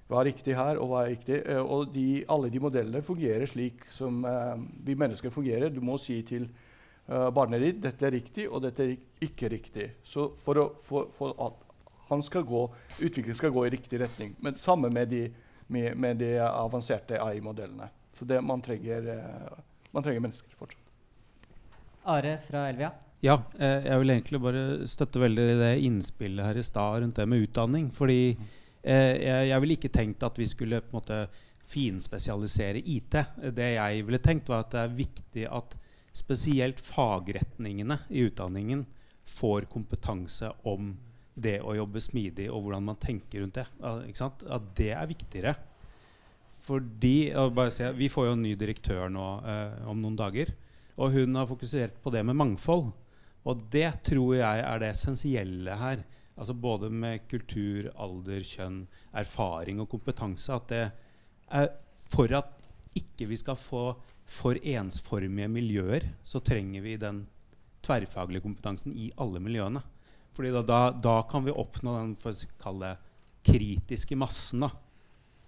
hva 0.07 0.21
er 0.21 0.29
riktig 0.29 0.55
her, 0.55 0.79
og 0.79 0.91
hva 0.91 1.03
er 1.03 1.13
riktig. 1.15 1.41
Uh, 1.43 1.61
og 1.61 1.91
de, 1.95 2.23
alle 2.31 2.51
de 2.51 2.61
modellene 2.63 3.03
fungerer 3.03 3.47
slik 3.49 3.83
som 3.91 4.23
eh, 4.25 4.55
vi 4.87 4.95
mennesker 4.95 5.33
fungerer. 5.33 5.69
Du 5.73 5.81
må 5.83 5.97
si 5.99 6.21
til 6.27 6.45
eh, 6.47 7.27
barnet 7.35 7.63
ditt 7.63 7.81
dette 7.83 8.07
er 8.07 8.15
riktig, 8.15 8.47
og 8.47 8.63
dette 8.63 8.85
er 8.85 8.95
ikke 9.27 9.51
riktig. 9.51 9.89
Så 10.07 10.29
for, 10.43 10.61
å, 10.63 10.69
for, 10.79 11.11
for 11.17 11.35
at 11.43 11.59
han 12.07 12.23
skal 12.23 12.47
gå, 12.47 12.63
utviklingen 13.01 13.35
skal 13.35 13.51
gå 13.51 13.65
i 13.67 13.73
riktig 13.75 13.99
retning. 13.99 14.31
Men 14.39 14.55
sammen 14.55 14.95
med 14.95 15.11
de, 15.11 15.25
med, 15.67 15.97
med 15.99 16.23
de 16.23 16.37
avanserte 16.39 17.19
AI-modellene. 17.19 17.91
Så 18.17 18.25
det, 18.25 18.41
man, 18.41 18.61
trenger, 18.65 19.07
man 19.93 20.05
trenger 20.05 20.23
mennesker 20.25 20.57
fortsatt. 20.57 20.83
Are 22.07 22.37
fra 22.47 22.67
Elvia. 22.71 22.91
Ja, 23.21 23.39
jeg 23.57 23.97
vil 24.01 24.13
egentlig 24.13 24.39
bare 24.41 24.63
støtte 24.89 25.21
veldig 25.21 25.45
det 25.59 25.73
innspillet 25.85 26.45
her 26.45 26.59
i 26.59 26.65
stad 26.65 27.01
rundt 27.01 27.17
det 27.17 27.25
med 27.29 27.47
utdanning. 27.47 27.89
fordi 27.93 28.37
Eh, 28.87 29.17
jeg, 29.19 29.49
jeg 29.49 29.63
ville 29.63 29.75
ikke 29.77 29.93
tenkt 29.93 30.23
at 30.23 30.37
vi 30.39 30.47
skulle 30.47 30.81
på 30.83 30.93
en 30.93 30.99
måte 31.01 31.19
finspesialisere 31.67 32.79
IT. 32.79 33.17
Det 33.55 33.71
jeg 33.73 34.05
ville 34.07 34.21
tenkt, 34.23 34.47
var 34.51 34.63
at 34.63 34.71
det 34.75 34.83
er 34.83 34.95
viktig 35.01 35.47
at 35.51 35.75
spesielt 36.15 36.79
fagretningene 36.81 37.99
i 38.09 38.23
utdanningen 38.29 38.85
får 39.27 39.67
kompetanse 39.71 40.53
om 40.69 40.93
det 41.37 41.59
å 41.61 41.75
jobbe 41.77 42.01
smidig 42.01 42.47
og 42.49 42.63
hvordan 42.63 42.87
man 42.87 43.01
tenker 43.01 43.43
rundt 43.43 43.59
det. 43.59 43.67
At 43.83 44.71
det 44.79 44.93
er 44.95 45.09
viktigere. 45.09 45.53
Fordi, 46.67 47.31
se, 47.71 47.91
Vi 47.95 48.09
får 48.11 48.27
jo 48.27 48.35
en 48.35 48.43
ny 48.43 48.53
direktør 48.59 49.07
nå 49.13 49.27
eh, 49.47 49.87
om 49.87 50.01
noen 50.03 50.17
dager. 50.19 50.51
Og 50.97 51.13
hun 51.13 51.37
har 51.37 51.47
fokusert 51.47 52.01
på 52.03 52.11
det 52.11 52.25
med 52.25 52.35
mangfold. 52.35 52.89
Og 53.47 53.67
det 53.71 54.01
tror 54.03 54.35
jeg 54.35 54.63
er 54.65 54.81
det 54.81 54.91
essensielle 54.91 55.77
her. 55.79 56.03
Altså 56.37 56.53
både 56.53 56.89
med 56.93 57.23
kultur, 57.31 57.87
alder, 57.95 58.43
kjønn, 58.45 58.81
erfaring 59.15 59.79
og 59.81 59.89
kompetanse. 59.93 60.53
At 60.53 60.67
det 60.73 60.83
er 61.47 61.71
for 62.11 62.33
at 62.35 62.51
ikke 62.97 63.29
vi 63.29 63.37
skal 63.39 63.57
få 63.57 63.85
for 64.27 64.59
ensformige 64.59 65.47
miljøer, 65.47 66.09
så 66.23 66.41
trenger 66.43 66.83
vi 66.83 66.97
den 66.99 67.23
tverrfaglige 67.85 68.43
kompetansen 68.43 68.91
i 68.91 69.07
alle 69.21 69.39
miljøene. 69.39 69.81
Fordi 70.35 70.51
da, 70.53 70.63
da, 70.67 70.79
da 70.91 71.21
kan 71.29 71.45
vi 71.45 71.55
oppnå 71.55 71.95
den 71.95 72.17
for 72.19 72.35
å 72.35 72.49
kalle 72.59 72.91
kritiske 73.47 74.17
massen 74.19 74.65
da, 74.65 74.73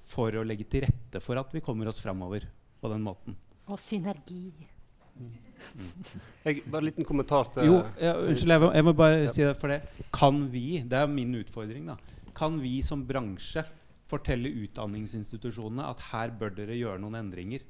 for 0.10 0.34
å 0.34 0.46
legge 0.48 0.66
til 0.70 0.88
rette 0.88 1.22
for 1.22 1.40
at 1.40 1.54
vi 1.54 1.62
kommer 1.64 1.90
oss 1.90 2.02
framover 2.02 2.48
på 2.80 2.92
den 2.92 3.04
måten. 3.06 3.38
Og 3.70 3.78
synergi. 3.82 4.50
Jeg, 6.46 6.62
bare 6.72 6.80
en 6.80 6.88
liten 6.88 7.08
kommentar 7.08 7.50
til 7.52 7.68
Jo, 7.68 7.80
ja, 8.00 8.14
Unnskyld, 8.24 8.54
jeg, 8.54 8.70
jeg, 8.78 8.86
må 8.88 8.94
bare 8.96 9.18
ja. 9.26 9.34
si 9.34 9.44
det. 9.44 9.56
For 9.60 9.74
det 9.74 10.06
kan 10.16 10.40
vi, 10.52 10.80
det 10.88 11.02
er 11.02 11.12
min 11.12 11.36
utfordring, 11.42 11.90
da. 11.92 11.98
Kan 12.38 12.56
vi 12.62 12.78
som 12.86 13.04
bransje 13.08 13.66
fortelle 14.10 14.52
utdanningsinstitusjonene 14.64 15.86
at 15.86 16.06
her 16.14 16.32
bør 16.40 16.56
dere 16.62 16.78
gjøre 16.80 17.02
noen 17.04 17.20
endringer? 17.20 17.66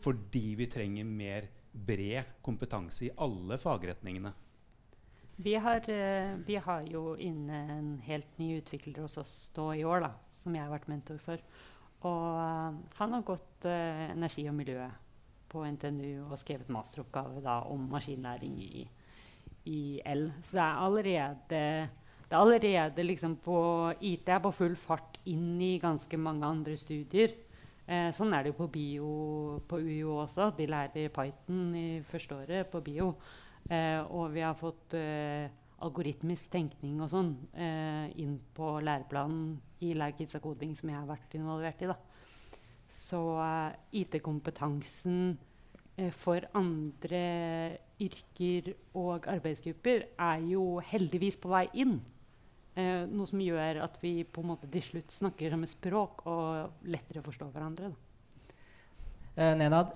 Fordi 0.00 0.44
vi 0.60 0.68
trenger 0.70 1.08
mer 1.08 1.48
bred 1.72 2.36
kompetanse 2.44 3.06
i 3.08 3.12
alle 3.24 3.58
fagretningene. 3.60 4.32
Vi 5.40 5.54
har, 5.56 5.80
uh, 5.88 6.36
vi 6.44 6.60
har 6.60 6.84
jo 6.84 7.14
inne 7.16 7.64
en 7.78 7.90
helt 8.04 8.38
ny 8.40 8.58
utvikler 8.58 9.06
hos 9.06 9.16
oss 9.22 9.34
nå 9.56 9.70
i 9.78 9.84
år, 9.88 10.04
da, 10.04 10.10
som 10.42 10.56
jeg 10.56 10.66
har 10.66 10.72
vært 10.74 10.90
mentor 10.92 11.20
for. 11.24 11.40
Og 12.08 12.26
uh, 12.40 12.80
han 12.96 13.14
har 13.16 13.24
gått 13.26 13.68
uh, 13.68 14.10
energi 14.10 14.46
og 14.48 14.56
miljø 14.56 14.88
på 15.50 15.64
NTNU 15.66 16.30
og 16.30 16.38
skrevet 16.40 16.70
masteroppgave 16.72 17.42
da, 17.44 17.60
om 17.68 17.88
maskinlæring 17.90 18.56
i, 18.62 18.84
i 19.66 19.80
L. 20.06 20.28
Så 20.46 20.56
det 20.56 20.62
er 20.64 20.82
allerede, 20.86 21.60
det 22.30 22.30
er 22.30 22.38
allerede 22.38 23.04
liksom 23.04 23.36
på 23.44 23.58
IT 24.00 24.30
er 24.30 24.42
på 24.44 24.54
full 24.54 24.76
fart 24.78 25.18
inn 25.28 25.60
i 25.60 25.78
ganske 25.82 26.16
mange 26.16 26.46
andre 26.46 26.76
studier. 26.78 27.34
Eh, 27.90 28.10
sånn 28.14 28.30
er 28.36 28.44
det 28.44 28.52
jo 28.52 28.60
på 28.60 28.68
bio 28.70 29.12
på 29.66 29.80
UiO 29.82 30.20
også. 30.22 30.52
De 30.54 30.68
lærer 30.70 31.10
Python 31.10 31.72
i 31.74 31.88
første 32.06 32.36
året 32.38 32.70
på 32.70 32.82
bio. 32.86 33.14
Eh, 33.66 33.98
og 34.06 34.30
vi 34.34 34.44
har 34.44 34.54
fått 34.58 34.94
eh, 34.98 35.50
algoritmisk 35.84 36.50
tenkning 36.52 37.00
og 37.00 37.10
sånn 37.12 37.30
eh, 37.54 38.10
inn 38.20 38.36
på 38.56 38.76
læreplanen 38.84 39.54
i 39.84 39.92
Lær 39.96 40.14
Kids 40.16 40.36
Coding, 40.42 40.74
som 40.76 40.90
jeg 40.92 40.98
har 40.98 41.08
vært 41.08 41.36
involvert 41.38 41.84
i. 41.84 41.88
da. 41.90 41.96
Så 42.92 43.20
eh, 43.44 44.02
IT-kompetansen 44.02 45.38
eh, 45.96 46.10
for 46.12 46.44
andre 46.58 47.22
yrker 48.00 48.72
og 48.98 49.28
arbeidsgrupper 49.30 50.10
er 50.14 50.44
jo 50.50 50.64
heldigvis 50.92 51.40
på 51.40 51.52
vei 51.52 51.66
inn. 51.84 52.00
Uh, 52.70 53.02
noe 53.10 53.26
som 53.26 53.40
gjør 53.42 53.80
at 53.82 53.96
vi 53.98 54.22
på 54.22 54.44
en 54.44 54.52
måte 54.52 54.68
til 54.70 54.84
slutt 54.86 55.10
snakker 55.10 55.50
samme 55.50 55.66
språk 55.68 56.22
og 56.30 56.86
lettere 56.86 57.20
forstår 57.24 57.50
hverandre. 57.50 57.90
Nenad? 59.58 59.90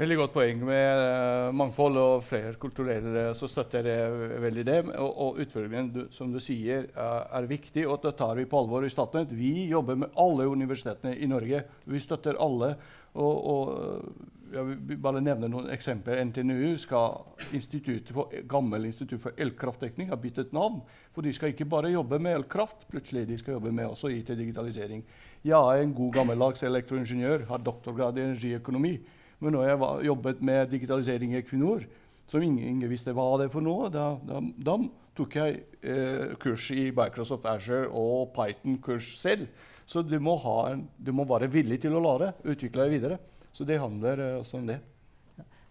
Veldig 0.00 0.16
godt 0.16 0.32
poeng 0.32 0.62
med 0.64 0.96
uh, 0.96 1.50
mangfold 1.52 1.98
og 2.00 2.22
flere 2.24 2.54
kulturelle. 2.56 3.34
Så 3.36 3.50
støtter 3.52 3.84
jeg 3.84 4.30
veldig 4.40 4.62
det. 4.64 4.78
Og, 4.94 5.10
og 5.10 5.40
utfordringen 5.44 5.90
du, 5.92 6.00
som 6.14 6.30
du 6.32 6.38
sier, 6.40 6.86
uh, 6.94 7.26
er 7.36 7.48
viktig, 7.50 7.84
og 7.84 7.98
det 8.06 8.14
tar 8.16 8.32
vi 8.38 8.46
på 8.48 8.62
alvor 8.62 8.86
i 8.86 8.92
Statnett. 8.92 9.34
Vi 9.36 9.66
jobber 9.68 10.00
med 10.00 10.16
alle 10.16 10.48
universitetene 10.48 11.12
i 11.20 11.28
Norge. 11.28 11.60
Vi 11.84 12.00
støtter 12.00 12.40
alle. 12.40 12.72
Og, 13.12 13.44
og 13.52 14.56
jeg 14.56 14.78
vil 14.88 15.02
bare 15.04 15.20
nevne 15.20 15.52
noen 15.52 15.68
eksempler. 15.76 16.24
NTNU 16.30 16.80
skal 16.80 17.20
instituttet 17.52 18.16
for, 18.16 18.32
gammel 18.48 18.88
institutt 18.88 19.20
for 19.26 19.36
elkraftdekning 19.36 20.08
har 20.14 20.24
byttet 20.24 20.56
navn. 20.56 20.80
For 21.12 21.28
de 21.28 21.36
skal 21.36 21.52
ikke 21.52 21.68
bare 21.68 21.92
jobbe 21.92 22.22
med 22.24 22.38
elkraft, 22.40 22.88
plutselig 22.88 23.28
de 23.28 23.36
skal 23.42 23.58
jobbe 23.58 23.76
med 23.76 23.92
også 23.92 24.16
IT-digitalisering. 24.16 25.04
Jeg 25.44 25.60
er 25.60 25.84
en 25.84 25.96
god 26.00 26.22
gammeldags 26.22 26.64
elektroingeniør, 26.64 27.50
har 27.52 27.68
doktorgrad 27.68 28.16
i 28.16 28.30
energiøkonomi. 28.30 28.96
Men 29.40 29.56
når 29.56 29.68
jeg 29.68 29.80
var, 29.80 30.04
jobbet 30.04 30.40
med 30.44 30.70
digitalisering 30.72 31.34
i 31.34 31.40
Equinor, 31.40 31.84
som 32.30 32.42
ingen, 32.44 32.62
ingen, 32.62 32.90
visste 32.90 33.14
hva 33.16 33.26
det 33.40 33.48
er 33.48 33.52
for 33.52 33.64
noe, 33.64 33.88
da, 33.92 34.12
da, 34.26 34.40
da 34.40 34.76
tok 35.18 35.36
jeg 35.40 35.62
eh, 35.82 36.36
kurs 36.40 36.68
i 36.74 36.90
Microsoft 36.94 37.48
Azure 37.48 37.88
og 37.88 38.30
Python-kurs 38.36 39.16
selv. 39.18 39.48
Så 39.90 40.04
du 40.06 40.14
må, 40.22 40.36
en, 40.70 40.84
du 41.02 41.10
må, 41.16 41.26
være 41.26 41.48
villig 41.50 41.80
til 41.82 41.96
å 41.98 42.02
lære, 42.04 42.30
utvikle 42.46 42.86
deg 42.86 42.92
videre. 42.94 43.16
Så 43.50 43.66
det 43.66 43.80
handler 43.82 44.20
uh, 44.22 44.36
også 44.38 44.60
om 44.60 44.68
det. 44.68 44.76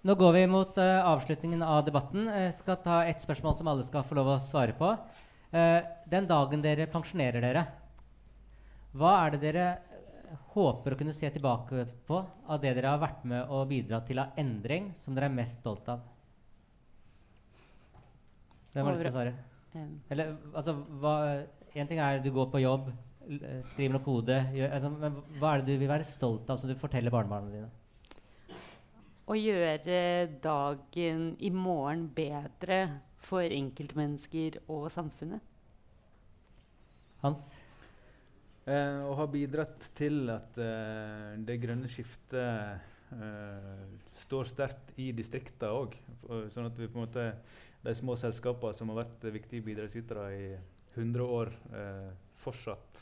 Nå 0.04 0.16
går 0.20 0.34
vi 0.36 0.42
mot 0.52 0.82
uh, 0.82 1.06
avslutningen 1.08 1.64
av 1.64 1.86
debatten. 1.88 2.28
Jeg 2.28 2.58
skal 2.58 2.82
ta 2.84 2.98
et 3.08 3.24
spørsmål 3.24 3.56
som 3.56 3.70
alle 3.72 3.86
skal 3.88 4.04
få 4.04 4.18
lov 4.20 4.34
å 4.34 4.42
svare 4.44 4.76
på. 4.76 4.92
Uh, 5.54 5.80
den 6.12 6.28
dagen 6.28 6.66
dere 6.66 6.90
pensjonerer 6.92 7.46
dere, 7.48 7.64
hva 9.00 9.16
er 9.22 9.38
det 9.38 9.42
dere 9.46 9.70
håper 10.54 10.94
å 10.94 11.00
kunne 11.00 11.16
se 11.16 11.30
tilbake 11.34 11.86
på 12.08 12.22
av 12.22 12.62
det 12.62 12.74
dere 12.78 12.94
har 12.94 13.02
vært 13.02 13.26
med 13.30 13.52
og 13.54 13.68
bidratt 13.70 14.08
til 14.10 14.22
av 14.22 14.38
endring, 14.40 14.92
som 15.02 15.16
dere 15.18 15.30
er 15.30 15.38
mest 15.38 15.60
stolt 15.62 15.90
av? 15.92 16.04
Hvem 18.74 18.86
har 18.86 18.96
lyst 18.96 19.06
til 19.06 19.12
å 19.12 19.16
svare? 19.18 19.36
Eller, 20.14 20.34
altså, 20.54 20.76
hva, 21.02 21.14
en 21.74 21.90
ting 21.90 22.02
er 22.02 22.22
du 22.24 22.32
går 22.34 22.50
på 22.54 22.62
jobb, 22.64 22.90
skriver 23.72 23.94
noe 23.94 24.06
kode. 24.06 24.40
Gjør, 24.56 24.72
altså, 24.78 24.92
men 24.94 25.20
hva 25.38 25.54
er 25.54 25.62
det 25.62 25.76
du 25.76 25.84
vil 25.84 25.92
være 25.92 26.08
stolt 26.08 26.50
av, 26.50 26.58
som 26.62 26.70
du 26.70 26.78
forteller 26.80 27.14
barnebarna 27.14 27.54
dine? 27.54 27.70
Å 29.30 29.38
gjøre 29.38 30.00
dagen 30.42 31.26
i 31.38 31.52
morgen 31.54 32.08
bedre 32.16 32.80
for 33.22 33.46
enkeltmennesker 33.46 34.58
og 34.66 34.88
samfunnet. 34.94 35.44
Hans? 37.22 37.52
Eh, 38.70 39.00
og 39.08 39.16
har 39.18 39.32
bidratt 39.34 39.88
til 39.98 40.30
at 40.30 40.58
eh, 40.62 41.38
det 41.42 41.56
grønne 41.64 41.90
skiftet 41.90 43.16
eh, 43.16 43.80
står 44.22 44.52
sterkt 44.52 44.92
i 45.02 45.10
distriktene 45.16 45.72
òg. 45.74 45.96
Sånn 46.54 46.70
at 46.70 46.78
vi 46.78 46.90
på 46.90 47.00
en 47.00 47.08
måte, 47.08 47.32
de 47.82 47.96
små 47.98 48.14
selskapene 48.20 48.76
som 48.78 48.92
har 48.92 49.02
vært 49.06 49.26
viktige 49.34 49.66
bidragsytere 49.66 50.28
i 50.36 50.46
100 50.94 51.26
år, 51.40 51.54
eh, 51.74 52.12
fortsatt 52.44 53.02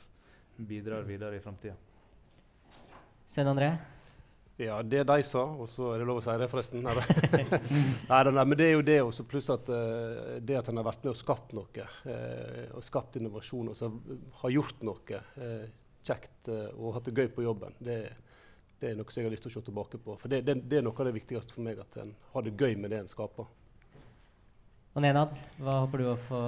bidrar 0.57 1.03
videre 1.07 1.35
i 1.35 1.43
framtida. 1.43 1.75
Svein 3.27 3.51
André? 3.51 3.73
Ja, 4.57 4.79
det 4.81 5.03
de 5.05 5.23
sa, 5.23 5.43
og 5.45 5.67
så 5.69 5.91
er 5.93 6.01
det 6.01 6.05
lov 6.09 6.17
å 6.17 6.21
si 6.25 6.33
det, 6.41 6.47
forresten. 6.49 6.81
nei, 6.81 6.93
nei, 8.09 8.31
men 8.41 8.55
det 8.57 8.65
er 8.65 8.71
jo 8.73 8.85
det 8.85 8.95
også, 9.05 9.25
pluss 9.29 9.51
at 9.53 9.67
uh, 9.69 10.39
det 10.41 10.57
at 10.57 10.71
en 10.71 10.79
har 10.81 10.87
vært 10.87 11.03
med 11.05 11.11
og 11.11 11.19
skapt 11.19 11.53
noe, 11.53 11.85
uh, 12.07 12.63
og 12.73 12.85
skapt 12.85 13.19
innovasjon, 13.21 13.69
og 13.69 13.77
så 13.77 13.91
har 14.41 14.55
gjort 14.55 14.81
noe 14.87 15.19
uh, 15.37 15.67
kjekt 16.07 16.49
og 16.49 16.95
hatt 16.95 17.05
det 17.05 17.13
gøy 17.13 17.29
på 17.35 17.45
jobben, 17.45 17.77
det, 17.77 17.99
det, 18.79 18.89
er 18.89 18.97
noe 18.97 19.13
som 19.13 19.21
jeg 19.21 19.27
har 19.27 19.35
lyst 19.35 19.45
til 19.45 19.51
å 19.51 19.55
se 19.59 19.63
tilbake 19.67 20.01
på. 20.01 20.17
For 20.23 20.31
det, 20.31 20.41
det, 20.47 20.57
det, 20.65 20.79
er 20.79 20.87
noe 20.87 20.97
av 20.97 21.09
det 21.11 21.13
viktigste 21.19 21.53
for 21.53 21.67
meg, 21.67 21.83
at 21.83 22.01
en 22.01 22.17
har 22.33 22.47
det 22.47 22.55
gøy 22.57 22.79
med 22.81 22.95
det 22.95 23.03
en 23.03 23.13
skaper. 23.13 23.45
Og 24.97 25.05
Nenad, 25.05 25.37
hva 25.61 25.83
håper 25.83 26.01
du 26.01 26.09
å 26.15 26.17
få 26.31 26.41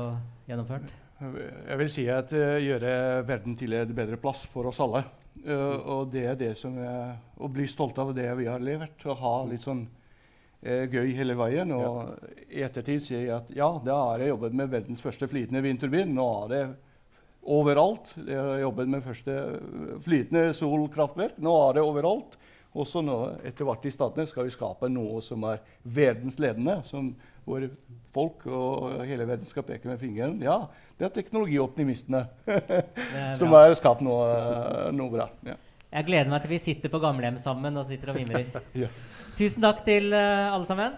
gjennomført? 0.49 0.97
Jeg 1.19 1.77
vil 1.83 1.93
si 1.93 2.09
at 2.09 2.33
uh, 2.33 2.57
gjøre 2.57 2.91
verden 3.27 3.59
til 3.59 3.77
et 3.77 3.93
bedre 3.93 4.17
plass 4.17 4.47
for 4.49 4.71
oss 4.71 4.81
alle. 4.81 5.05
Uh, 5.45 5.77
og 5.95 6.09
det 6.11 6.25
er 6.27 6.35
det 6.35 6.51
som 6.59 6.73
er 6.83 7.13
Å 7.39 7.47
bli 7.47 7.63
stolt 7.71 7.97
av 8.01 8.11
det 8.15 8.27
vi 8.39 8.49
har 8.49 8.59
levert. 8.63 8.99
Å 9.05 9.15
ha 9.21 9.35
litt 9.47 9.63
sånn 9.63 9.85
uh, 9.85 10.85
gøy 10.91 11.13
hele 11.15 11.37
veien. 11.39 11.71
Og 11.75 12.01
ja. 12.03 12.67
ettertid 12.67 13.05
sier 13.05 13.23
jeg 13.23 13.35
at 13.37 13.49
ja, 13.55 13.71
da 13.85 14.01
har 14.11 14.23
jeg 14.23 14.33
jobbet 14.33 14.59
med 14.59 14.71
verdens 14.73 15.03
første 15.03 15.29
flytende 15.31 15.63
vindturbin. 15.65 16.13
Nå 16.15 16.27
er 16.43 16.53
det 16.53 16.63
overalt. 17.49 18.13
Jeg 18.19 18.37
har 18.37 18.63
jobbet 18.65 18.91
med 18.91 19.05
første 19.05 19.37
flytende 20.05 20.49
solkraftverk. 20.57 21.39
Nå 21.41 21.55
er 21.69 21.79
det 21.79 21.85
overalt. 21.87 22.39
Også 22.77 23.01
nå, 23.01 23.17
etter 23.47 23.65
hvert 23.65 23.85
i 23.89 23.91
Statnett 23.93 24.29
skal 24.29 24.45
vi 24.45 24.53
skape 24.53 24.89
noe 24.91 25.23
som 25.25 25.43
er 25.49 25.63
verdensledende. 25.83 26.79
Som 26.85 27.15
hvor 27.49 27.65
folk 28.13 28.45
og 28.45 28.99
hele 29.09 29.25
verden 29.27 29.47
skal 29.49 29.65
peke 29.65 29.89
med 29.89 29.97
fingeren. 30.01 30.37
Ja, 30.43 30.67
det 30.99 31.07
er 31.07 31.15
teknologioptimistene 31.15 32.25
som 33.39 33.55
har 33.57 33.73
skapt 33.79 34.05
noe, 34.05 34.29
noe 34.93 35.13
bra. 35.13 35.29
Ja. 35.47 35.57
Jeg 35.89 36.05
gleder 36.05 36.29
meg 36.29 36.43
til 36.43 36.53
vi 36.53 36.61
sitter 36.61 36.91
på 36.93 37.01
gamlehjem 37.01 37.39
sammen 37.41 37.77
og 37.81 37.87
sitter 37.89 38.13
og 38.13 38.19
mimrer. 38.19 38.51
ja. 38.83 38.89
Tusen 39.39 39.63
takk 39.65 39.81
til 39.87 40.11
uh, 40.13 40.53
alle 40.53 40.69
sammen. 40.69 40.97